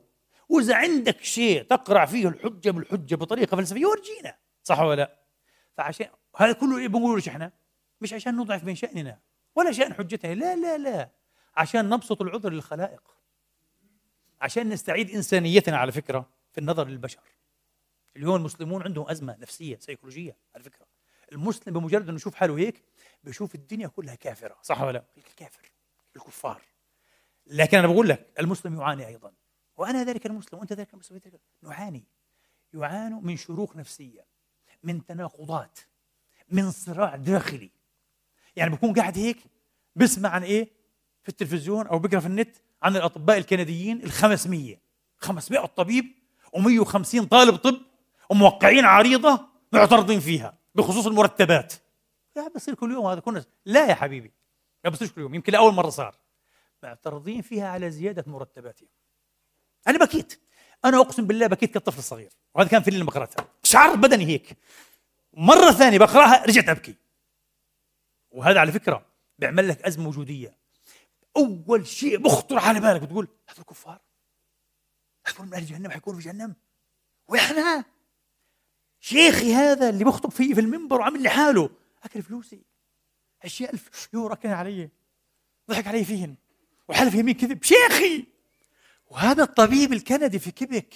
[0.49, 5.21] وإذا عندك شيء تقرع فيه الحجة بالحجة بطريقة فلسفية ورجينا صح ولا لا؟
[5.77, 6.07] فعشان
[6.37, 7.53] هذا كله إيه بنقوله ليش إحنا؟
[8.01, 9.19] مش عشان نضعف من شأننا
[9.55, 11.11] ولا شأن حجتها لا لا لا.
[11.57, 13.03] عشان نبسط العذر للخلائق.
[14.41, 17.23] عشان نستعيد إنسانيتنا على فكرة في النظر للبشر.
[18.17, 20.87] اليوم المسلمون عندهم أزمة نفسية سيكولوجية على فكرة.
[21.33, 22.83] المسلم بمجرد إنه يشوف حاله هيك
[23.25, 24.57] بيشوف الدنيا كلها كافرة.
[24.63, 25.73] صح ولا لا؟ الكافر
[26.17, 26.63] الكفار.
[27.47, 29.33] لكن أنا بقول لك المسلم يعاني أيضا.
[29.77, 31.21] وأنا ذلك المسلم وأنت ذلك المسلم.
[31.63, 32.05] نعاني.
[32.75, 34.27] يعانوا من شروخ نفسية
[34.83, 35.79] من تناقضات.
[36.49, 37.71] من صراع داخلي.
[38.57, 39.39] يعني بكون قاعد هيك
[39.97, 40.69] بسمع عن إيه؟
[41.23, 44.77] في التلفزيون أو بقرأ في النت عن الأطباء الكنديين ال 500
[45.17, 46.05] 500 طبيب
[46.57, 47.77] و150 طالب طب
[48.31, 51.75] وموقعين عريضة معترضين فيها بخصوص المرتبات.
[52.37, 54.33] يا بصير كل يوم هذا كنا لا يا حبيبي
[54.85, 56.17] ما بصيرش كل يوم يمكن لأول مرة صار.
[56.83, 58.89] معترضين فيها على زيادة مرتباتهم.
[59.89, 60.41] أنا بكيت.
[60.85, 63.47] أنا أقسم بالله بكيت كالطفل الصغير وهذا كان في اللي قرأتها.
[63.63, 64.57] شعر بدني هيك.
[65.37, 66.95] مرة ثانية بقرأها رجعت أبكي.
[68.31, 69.07] وهذا على فكرة
[69.39, 70.57] بيعمل لك أزمة وجودية.
[71.37, 74.01] أول شيء بخطر على بالك بتقول هذول كفار.
[75.27, 76.55] هذول من أهل جهنم حيكونوا في جهنم.
[77.29, 77.85] وإحنا
[79.01, 81.71] شيخي هذا اللي بخطب فيه في المنبر وعامل لي حاله.
[82.03, 82.63] أكل فلوسي.
[83.45, 84.91] 20000 يورو كان علي.
[85.71, 86.35] ضحك علي فيهن.
[86.89, 87.65] وحلف يمين كذب.
[87.65, 88.27] شيخي!
[89.07, 90.95] وهذا الطبيب الكندي في كيبك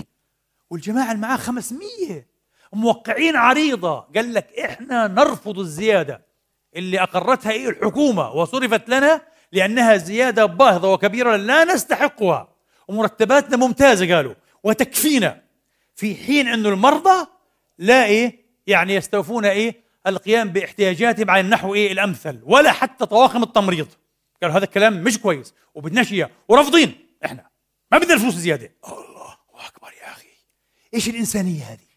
[0.70, 2.26] والجماعة اللي معاه 500
[2.72, 4.00] موقعين عريضة.
[4.00, 6.26] قال لك إحنا نرفض الزيادة.
[6.76, 8.30] اللي أقرتها إيه؟ الحكومة.
[8.32, 9.20] وصرفت لنا
[9.52, 12.48] لأنها زيادة باهظة وكبيرة لا نستحقها.
[12.88, 14.34] ومرتباتنا ممتازة قالوا.
[14.62, 15.42] وتكفينا.
[15.94, 17.26] في حين أن المرضى
[17.78, 22.40] لا إيه؟ يعني يستوفون إيه؟ القيام باحتياجاتهم على النحو إيه؟ الأمثل.
[22.44, 23.88] ولا حتى طواقم التمريض.
[24.42, 25.54] قالوا هذا الكلام مش كويس.
[25.74, 26.14] وبدناش
[26.48, 27.06] ورافضين.
[27.24, 27.48] إحنا.
[27.92, 28.72] ما بدنا الفلوس زيادة.
[28.86, 29.36] الله
[29.68, 30.28] أكبر يا أخي.
[30.94, 31.87] إيش الإنسانية هذه؟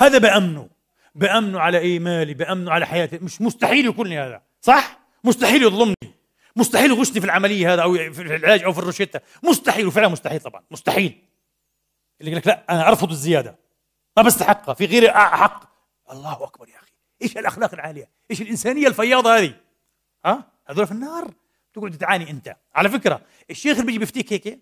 [0.00, 0.68] هذا بأمنه.
[1.14, 3.18] بأمنه على إيه مالي بأمنه على حياتي.
[3.18, 4.42] مش مستحيل يكون لي هذا.
[4.60, 6.14] صح؟ مستحيل يظلمني.
[6.56, 9.20] مستحيل يغشني في العملية هذا أو في العلاج أو في الروشتة.
[9.42, 9.86] مستحيل.
[9.86, 10.62] وفعلا مستحيل طبعا.
[10.70, 11.18] مستحيل.
[12.20, 13.58] اللي يقول لك لا أنا أرفض الزيادة.
[14.16, 14.74] ما بستحقها.
[14.74, 15.72] في غيري احق
[16.10, 16.92] الله أكبر يا أخي.
[17.22, 19.54] إيش الأخلاق العالية؟ إيش الإنسانية الفياضة هذه؟
[20.24, 21.30] ها؟ هذول في النار.
[21.74, 22.56] تقعد تعاني أنت.
[22.74, 23.20] على فكرة
[23.50, 24.58] الشيخ اللي بيجي بيفتيك هيك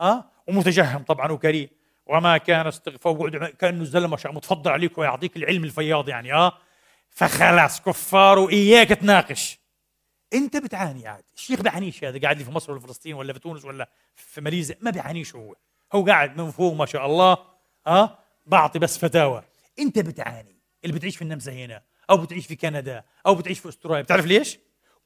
[0.00, 1.68] ها؟ ومتجهم طبعا وكريم.
[2.06, 6.58] وما كان استغفار كأنه زلمة متفضل عليك ويعطيك العلم الفياض يعني آه.
[7.10, 9.58] فخلاص كفار وإياك تناقش.
[10.34, 11.24] أنت بتعاني عاد.
[11.34, 14.76] الشيخ بيعانيش هذا قاعد لي في مصر ولا فلسطين ولا في تونس ولا في ماليزيا
[14.80, 15.54] ما بيعانيش هو.
[15.92, 17.38] هو قاعد من فوق ما شاء الله
[17.86, 18.18] آه.
[18.46, 19.42] بعطي بس فتاوى.
[19.78, 20.56] أنت بتعاني.
[20.84, 24.58] اللي بتعيش في النمسا هنا أو بتعيش في كندا أو بتعيش في أستراليا بتعرف ليش؟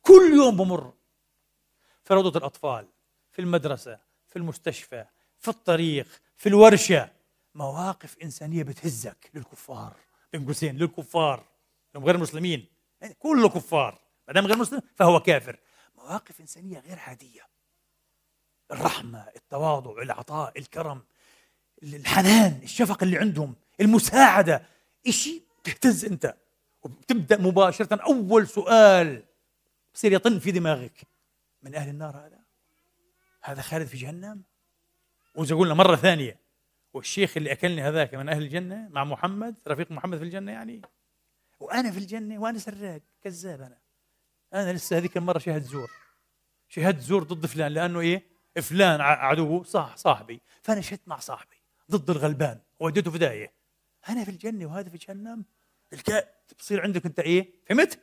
[0.02, 0.92] كل يوم بمر.
[2.04, 2.86] في روضة الأطفال
[3.32, 3.98] في المدرسة
[4.28, 5.04] في المستشفى
[5.38, 6.06] في الطريق
[6.36, 7.10] في الورشة.
[7.54, 9.96] مواقف إنسانية بتهزك للكفار.
[10.32, 11.44] بين قوسين للكفار.
[11.94, 12.66] هم غير مسلمين.
[13.00, 14.00] يعني كله كفار.
[14.28, 15.58] ما دام غير مسلم فهو كافر.
[15.96, 17.48] مواقف إنسانية غير عادية.
[18.70, 21.02] الرحمة التواضع العطاء الكرم
[21.82, 24.62] الحنان الشفقة اللي عندهم المساعدة.
[25.08, 26.36] شيء تهتز أنت.
[26.82, 29.24] وبتبدأ مباشرة أول سؤال
[29.94, 31.02] بصير يطن في دماغك.
[31.62, 32.40] من أهل النار هذا؟
[33.42, 34.42] هذا خالد في جهنم؟
[35.38, 36.40] واذا قلنا مرة ثانية
[36.94, 40.82] والشيخ اللي أكلني هذاك من أهل الجنة مع محمد رفيق محمد في الجنة يعني
[41.60, 43.78] وأنا في الجنة وأنا سراق كذاب أنا.
[44.54, 45.90] أنا لسه هذيك المرة شهد زور.
[46.68, 48.22] شهدت زور ضد فلان لأنه إيه؟
[48.62, 50.40] فلان عدوه صح صاحبي.
[50.62, 51.56] فأنا شهدت مع صاحبي
[51.90, 53.48] ضد الغلبان وديته في
[54.08, 55.44] أنا في الجنة وهذا في جهنم.
[55.92, 56.24] الكا
[56.58, 58.00] بصير عندك أنت إيه؟ فهمت؟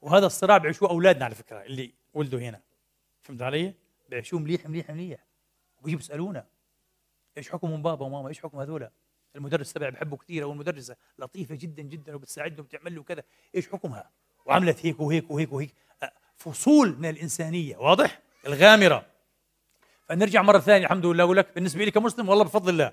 [0.00, 2.62] وهذا الصراع بيعيشوه أولادنا على فكرة اللي ولدوا هنا.
[3.22, 3.74] فهمت علي؟
[4.08, 5.31] بيعيشوه مليح مليح مليح.
[5.82, 6.46] وبيجوا يسألونا
[7.38, 8.88] إيش حكم بابا وماما؟ إيش حكم هذول
[9.36, 13.22] المدرس تبعي بحبه كثير أو المدرسة لطيفة جدا جدا وبتساعدهم وبتعمل له كذا
[13.54, 14.10] إيش حكمها؟
[14.46, 15.74] وعملت هيك وهيك وهيك وهيك.
[16.36, 19.06] فصول من الإنسانية واضح؟ الغامرة.
[20.08, 21.34] فنرجع مرة ثانية الحمد لله.
[21.34, 22.92] لك بالنسبة لي كمسلم والله بفضل الله.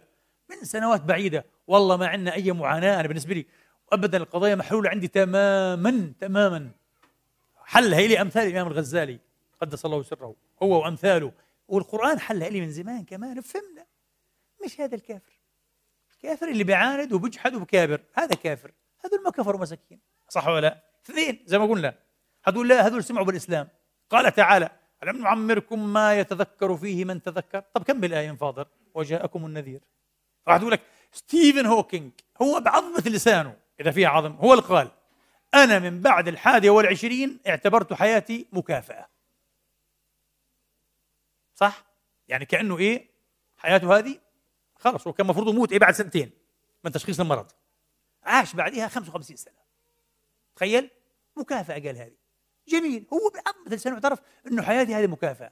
[0.50, 3.00] من سنوات بعيدة والله ما عندنا أي معاناة.
[3.00, 3.46] أنا بالنسبة لي
[3.92, 6.72] ابدا القضية محلولة عندي تماما تماما.
[7.66, 9.20] حلها لي أمثال الإمام الغزالي
[9.62, 11.32] قدس الله سره هو وأمثاله.
[11.70, 13.86] والقرآن حلها لي من زمان كمان فهمنا.
[14.66, 15.40] مش هذا الكافر.
[16.12, 18.72] الكافر اللي بيعاند وبيجحد وبكابر هذا كافر.
[19.06, 20.00] هذول ما كفروا مساكين.
[20.30, 21.96] صح ولا لا؟ اثنين زي ما قلنا.
[22.46, 23.68] هذول لا هذول سمعوا بالإسلام.
[24.10, 24.70] قال تعالى
[25.04, 29.82] ألم نعمركم ما يتذكر فيه من تذكر؟ طب كم بالآية من فاضل؟ وجاءكم النذير.
[30.48, 30.82] راح تقول لك
[31.12, 33.56] ستيفن هوكينج هو بعظمة لسانه.
[33.80, 34.92] إذا فيها عظم هو اللي قال
[35.54, 39.08] أنا من بعد الحادية والعشرين اعتبرت حياتي مكافأة.
[41.60, 41.86] صح؟
[42.28, 43.10] يعني كأنه إيه؟
[43.58, 44.20] حياته هذه
[44.76, 46.32] خلص هو كان المفروض يموت إيه بعد سنتين
[46.84, 47.52] من تشخيص المرض.
[48.24, 49.54] عاش بعدها 55 سنة.
[50.56, 50.90] تخيل؟
[51.38, 52.16] مكافأة قال هذه.
[52.68, 53.06] جميل.
[53.14, 55.52] هو بعظمة لسانه اعترف أنه حياتي هذه مكافأة.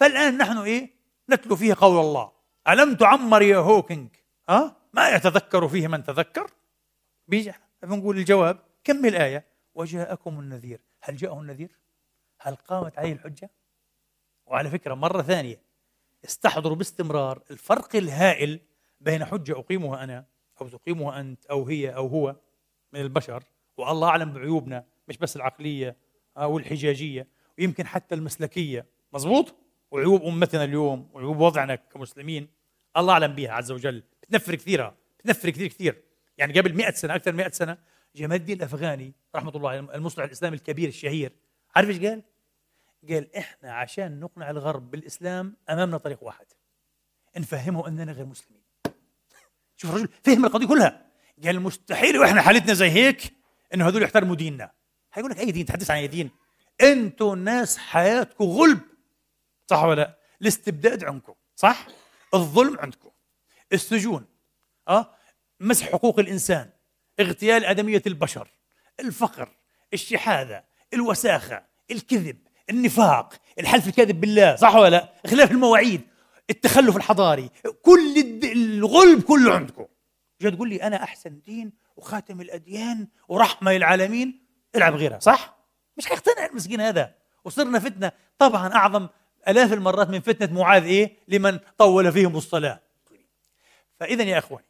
[0.00, 0.90] فالآن نحن إيه؟
[1.30, 2.32] نتلو فيه قول الله.
[2.68, 4.10] ألم تعمر يا هوكينج؟
[4.48, 6.50] ها؟ ما يتذكر فيه من تذكر؟
[7.28, 7.52] بيجي
[7.82, 9.44] بنقول الجواب كمل الآية؟
[9.74, 10.80] وجاءكم النذير.
[11.02, 11.78] هل جاءه النذير؟
[12.40, 13.50] هل قامت عليه الحجة؟
[14.46, 15.60] وعلى فكرة مرة ثانية
[16.24, 18.60] استحضروا باستمرار الفرق الهائل
[19.00, 20.24] بين حجة أقيمها أنا
[20.60, 22.36] أو تقيمها أنت أو هي أو هو
[22.92, 23.42] من البشر
[23.76, 25.96] والله أعلم بعيوبنا مش بس العقلية
[26.36, 29.54] أو الحجاجية ويمكن حتى المسلكية مزبوط
[29.90, 32.48] وعيوب أمتنا اليوم وعيوب وضعنا كمسلمين
[32.96, 34.02] الله أعلم بها عز وجل.
[34.22, 36.02] بتنفر كثيرة بتنفر كثير كثير.
[36.38, 37.78] يعني قبل 100 سنة أكثر من 100 سنة
[38.16, 41.32] جمال الدين الأفغاني رحمة الله المصلح الإسلامي الكبير الشهير
[41.76, 42.22] عارف إيش قال؟
[43.08, 46.46] قال إحنا عشان نقنع الغرب بالإسلام أمامنا طريق واحد
[47.36, 48.62] نفهمه أننا غير مسلمين.
[49.76, 51.06] شوف الرجل فهم القضية كلها.
[51.44, 53.34] قال مستحيل وإحنا حالتنا زي هيك
[53.74, 54.70] انه هذول يحترموا ديننا.
[55.12, 56.30] هيقول لك أي دين؟ تحدث عن أي دين؟
[56.80, 58.80] أنتوا ناس حياتكم غلب.
[59.66, 61.86] صح ولا لا؟ الاستبداد عندكم صح؟
[62.34, 63.10] الظلم عندكم.
[63.72, 64.26] السجون
[64.88, 65.14] آه؟
[65.60, 66.70] مسح حقوق الإنسان
[67.20, 68.50] اغتيال أدمية البشر
[69.00, 69.56] الفقر
[69.94, 70.64] الشحاذة
[70.94, 72.38] الوساخة الكذب
[72.70, 76.00] النفاق الحلف الكاذب بالله صح ولا لا؟ خلاف المواعيد
[76.50, 77.50] التخلف الحضاري
[77.82, 79.86] كل الغلب كله عندكم.
[80.40, 84.46] جاي تقول لي أنا أحسن دين وخاتم الأديان ورحمة للعالمين.
[84.76, 85.56] العب غيرها صح؟
[85.96, 87.14] مش حيقتنع المسكين هذا.
[87.44, 89.08] وصرنا فتنة طبعا أعظم
[89.48, 92.80] آلاف المرات من فتنة معاذ إيه؟ لمن طول فيهم الصلاة.
[94.00, 94.66] فاذا يا إخواني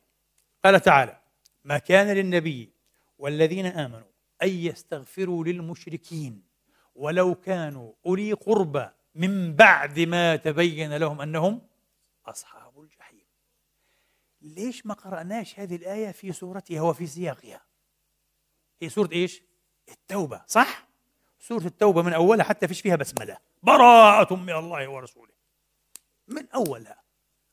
[0.65, 1.19] قال تعالى
[1.65, 2.73] ما كان للنبي
[3.19, 4.09] والذين آمنوا
[4.43, 6.43] أن يستغفروا للمشركين
[6.95, 11.69] ولو كانوا أولي قربى من بعد ما تبين لهم أنهم
[12.27, 13.25] أصحاب الجحيم.
[14.41, 17.61] ليش ما قرأناش هذه الآية في سورتها وفي سياقها؟
[18.83, 19.43] هي سورة إيش؟
[19.89, 20.89] التوبة صح؟
[21.39, 23.39] سورة التوبة من أولها حتى فيش فيها بسملة.
[23.63, 25.33] براءة من الله ورسوله.
[26.29, 27.03] من أولها.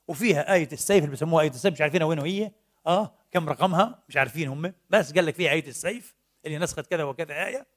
[0.08, 2.52] وفيها آية السيف اللي بسموها آية السيف مش عارفينها وين هي؟
[2.88, 4.74] آه كم رقمها؟ مش عارفين هم.
[4.90, 6.16] بس قال لك فيها آية السيف
[6.46, 7.68] اللي نسخت كذا وكذا آية.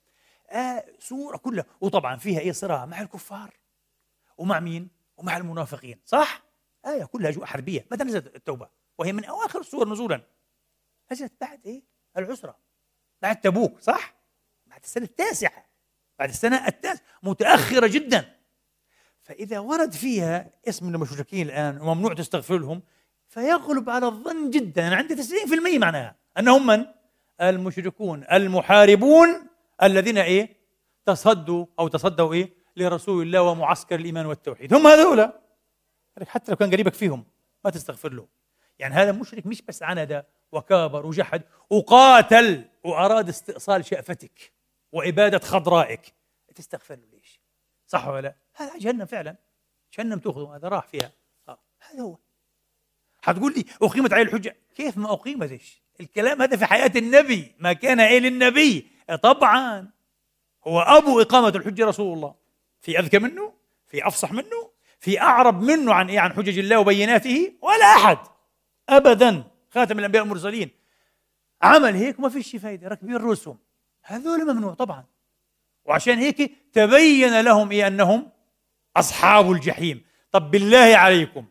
[0.50, 3.54] آه سورة كلها وطبعا فيها إيه صراع مع الكفار
[4.38, 6.42] ومع مين؟ ومع المنافقين صح؟
[6.86, 8.68] آية كلها أجواء حربية متى نزلت التوبة؟
[8.98, 10.22] وهي من أواخر السور نزولا
[11.12, 11.82] نزلت بعد إيه؟
[12.16, 12.56] العسرة
[13.22, 14.14] بعد تبوك صح؟
[14.66, 15.64] بعد السنة التاسعة
[16.18, 18.34] بعد السنة التاسعة متأخرة جدا
[19.22, 22.82] فإذا ورد فيها اسم المشركين الآن وممنوع تستغفر لهم
[23.28, 26.86] فيغلب على الظن جدا أنا عندي 90% معناها أنهم من؟
[27.40, 29.46] المشركون المحاربون
[29.82, 30.56] الذين إيه؟
[31.06, 34.74] تصدوا أو تصدوا إيه؟ لرسول الله ومعسكر الإيمان والتوحيد.
[34.74, 35.40] هم هذولا
[36.26, 37.24] حتى لو كان قريبك فيهم
[37.64, 38.28] ما تستغفر له.
[38.78, 44.52] يعني هذا مشرك مش بس عند وكابر وجحد وقاتل وأراد استئصال شأفتك
[44.92, 46.14] وإبادة خضرائك.
[46.54, 47.40] تستغفر له ليش؟
[47.86, 49.36] صح ولا لا؟ هذا جهنم فعلا.
[49.98, 50.56] جهنم تأخذه.
[50.56, 51.12] هذا راح فيها.
[51.48, 51.58] آه.
[51.80, 52.18] هذا هو.
[53.22, 57.54] حتقول لي أقيمت عليه الحجة؟ كيف ما أقيمت؟ إيش؟ الكلام هذا في حياة النبي.
[57.58, 58.93] ما كان إيه للنبي.
[59.22, 59.90] طبعا
[60.66, 62.34] هو أبو إقامة الحجة رسول الله.
[62.80, 63.52] في أذكى منه؟
[63.86, 64.70] في أفصح منه؟
[65.00, 68.18] في أعرب منه عن إيه؟ عن حجج الله وبيناته؟ ولا أحد.
[68.88, 69.44] أبدا.
[69.70, 70.70] خاتم الأنبياء والمرسلين
[71.62, 72.88] عمل هيك وما فيش فايدة.
[72.88, 73.58] راكبين رؤوسهم.
[74.02, 75.04] هذول ممنوع طبعا.
[75.84, 78.30] وعشان هيك تبين لهم إيه؟ أنهم
[78.96, 80.04] أصحاب الجحيم.
[80.32, 81.46] طب بالله عليكم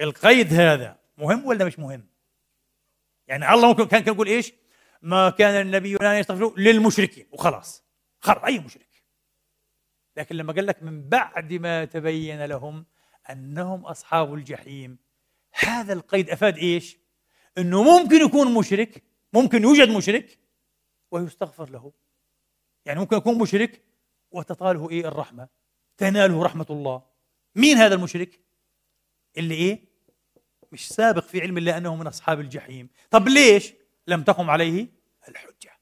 [0.00, 2.06] القيد هذا مهم ولا مش مهم؟
[3.26, 4.52] يعني الله ممكن كان يقول إيش؟
[5.02, 7.26] ما كان النبي أن يستغفروا للمشركين.
[7.32, 7.84] وخلاص.
[8.20, 8.88] خر أي مشرك.
[10.16, 12.86] لكن لما قال لك من بعد ما تبين لهم
[13.30, 14.98] أنهم أصحاب الجحيم
[15.52, 16.98] هذا القيد أفاد إيش؟
[17.58, 19.02] أنه ممكن يكون مشرك
[19.32, 20.38] ممكن يوجد مشرك
[21.10, 21.92] ويستغفر له.
[22.84, 23.82] يعني ممكن يكون مشرك
[24.30, 25.48] وتطاله إيه؟ الرحمة.
[25.96, 27.02] تناله رحمة الله.
[27.54, 28.40] مين هذا المشرك؟
[29.36, 29.88] اللي إيه؟
[30.72, 32.90] مش سابق في علم الله أنه من أصحاب الجحيم.
[33.10, 33.72] طب ليش؟
[34.08, 34.86] لم تقم عليه
[35.28, 35.78] الحجة.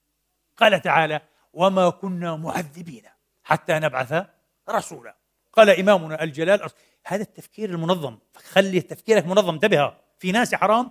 [0.56, 1.20] قال تعالى
[1.52, 3.02] وما كنا معذبين
[3.44, 4.26] حتى نبعث
[4.70, 5.16] رسولا.
[5.52, 6.70] قال إمامنا الجلال
[7.06, 10.90] هذا التفكير المنظم خلي تفكيرك منظم انتبه في ناس حرام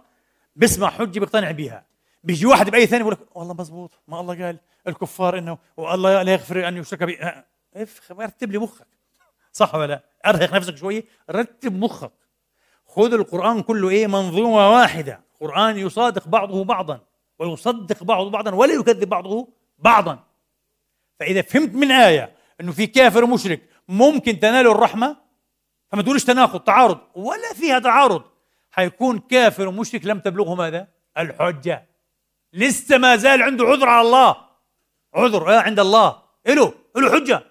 [0.56, 1.86] بيسمع حجه بيقتنع بها
[2.24, 6.32] بيجي واحد بأي ثاني بيقول لك والله مزبوط ما الله قال الكفار إنه والله لا
[6.32, 7.44] يغفر أن يشرك به.
[8.12, 8.88] رتب لي مخك.
[9.52, 12.12] صح ولا لا؟ أرهق نفسك شوية رتب مخك.
[12.86, 15.22] خذ القرآن كله إيه منظومة واحدة.
[15.40, 17.00] قرآن يصادق بعضه بعضا.
[17.40, 19.48] ويصدق بعضه بعضا ولا يكذب بعضه
[19.78, 20.24] بعضا.
[21.20, 25.18] فإذا فهمت من آية إنه في كافر ومشرك ممكن تنالوا الرحمة
[25.92, 28.24] فما تقولش تناقض تعارض ولا فيها تعارض.
[28.72, 30.88] حيكون كافر ومشرك لم تبلغه ماذا؟
[31.18, 31.90] الحجة.
[32.54, 34.36] لسه ما زال عنده عذر على الله.
[35.14, 36.22] عذر آه عند الله.
[36.48, 37.44] له له حجة.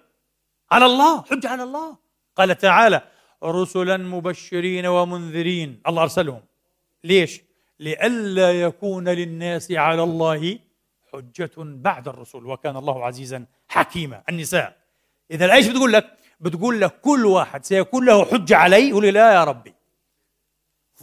[0.71, 1.97] على الله حجة على الله.
[2.35, 3.01] قال تعالى
[3.43, 5.81] رسلا مبشرين ومنذرين.
[5.87, 6.41] الله أرسلهم.
[7.03, 7.41] ليش؟
[7.79, 10.59] لئلا يكون للناس على الله
[11.13, 14.23] حجة بعد الرسل وكان الله عزيزا حكيما.
[14.29, 14.77] النساء
[15.31, 19.43] إذا الآية بتقول لك؟ بتقول لك كل واحد سيكون له حجة علي يقول لا يا
[19.43, 19.73] ربي.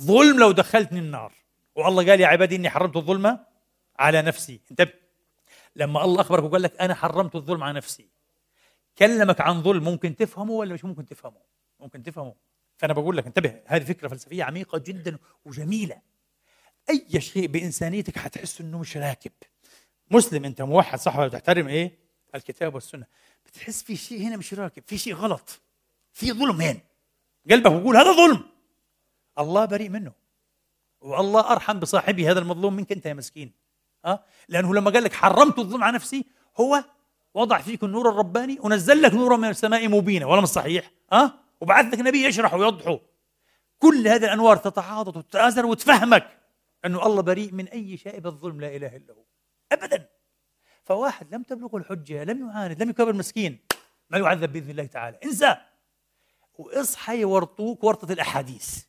[0.00, 1.32] ظلم لو دخلتني النار.
[1.74, 3.38] والله قال يا عبادي إني حرمت الظلم
[3.98, 4.60] على نفسي.
[4.70, 4.92] انتبه.
[5.76, 8.08] لما الله أخبرك وقال لك أنا حرمت الظلم على نفسي.
[8.98, 11.40] كلمك عن ظلم ممكن تفهمه ولا مش ممكن تفهمه؟
[11.80, 12.34] ممكن تفهمه.
[12.76, 16.11] فأنا بقول لك انتبه هذه فكرة فلسفية عميقة جدا وجميلة.
[16.90, 19.32] أي شيء بإنسانيتك حتحس إنه مش راكب.
[20.10, 21.98] مسلم أنت موحد صح ولا تحترم إيه؟
[22.34, 23.06] الكتاب والسنة.
[23.46, 25.60] بتحس في شيء هنا مش راكب في شيء غلط
[26.12, 26.80] في ظلم هنا.
[27.50, 28.44] قلبك بيقول هذا ظلم.
[29.38, 30.12] الله بريء منه.
[31.00, 33.52] والله أرحم بصاحبي هذا المظلوم منك أنت يا مسكين.
[34.04, 36.24] أه؟ لأنه لما قال لك حرمت الظلم على نفسي
[36.56, 36.84] هو
[37.34, 41.94] وضع فيك النور الرباني ونزل لك نورا من السماء مبينا ولا مش صحيح؟ أه؟ وبعث
[41.94, 43.00] لك نبي يشرح ويوضحه.
[43.78, 46.41] كل هذه الأنوار تتعاضد وتتآزر وتفهمك.
[46.84, 49.24] أنه الله بريء من أي شيء الظلم لا إله إلا هو.
[49.72, 50.08] أبدا.
[50.84, 53.58] فواحد لم تبلغه الحجة لم يعاند لم يكبر مسكين
[54.10, 55.18] ما يعذب بإذن الله تعالى.
[55.24, 55.56] انسى.
[56.54, 58.84] واصحى يورطوك ورطة الأحاديث.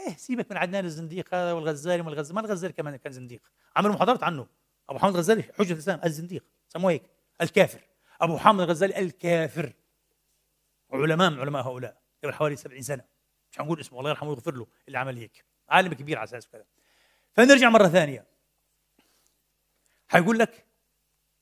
[0.00, 2.34] إيه سيبك من عدنان الزنديق هذا والغزالي والغزالي.
[2.34, 3.42] ما الغزالي كمان كان زنديق؟
[3.76, 4.46] عملوا محاضرات عنه.
[4.88, 7.02] أبو حامد الغزالي حجة الإسلام الزنديق سموه هيك
[7.40, 7.80] الكافر.
[8.20, 9.72] أبو حامد الغزالي الكافر.
[10.92, 13.04] علماء من علماء هؤلاء قبل حوالي 70 سنة.
[13.52, 15.44] مش هنقول اسمه الله يرحمه ويغفر له اللي عمل هيك.
[15.68, 16.64] عالم كبير على أساس كذا.
[17.32, 18.26] فنرجع مرة ثانية.
[20.08, 20.66] حيقول لك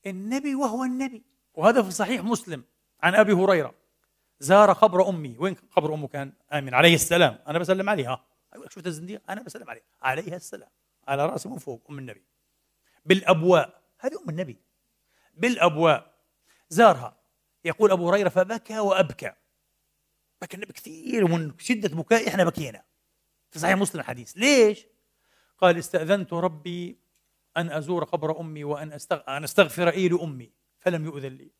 [0.05, 2.63] النبي وهو النبي وهذا في صحيح مسلم
[3.01, 3.75] عن أبي هريرة.
[4.39, 5.35] زار قبر أمي.
[5.39, 7.39] وين قبر امه كان امن عليه السلام.
[7.47, 8.25] أنا بسلم عليها.
[8.69, 10.69] شفت الزنديق؟ أنا بسلم عليه عليها السلام.
[11.07, 12.25] على راسي من فوق أم النبي.
[13.05, 13.81] بالأبواء.
[13.99, 14.61] هذه أم النبي.
[15.33, 16.13] بالأبواء.
[16.69, 17.17] زارها.
[17.65, 19.33] يقول أبو هريرة فبكى وأبكى.
[20.41, 22.83] بكى النبي كثير ومن شدة بكائي إحنا بكينا.
[23.51, 24.37] في صحيح مسلم الحديث.
[24.37, 24.87] ليش؟
[25.61, 26.97] قال استأذنت ربي
[27.57, 31.51] أن أزور قبر أمي وأن أستغفر, أن أستغفر إي لأمي فلم يؤذن لي.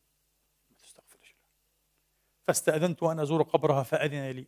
[2.46, 4.46] فاستأذنت أن أزور قبرها فأذن لي.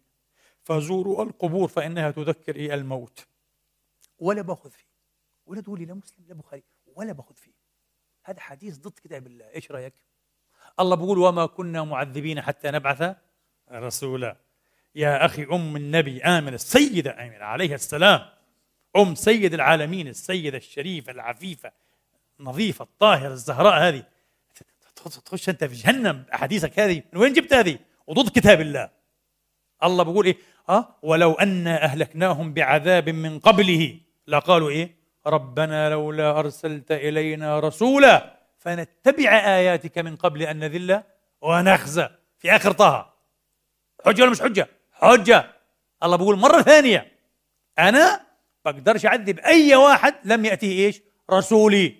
[0.62, 3.26] فزوروا القبور فإنها تذكر إيه الموت.
[4.18, 4.86] ولا باخذ فيه.
[5.46, 7.52] ولا تقولي لا مسلم لا بخاري ولا باخذ فيه.
[8.24, 9.94] هذا حديث ضد كتاب الله إيش رأيك؟
[10.80, 13.16] الله بيقول وما كنا معذبين حتى نبعث
[13.72, 14.36] رسولا.
[14.94, 18.41] يا أخي أم النبي امنه السيده آمنة عليها السلام.
[18.96, 21.72] أم سيد العالمين السيدة الشريفة العفيفة
[22.40, 24.04] النظيفة الطاهرة الزهراء هذه.
[25.24, 27.02] تخش أنت في جهنم أحاديثك هذه.
[27.12, 28.90] من وين جبت هذه؟ وضد كتاب الله.
[29.84, 30.36] الله بيقول إيه؟
[30.68, 34.00] آه ولو أن أهلكناهم بعذاب من قبله.
[34.26, 34.96] لقالوا إيه؟
[35.26, 41.02] ربنا لولا أرسلت إلينا رسولا فنتبع آياتك من قبل أن نذل
[41.40, 42.08] ونخزى.
[42.38, 43.12] في آخر طه.
[44.06, 45.52] حجة ولا مش حجة؟ حجة.
[46.02, 47.12] الله بيقول مرة ثانية.
[47.78, 48.31] أنا
[48.64, 51.96] بقدرش أعذب أي واحد لم يأتيه إيش؟ رسولي.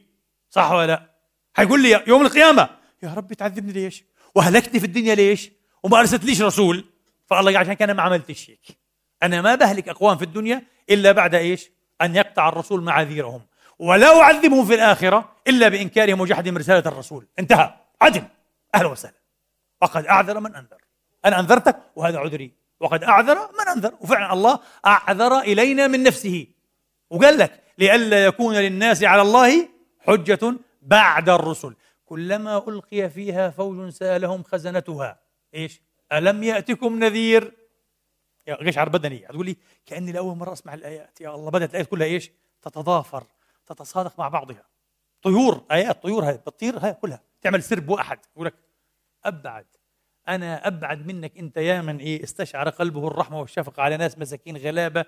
[0.50, 1.10] صح ولا لا؟
[1.54, 2.68] حيقول لي يوم القيامة
[3.02, 5.50] يا رب تعذبني ليش؟ وهلكتني في الدنيا ليش؟
[5.82, 6.84] وما ارسلتليش رسول؟
[7.26, 8.78] فالله عشان كان ما عملتش هيك
[9.22, 11.70] أنا ما بهلك أقوام في الدنيا إلا بعد إيش؟
[12.02, 13.42] أن يقطع الرسول معاذيرهم.
[13.78, 17.26] ولا أعذبهم في الآخرة إلا بإنكارهم وجحدهم رسالة الرسول.
[17.38, 17.74] انتهى.
[18.00, 18.22] عدل.
[18.74, 19.14] أهلا وسهلا.
[19.82, 20.76] وقد أعذر من أنذر.
[21.24, 22.52] أنا أنذرتك وهذا عذري.
[22.80, 23.94] وقد أعذر من أنذر.
[24.00, 26.46] وفعلا الله أعذر إلينا من نفسه.
[27.12, 29.68] وقال لك لئلا يكون للناس على الله
[30.00, 31.74] حجة بعد الرسل.
[32.04, 35.20] كلما ألقي فيها فوج سألهم خزنتها.
[35.54, 35.82] إيش؟
[36.12, 37.54] ألم يأتكم نذير؟
[38.46, 39.18] يا قشعر بدني.
[39.18, 39.56] تقول لي
[39.86, 41.20] كأني لأول مرة أسمع الآيات.
[41.20, 42.30] يا الله بدأت الآيات كلها إيش؟
[42.62, 43.24] تتضافر
[43.66, 44.66] تتصادق مع بعضها.
[45.22, 47.20] طيور آيات طيور هاي بتطير هاي كلها.
[47.42, 48.18] تعمل سرب وأحد.
[48.34, 48.54] يقول لك
[49.24, 49.66] أبعد.
[50.28, 55.04] أنا أبعد منك أنت يا من إيه؟ استشعر قلبه الرحمة والشفقة على ناس مساكين غلابة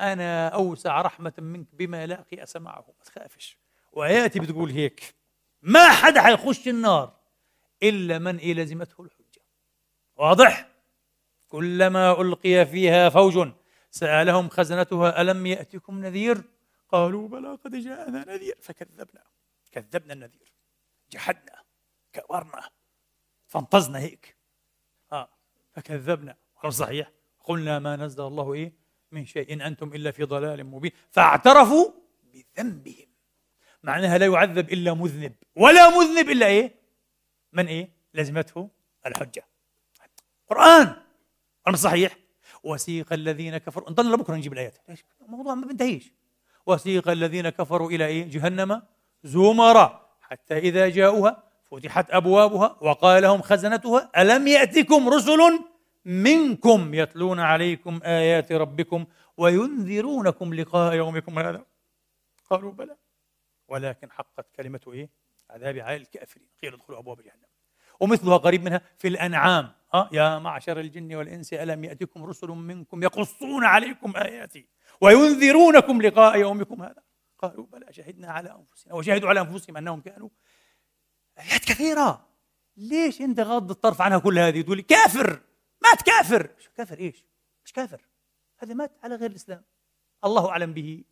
[0.00, 3.58] أنا أوسع رحمة منك بما لا قياس معه ما تخافش.
[3.92, 5.14] وآياتي بتقول هيك
[5.62, 7.16] ما حدا حيخش النار
[7.82, 9.24] إلا من إيه لزمته الحب
[10.16, 10.68] واضح؟
[11.48, 13.48] كلما ألقي فيها فوج
[13.90, 16.42] سألهم خزنتها ألم يأتكم نذير؟
[16.88, 18.58] قالوا بلى قد جاءنا نذير.
[18.60, 19.22] فكذبنا
[19.72, 20.52] كذبنا النذير.
[21.10, 21.62] جحدنا
[22.12, 22.70] كبرنا
[23.46, 24.36] فانتظنا هيك.
[25.12, 25.28] آه
[25.72, 26.36] فكذبنا.
[26.68, 27.10] صحيح.
[27.44, 28.72] قلنا ما نزل الله إيه؟
[29.12, 30.90] من شيء إن أنتم إلا في ضلال مبين.
[31.10, 31.90] فاعترفوا
[32.34, 33.06] بذنبهم.
[33.82, 35.32] معناها لا يعذب إلا مذنب.
[35.56, 36.74] ولا مذنب إلا إيه؟
[37.52, 38.68] من إيه؟ لزمته
[39.06, 39.44] الحجة.
[40.50, 40.96] قرآن.
[41.66, 42.16] أنا صحيح
[42.62, 43.90] وسيق الذين كفروا.
[43.90, 44.78] نضل لبكره نجيب الآيات.
[45.26, 46.12] الموضوع ما بينتهيش.
[46.66, 48.82] وسيق الذين كفروا إلى إيه؟ جهنم
[49.24, 50.08] زمرا.
[50.20, 55.38] حتى إذا جاءوها فتحت أبوابها وقال لهم خزنتها ألم يأتكم رسل
[56.08, 59.06] منكم يتلون عليكم آيات ربكم
[59.36, 61.64] وينذرونكم لقاء يومكم هذا.
[62.50, 62.96] قالوا بلى.
[63.68, 65.10] ولكن حقت كلمة إيه؟
[65.50, 66.48] عذاب على الكافرين.
[66.62, 67.48] قيل ادخلوا أبواب جهنم.
[68.00, 69.72] ومثلها قريب منها في الأنعام.
[69.94, 74.66] أه يا معشر الجن والإنس ألم يأتكم رسل منكم يقصون عليكم آياتي
[75.00, 77.02] وينذرونكم لقاء يومكم هذا؟
[77.38, 77.86] قالوا بلى.
[77.90, 78.94] شهدنا على أنفسنا.
[78.94, 80.28] وشهدوا على أنفسهم أنهم كانوا
[81.38, 82.28] آيات كثيرة.
[82.76, 85.40] ليش أنت غاض الطرف عنها كل هذه؟ تقول كافر.
[85.90, 86.50] مات كافر.
[86.76, 87.24] كافر إيش؟
[87.64, 88.00] مش كافر.
[88.58, 89.64] هذا مات على غير الإسلام.
[90.24, 91.04] الله أعلم به.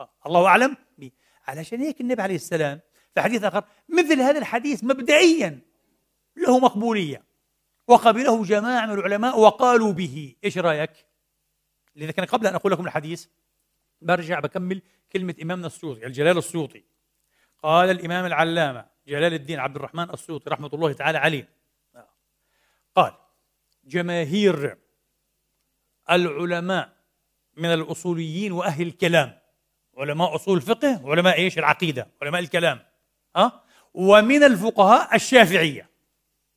[0.00, 0.10] آه.
[0.26, 1.10] الله أعلم به.
[1.46, 2.80] علشان هيك النبي عليه السلام
[3.14, 5.60] في حديث آخر مثل هذا الحديث مبدئيا
[6.36, 7.24] له مقبولية.
[7.86, 10.36] وقبله جماعة من العلماء وقالوا به.
[10.44, 11.06] إيش رأيك؟
[11.96, 13.26] لذا كان قبل أن أقول لكم الحديث
[14.00, 14.82] برجع بكمل
[15.12, 16.84] كلمة إمامنا السيوطي الجلال السيوطي
[17.62, 21.48] قال الإمام العلامة جلال الدين عبد الرحمن السيوطي رحمة الله تعالى عليه.
[22.94, 23.14] قال
[23.84, 24.78] جماهير
[26.10, 26.96] العلماء
[27.56, 29.38] من الأصوليين وأهل الكلام.
[29.98, 32.80] علماء أصول الفقه وعلماء إيش؟ العقيدة علماء الكلام.
[33.36, 33.62] أه؟
[33.94, 35.90] ومن الفقهاء الشافعية.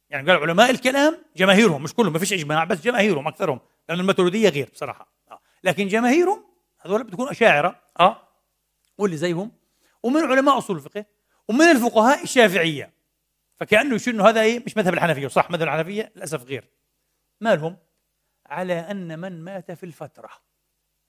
[0.10, 3.60] يعني قال علماء الكلام جماهيرهم مش كلهم ما فيش إجماع بس جماهيرهم أكثرهم
[3.90, 5.14] لأن الماتريدية غير بصراحة.
[5.32, 5.40] آه.
[5.64, 6.44] لكن جماهيرهم
[6.82, 8.28] هذول بتكون أشاعرة أه؟
[8.98, 9.52] واللي زيهم.
[10.04, 11.06] ومن علماء أصول الفقه
[11.48, 12.94] ومن الفقهاء الشافعية.
[13.56, 16.70] فكأنه يشير انه هذا إيه؟ مش مذهب الحنفية صح مذهب الحنفية؟ للأسف غير.
[17.44, 17.78] مالهم؟
[18.46, 20.30] على أن من مات في الفترة.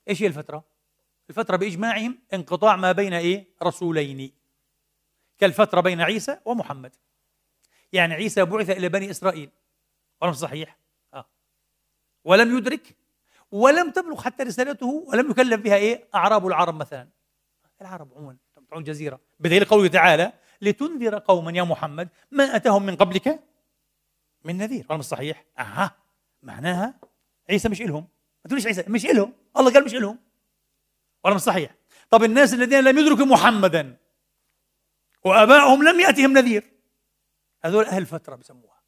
[0.09, 0.65] إيش هي الفترة؟
[1.31, 4.33] الفترة بإجماعهم انقطاع ما بين إيه؟ رسولين.
[5.39, 6.97] كالفترة بين عيسى ومحمد.
[7.93, 9.51] يعني عيسى بعث إلى بني إسرائيل.
[10.21, 10.77] ولم صحيح؟
[11.15, 11.27] آه.
[12.25, 12.97] ولم يدرك؟
[13.51, 17.09] ولم تبلغ حتى رسالته ولم يكلف بها إيه؟ أعراب العرب مثلا.
[17.81, 19.21] العرب عموما تبعون جزيرة.
[19.41, 20.33] بدليل قوله تعالى
[20.63, 23.41] لتنذر قوما يا محمد ما أتاهم من قبلك
[24.45, 24.87] من نذير.
[24.89, 26.04] ولا مش صحيح؟ أها.
[26.45, 26.95] معناها
[27.51, 28.09] عيسى مش إلهم.
[28.45, 29.33] ما تقوليش عيسى مش إلهم.
[29.57, 30.19] الله قال مش إلهم.
[31.25, 31.75] ولا مش صحيح؟
[32.11, 33.97] طب الناس الذين لم يدركوا محمدا
[35.25, 36.71] وآبائهم لم يأتهم نذير.
[37.65, 38.83] هذول أهل الفترة بسموها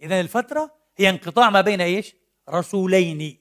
[0.00, 2.14] إذا الفترة هي انقطاع ما بين إيش؟
[2.48, 3.38] رسولين.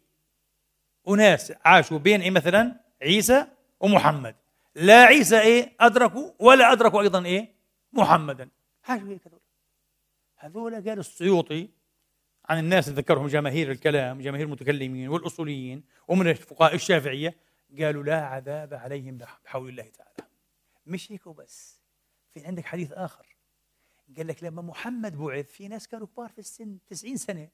[1.07, 3.47] أناس عاشوا بين إيه مثلا؟ عيسى
[3.79, 4.35] ومحمد.
[4.75, 7.55] لا عيسى إيه أدركوا ولا أدركوا أيضا إيه؟
[7.93, 8.49] محمدا.
[8.83, 9.39] عاشوا هيك هذول.
[10.37, 11.69] هذول قال السيوطي
[12.49, 17.37] عن الناس اللي ذكرهم جماهير الكلام جماهير المتكلمين والأصوليين ومن الفقهاء الشافعية
[17.79, 20.29] قالوا لا عذاب عليهم بحول الله تعالى.
[20.85, 21.81] مش هيك وبس.
[22.33, 23.37] في عندك حديث آخر.
[24.17, 27.49] قال لك لما محمد بعث في ناس كانوا كبار في السن 90 سنة.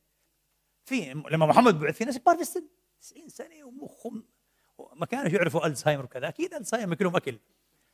[0.85, 2.67] في لما محمد بعث في ناس كبار في السن
[3.01, 4.23] 90 سنة ومخهم.
[4.95, 6.27] ما كانوا يعرفوا ألزهايمر وكذا.
[6.27, 7.39] أكيد ألزهايمر كلهم أكل.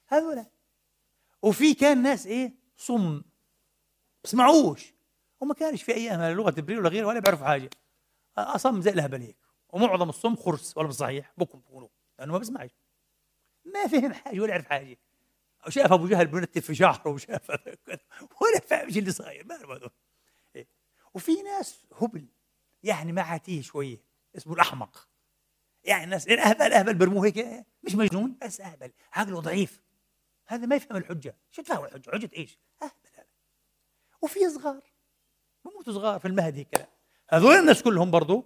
[0.07, 0.45] هذول
[1.41, 3.21] وفي كان ناس إيه؟ صم.
[4.23, 4.93] بسمعوش
[5.41, 7.69] وما كانش في ايامها لغة إبريل ولا غيره ولا بيعرفوا حاجة.
[8.37, 9.37] أصم زي الهبل هيك
[9.69, 11.89] ومعظم الصم خرس ولا صحيح؟ بكم بقولوا
[12.19, 12.69] لأنه ما بسمعش
[13.65, 14.97] ما فهم حاجة ولا يعرف حاجة.
[15.67, 17.49] وشاف أبو جهل بنتف في شعره وشاف
[18.41, 19.45] ولا فاهم إيش اللي صاير.
[19.45, 19.89] ما
[20.55, 20.67] إيه.
[21.13, 22.27] وفي ناس هبل.
[22.83, 24.03] يعني ما عاتيه شوية.
[24.37, 25.09] اسمه الأحمق.
[25.83, 27.65] يعني الناس الأهبل أهبل برموه هيك.
[27.83, 28.91] مش مجنون بس أهبل.
[29.13, 29.81] عقله ضعيف.
[30.47, 31.37] هذا ما يفهم الحجة.
[31.51, 33.25] شو تفهم الحجة؟ حجة إيش؟ أهبل هذا
[34.21, 34.88] وفي صغار.
[35.65, 36.89] بموتوا صغار في المهد هيك
[37.29, 38.45] هذول الناس كلهم برضو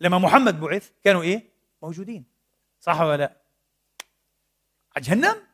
[0.00, 1.52] لما محمد بعث كانوا إيه؟
[1.82, 2.24] موجودين.
[2.80, 3.36] صح ولا لا؟
[4.96, 5.46] على جهنم؟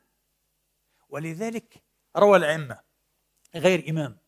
[1.09, 1.83] ولذلك
[2.17, 2.81] روى الأئمة
[3.55, 4.19] غير إمام.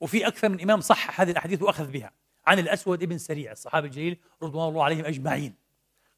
[0.00, 2.12] وفي أكثر من إمام صح هذه الأحاديث وأخذ بها.
[2.46, 5.54] عن الأسود ابن سريع الصحابي الجليل رضوان الله عليهم أجمعين.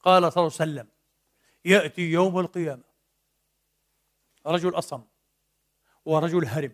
[0.01, 0.89] قال صلى الله عليه وسلم
[1.65, 2.85] يأتي يوم القيامة
[4.47, 5.05] رجل أصم
[6.05, 6.73] ورجل هرم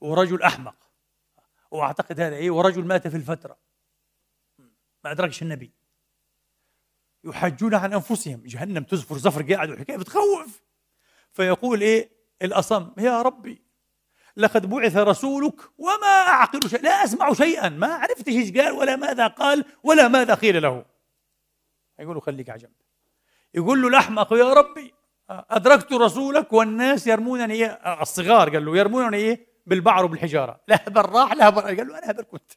[0.00, 0.85] ورجل أحمق
[1.70, 3.58] وأعتقد هذا إيه ورجل مات في الفترة.
[5.04, 5.72] ما أدركش النبي.
[7.24, 8.42] يحجون عن أنفسهم.
[8.46, 10.62] جهنم تزفر زفر قاعد وحكاية بتخوف.
[11.32, 12.10] فيقول إيه؟
[12.42, 13.62] الأصم يا ربي
[14.36, 17.68] لقد بعث رسولك وما أعقل شيء لا أسمع شيئا.
[17.68, 20.84] ما عرفت إيش قال ولا ماذا قال ولا ماذا قيل له.
[21.98, 22.72] يقول له خليك على جنب.
[23.54, 24.94] يقول له الأحمق يا ربي
[25.30, 27.66] أدركت رسولك والناس يرمونني إيه؟
[28.02, 30.60] الصغار قال له يرمونني إيه؟ بالبعر وبالحجارة.
[30.68, 32.52] لا هبل راح لا هبل قال له أنا هبل كنت.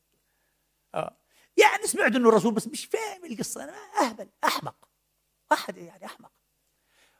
[0.95, 1.17] آه.
[1.57, 3.63] يعني سمعت إنه الرسول بس مش فاهم القصة.
[3.63, 4.89] أنا أهبل أحمق.
[5.51, 6.31] واحد يعني أحمق.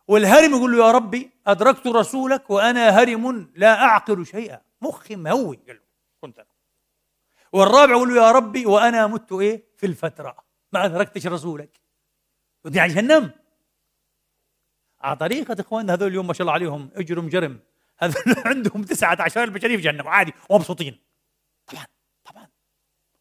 [0.08, 4.62] والهرم يقول له يا ربي أدركت رسولك وأنا هرم لا أعقل شيئا.
[4.82, 5.82] مخي مهوي قال له.
[6.22, 6.48] كنت أنا.
[7.54, 10.38] والرابع يقول له يا ربي وأنا مت إيه؟ في الفترة.
[10.72, 11.80] ما أدركتش رسولك.
[12.66, 13.32] ودي على جهنم.
[15.02, 16.90] على طريقة إخواننا هذول اليوم ما شاء الله عليهم.
[16.96, 17.60] اجرم جرم.
[18.00, 21.00] هذول عندهم تسعة عشر البشرية في جهنم عادي ومبسوطين.
[21.68, 21.86] طبعا
[22.26, 22.48] طبعا.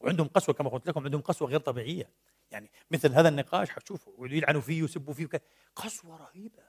[0.00, 2.10] وعندهم قسوة كما قلت لكم عندهم قسوة غير طبيعية.
[2.50, 5.28] يعني مثل هذا النقاش حتشوفوا ويلعنوا فيه ويسبوا فيه
[5.76, 6.62] قسوة رهيبة.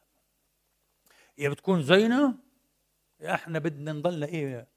[1.38, 2.36] يا بتكون زينة
[3.19, 4.68] يا إحنا بدنا نضل إيه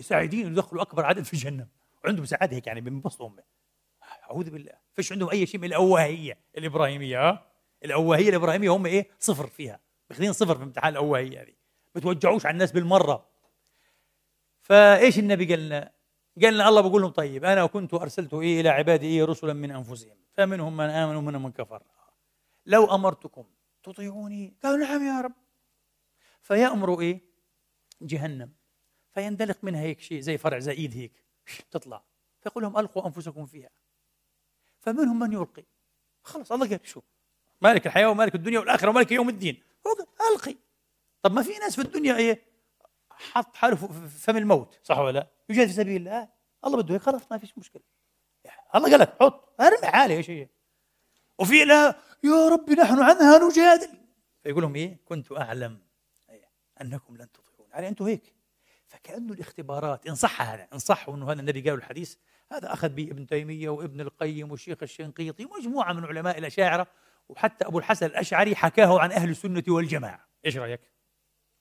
[0.00, 1.68] سعيدين يدخلوا أكبر عدد في جهنم
[2.04, 3.30] وعندهم سعادة هيك يعني بينبسطوا
[4.30, 4.72] أعوذ بالله.
[4.94, 7.46] فيش عندهم أي شيء من الأواهية الإبراهيمية ها؟
[7.84, 9.80] الأواهية الإبراهيمية هم إيه؟ صفر فيها.
[10.10, 11.54] ماخذين صفر في امتحان الأواهية هذه.
[11.94, 13.28] بتوجعوش على الناس بالمرة.
[14.60, 15.92] فايش النبي قال لنا
[16.42, 19.70] قال لنا الله بقول لهم طيب أنا كنت ارسلت إيه إلى عبادي إيه رسلا من
[19.70, 21.82] أنفسهم فمنهم من آمن ومنهم من كفر.
[22.66, 23.44] لو أمرتكم
[23.82, 25.32] تطيعوني؟ قالوا نعم يا رب.
[26.42, 27.20] فيأمر إيه؟
[28.02, 28.52] جهنم.
[29.10, 31.24] فيندلق منها هيك شيء زي فرع زي إيد هيك
[31.70, 32.02] تطلع.
[32.40, 33.70] فيقول لهم ألقوا أنفسكم فيها.
[34.80, 35.64] فمنهم من يلقي.
[36.22, 37.00] خلص الله قال شو؟
[37.60, 39.62] مالك الحياة ومالك الدنيا والآخرة ومالك يوم الدين.
[39.86, 40.56] هو قال ألقي.
[41.28, 42.42] طب ما في ناس في الدنيا إيه
[43.10, 44.78] حط حاله فم الموت.
[44.82, 46.28] صح ولا لا؟ يجاهد في سبيل الله.
[46.64, 47.82] الله بده هيك خلاص ما فيش مشكلة.
[48.74, 50.48] الله قال لك حط ارمي حالي إيش هي
[51.38, 53.88] وفي لا يا ربي نحن عنها نجادل.
[54.42, 55.80] فيقول لهم إيه كنت أعلم
[56.80, 57.70] أنكم لن تطيعون.
[57.70, 58.34] يعني أنتم هيك.
[58.86, 62.16] فكأنه الاختبارات إن صح هذا إن صح وانه هذا النبي قال الحديث.
[62.52, 66.86] هذا أخذ به ابن تيمية وابن القيم والشيخ الشنقيطي ومجموعة من علماء الأشاعرة.
[67.28, 70.28] وحتى أبو الحسن الأشعري حكاه عن أهل السنة والجماعة.
[70.44, 70.97] إيش رأيك؟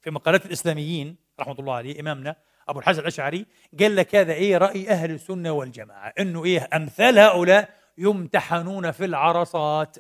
[0.07, 2.35] في مقالات الإسلاميين رحمة الله عليه إمامنا
[2.67, 3.45] أبو الحسن الأشعري
[3.79, 6.13] قال لك هذا إيه؟ رأي أهل السنة والجماعة.
[6.19, 9.97] إنه إيه؟ أمثال هؤلاء يمتحنون في العرصات.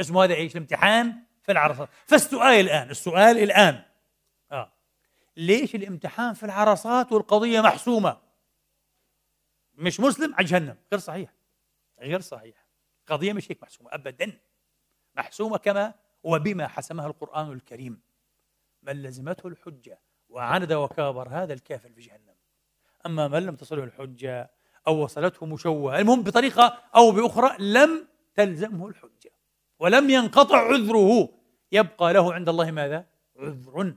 [0.00, 1.88] اسمه هذا إيش؟ الامتحان في العرصات.
[2.06, 3.82] فالسؤال الآن السؤال الآن.
[5.36, 8.20] ليش الامتحان في العرصات والقضية محسومة؟
[9.74, 10.76] مش مسلم على جهنم.
[10.92, 11.32] غير صحيح.
[12.00, 12.66] غير صحيح.
[13.06, 13.90] قضية مش هيك محسومة.
[13.92, 14.38] أبدا.
[15.14, 18.11] محسومة كما وبما حسمها القرآن الكريم.
[18.82, 22.34] من لزمته الحجة وعند وكابر هذا الكافر في جهنم.
[23.06, 24.50] أما من لم تصله الحجة
[24.86, 29.32] أو وصلته مشوهة المهم بطريقة أو بأخرى لم تلزمه الحجة
[29.78, 31.28] ولم ينقطع عذره.
[31.72, 33.06] يبقى له عند الله ماذا؟
[33.36, 33.94] عذر.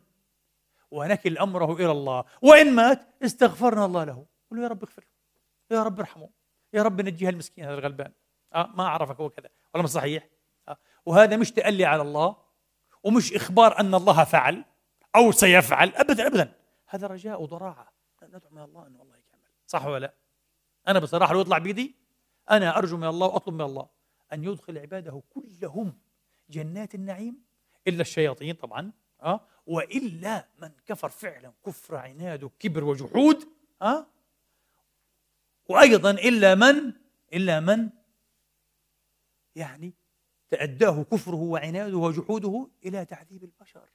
[0.92, 2.24] ونكل أمره إلى الله.
[2.42, 4.26] وإن مات استغفرنا الله له.
[4.52, 5.78] قل يا رب اغفر له.
[5.78, 6.30] يا رب ارحمه.
[6.74, 8.12] يا رب نجيها المسكين هذا الغلبان.
[8.54, 9.50] آه ما أعرفك هو كذا.
[9.76, 10.30] ولا صحيح؟
[10.68, 10.78] آه.
[11.06, 12.36] وهذا مش تألي على الله
[13.04, 14.66] ومش إخبار أن الله فعل.
[15.16, 16.54] أو سيفعل أبدا أبدا
[16.88, 17.94] هذا رجاء وضراعة
[18.24, 20.14] ندعو من الله أن الله يكمل صح ولا لا
[20.88, 21.96] أنا بصراحة لو يطلع بيدي
[22.52, 23.90] أنا أرجو من الله وأطلب من الله
[24.34, 25.98] أن يدخل عباده كلهم
[26.50, 27.44] جنات النعيم
[27.88, 33.48] إلا الشياطين طبعا أه؟ وإلا من كفر فعلا كفر عناد وكبر وجحود
[33.82, 34.08] أه؟
[35.70, 36.94] وأيضا إلا من
[37.34, 37.90] إلا من
[39.56, 39.94] يعني
[40.50, 43.90] تأداه كفره وعناده وجحوده إلى تعذيب البشر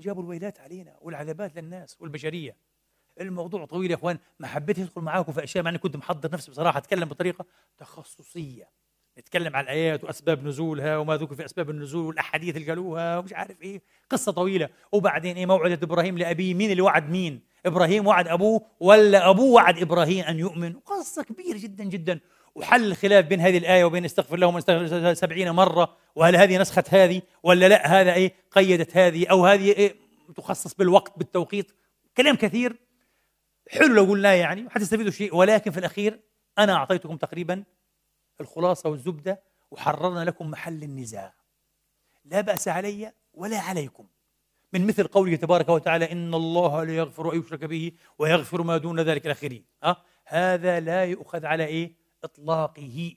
[0.00, 2.56] جابوا الويلات علينا والعذابات للناس والبشرية.
[3.20, 6.50] الموضوع طويل يا إخوان ما حبيت ادخل معاكم في أشياء مع إني كنت محضر نفسي
[6.50, 7.44] بصراحة أتكلم بطريقة
[7.78, 8.70] تخصصية.
[9.18, 13.62] نتكلم عن الآيات وأسباب نزولها وما ذكر في أسباب النزول والأحاديث اللي قالوها ومش عارف
[13.62, 13.82] إيه.
[14.10, 14.68] قصة طويلة.
[14.92, 19.78] وبعدين إيه موعده إبراهيم لأبيه؟ مين اللي وعد مين؟ إبراهيم وعد أبوه ولا أبوه وعد
[19.78, 22.20] إبراهيم أن يؤمن؟ قصة كبيرة جدا جدا.
[22.54, 27.22] وحل الخلاف بين هذه الآية وبين استغفر لهم استغفر سبعين مرة وهل هذه نسخت هذه؟
[27.42, 29.94] ولا لا؟ هذا إيه؟ قيدت هذه أو هذه إيه؟
[30.36, 31.72] تخصص بالوقت بالتوقيت.
[32.16, 32.76] كلام كثير.
[33.70, 35.36] حلو لو قلناه يعني حتستفيدوا شيء.
[35.36, 36.20] ولكن في الأخير
[36.58, 37.64] أنا أعطيتكم تقريبا
[38.40, 41.34] الخلاصة والزبدة وحررنا لكم محل النزاع.
[42.24, 44.06] لا بأس علي ولا عليكم.
[44.72, 49.00] من مثل قوله تبارك وتعالى إن الله لا يغفر أن يشرك به ويغفر ما دون
[49.00, 49.64] ذلك الآخرين.
[49.84, 53.14] أه؟ هذا لا يؤخذ على إيه؟ إطلاقه.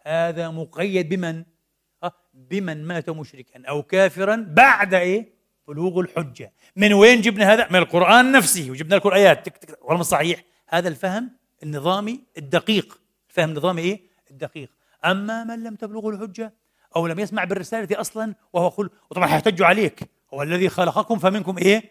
[0.00, 1.44] هذا مقيد بمن؟
[2.04, 5.32] أه؟ بمن مات مشركا أو كافرا بعد إيه؟
[5.68, 6.52] بلوغ الحجة.
[6.76, 8.70] من وين جبنا هذا؟ من القرآن نفسه.
[8.70, 10.44] وجبنا لكم الآيات تك تك والله صحيح.
[10.68, 11.30] هذا الفهم
[11.62, 13.00] النظامي الدقيق.
[13.28, 14.00] الفهم النظامي إيه؟
[14.30, 14.70] الدقيق.
[15.04, 16.54] أما من لم تبلغه الحجة
[16.96, 20.10] أو لم يسمع بالرسالة أصلا وهو يقول وطبعا حيحتج عليك.
[20.34, 21.82] هو الذي خلقكم فمنكم إيه؟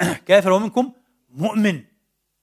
[0.26, 0.92] كافر ومنكم
[1.30, 1.84] مؤمن.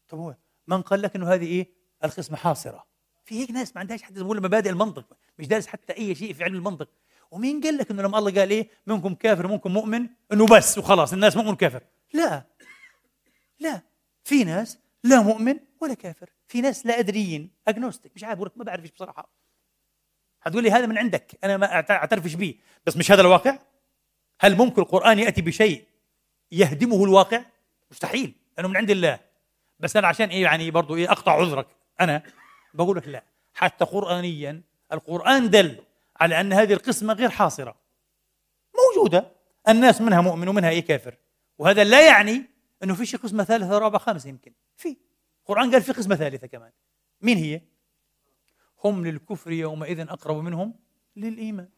[0.10, 0.36] طب هو
[0.68, 1.70] من قال لك أنه هذه إيه؟
[2.04, 2.95] القسمة حاصرة؟
[3.26, 6.44] في هيك ناس ما عندهاش حتى تقول مبادئ المنطق مش دارس حتى أي شيء في
[6.44, 6.90] علم المنطق.
[7.32, 11.14] ومين قال لك إنه لما الله قال إيه؟ منكم كافر ومنكم مؤمن إنه بس وخلاص
[11.14, 11.84] الناس مؤمن كافر.
[12.14, 12.46] لا.
[13.60, 13.82] لا.
[14.24, 16.30] في ناس لا مؤمن ولا كافر.
[16.48, 19.30] في ناس لا أدريين اجنوستيك مش عارف ما بعرفش بصراحة.
[20.42, 23.60] هتقول لي هذا من عندك أنا ما أعترفش به بس مش هذا الواقع؟
[24.40, 25.86] هل ممكن القرآن يأتي بشيء
[26.52, 27.46] يهدمه الواقع؟
[27.92, 29.20] مستحيل لأنه من عند الله.
[29.80, 31.68] بس أنا عشان إيه يعني برضه إيه أقطع عذرك؟
[32.02, 32.24] أنا
[32.76, 33.24] بقول لك لا.
[33.54, 34.62] حتى قرانيا
[34.94, 35.78] القرآن دل
[36.20, 37.76] على أن هذه القسمة غير حاصرة.
[38.76, 39.32] موجودة.
[39.70, 41.18] الناس منها مؤمن ومنها إيه كافر.
[41.58, 42.44] وهذا لا يعني
[42.84, 44.52] أنه في شيء قسمة ثالثة رابعة خامسة يمكن.
[44.78, 44.98] في.
[45.42, 46.72] القرآن قال في قسمة ثالثة كمان.
[47.22, 47.62] مين هي؟
[48.84, 50.74] هم للكفر يومئذ أقرب منهم
[51.16, 51.70] للإيمان.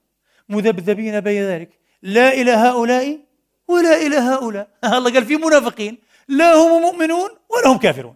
[0.49, 1.79] مذبذبين بين ذلك.
[2.01, 3.19] لا إلى هؤلاء
[3.67, 4.69] ولا إلى هؤلاء.
[4.97, 5.97] الله قال في منافقين.
[6.27, 8.15] لا هم مؤمنون ولا هم كافرون.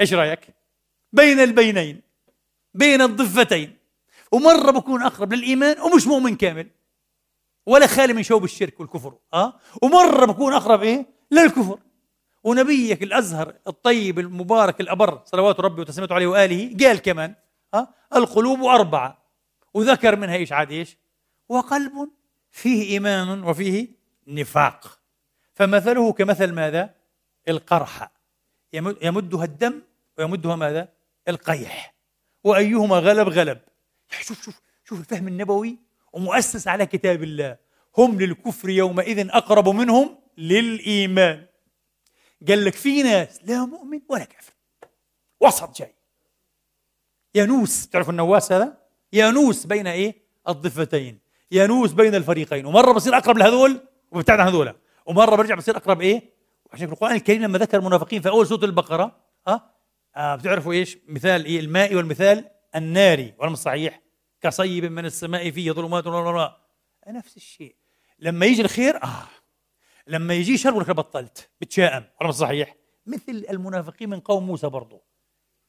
[0.00, 0.40] إيش رأيك؟
[1.12, 2.03] بين البينين.
[2.74, 3.76] بين الضفتين.
[4.32, 6.70] ومرة بكون أقرب للإيمان ومش مؤمن كامل.
[7.66, 9.14] ولا خالي من شوب الشرك والكفر.
[9.34, 9.52] آه؟
[9.82, 11.78] ومرة بكون أقرب إيه؟ للكفر.
[12.44, 17.34] ونبيك الأزهر الطيب المبارك الأبر صلوات ربي وتسليماته عليه وآله قال كمان
[17.74, 19.24] آه؟ القلوب أربعة.
[19.74, 20.96] وذكر منها إيش عاد إيش؟
[21.48, 22.10] وقلب
[22.50, 23.88] فيه إيمان وفيه
[24.26, 24.98] نفاق.
[25.54, 26.94] فمثله كمثل ماذا؟
[27.48, 28.12] القرحة
[29.02, 29.82] يمدها الدم
[30.18, 30.88] ويمدها ماذا؟
[31.28, 31.93] القيح.
[32.44, 33.60] وأيهما غلب غلب.
[34.20, 35.78] شوف شوف شوف الفهم النبوي
[36.12, 37.56] ومؤسس على كتاب الله.
[37.98, 41.46] هم للكفر يومئذ أقرب منهم للإيمان.
[42.48, 44.52] قال لك في ناس لا مؤمن ولا كافر.
[45.40, 45.94] وسط جاي.
[47.34, 48.78] ينوس تعرف النواس هذا؟
[49.12, 51.20] ينوس بين إيه؟ الضفتين.
[51.50, 52.66] ينوس بين الفريقين.
[52.66, 53.80] ومرة بصير أقرب لهذول
[54.10, 54.74] وبتعد عن هذول
[55.06, 56.34] ومرة برجع بصير أقرب إيه؟
[56.72, 59.73] عشان القرآن الكريم لما ذكر المنافقين في أول سورة البقرة ها؟
[60.16, 62.44] آه بتعرفوا إيش؟ مثال إيه؟ المائي والمثال
[62.76, 64.00] الناري ولا صحيح.
[64.40, 66.50] كصيب من السماء فيه ظلمات ونور
[67.08, 67.76] نفس الشيء.
[68.18, 69.26] لما يجي الخير آه.
[70.06, 72.76] لما يجي شر ولك بطلت بتشائم ولا صحيح.
[73.06, 75.02] مثل المنافقين من قوم موسى برضه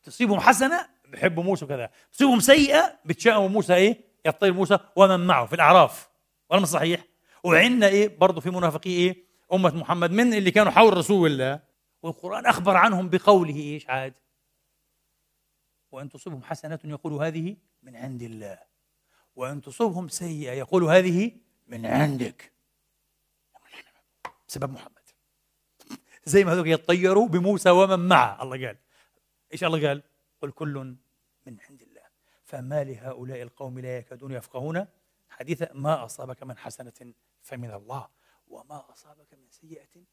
[0.03, 5.55] تصيبهم حسنة بحبوا موسى كذا تصيبهم سيئة بتشائموا موسى إيه؟ يطير موسى ومن معه في
[5.55, 6.09] الأعراف
[6.49, 7.05] ولا صحيح.
[7.43, 11.59] وعندنا إيه؟ برضه في منافقين إيه؟ أمة محمد من اللي كانوا حول رسول الله.
[12.03, 14.13] والقرآن أخبر عنهم بقوله إيش؟ عاد
[15.95, 18.59] وأن تصبهم حسنه يقول هذه من عند الله.
[19.35, 21.31] وإن تصبهم سيئة يقول هذه
[21.67, 22.51] من عندك.
[24.47, 25.05] بسبب محمد
[26.25, 28.43] زي ما هذول يطيروا بموسى ومن معه.
[28.43, 28.77] الله قال.
[29.53, 30.03] إيش الله قال؟
[30.41, 30.95] قل كل
[31.45, 32.01] من عند الله.
[32.43, 34.87] فما لهؤلاء القوم لا يكادون يفقهون
[35.29, 38.09] حديثا ما أصابك من حسنة فمن الله
[38.47, 40.03] وما أصابك من سيئة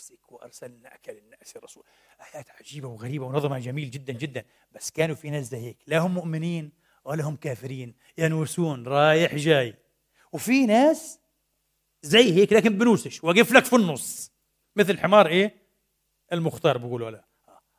[0.00, 1.86] نفسك وأرسلناك للناس رسولا
[2.34, 4.44] آيات عجيبة وغريبة ونظمها جميل جدا جدا.
[4.72, 6.72] بس كانوا في ناس هيك لا هم مؤمنين
[7.04, 7.94] ولا هم كافرين.
[8.18, 9.74] ينوسون رايح جاي.
[10.32, 11.20] وفي ناس
[12.02, 13.24] زي هيك لكن بنوسش.
[13.24, 14.32] واقف لك في النص.
[14.76, 15.54] مثل حمار إيه؟
[16.32, 17.24] المختار بيقولوا له.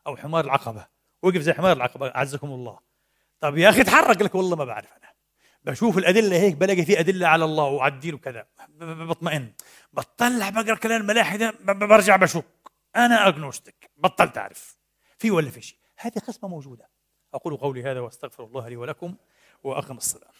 [0.07, 0.87] أو حمار العقبة.
[1.21, 2.07] وقف زي حمار العقبة.
[2.07, 2.79] أعزكم الله.
[3.39, 4.93] طب يا أخي تحرك لك والله ما بعرف.
[5.63, 8.47] بشوف الأدلة هيك بلاقي في أدلة على الله وعلى الدين وكذا
[8.79, 9.53] بطمئن.
[9.93, 12.45] بطلع بقرأ كلام الملاحي ده برجع بشك.
[12.95, 14.77] أنا اجنوستك بطلت اعرف
[15.17, 15.77] في ولا في شيء.
[15.97, 16.89] هذه قسمه موجودة.
[17.33, 19.15] أقول قولي هذا واستغفر الله لي ولكم
[19.63, 20.31] وأقم الصلاة.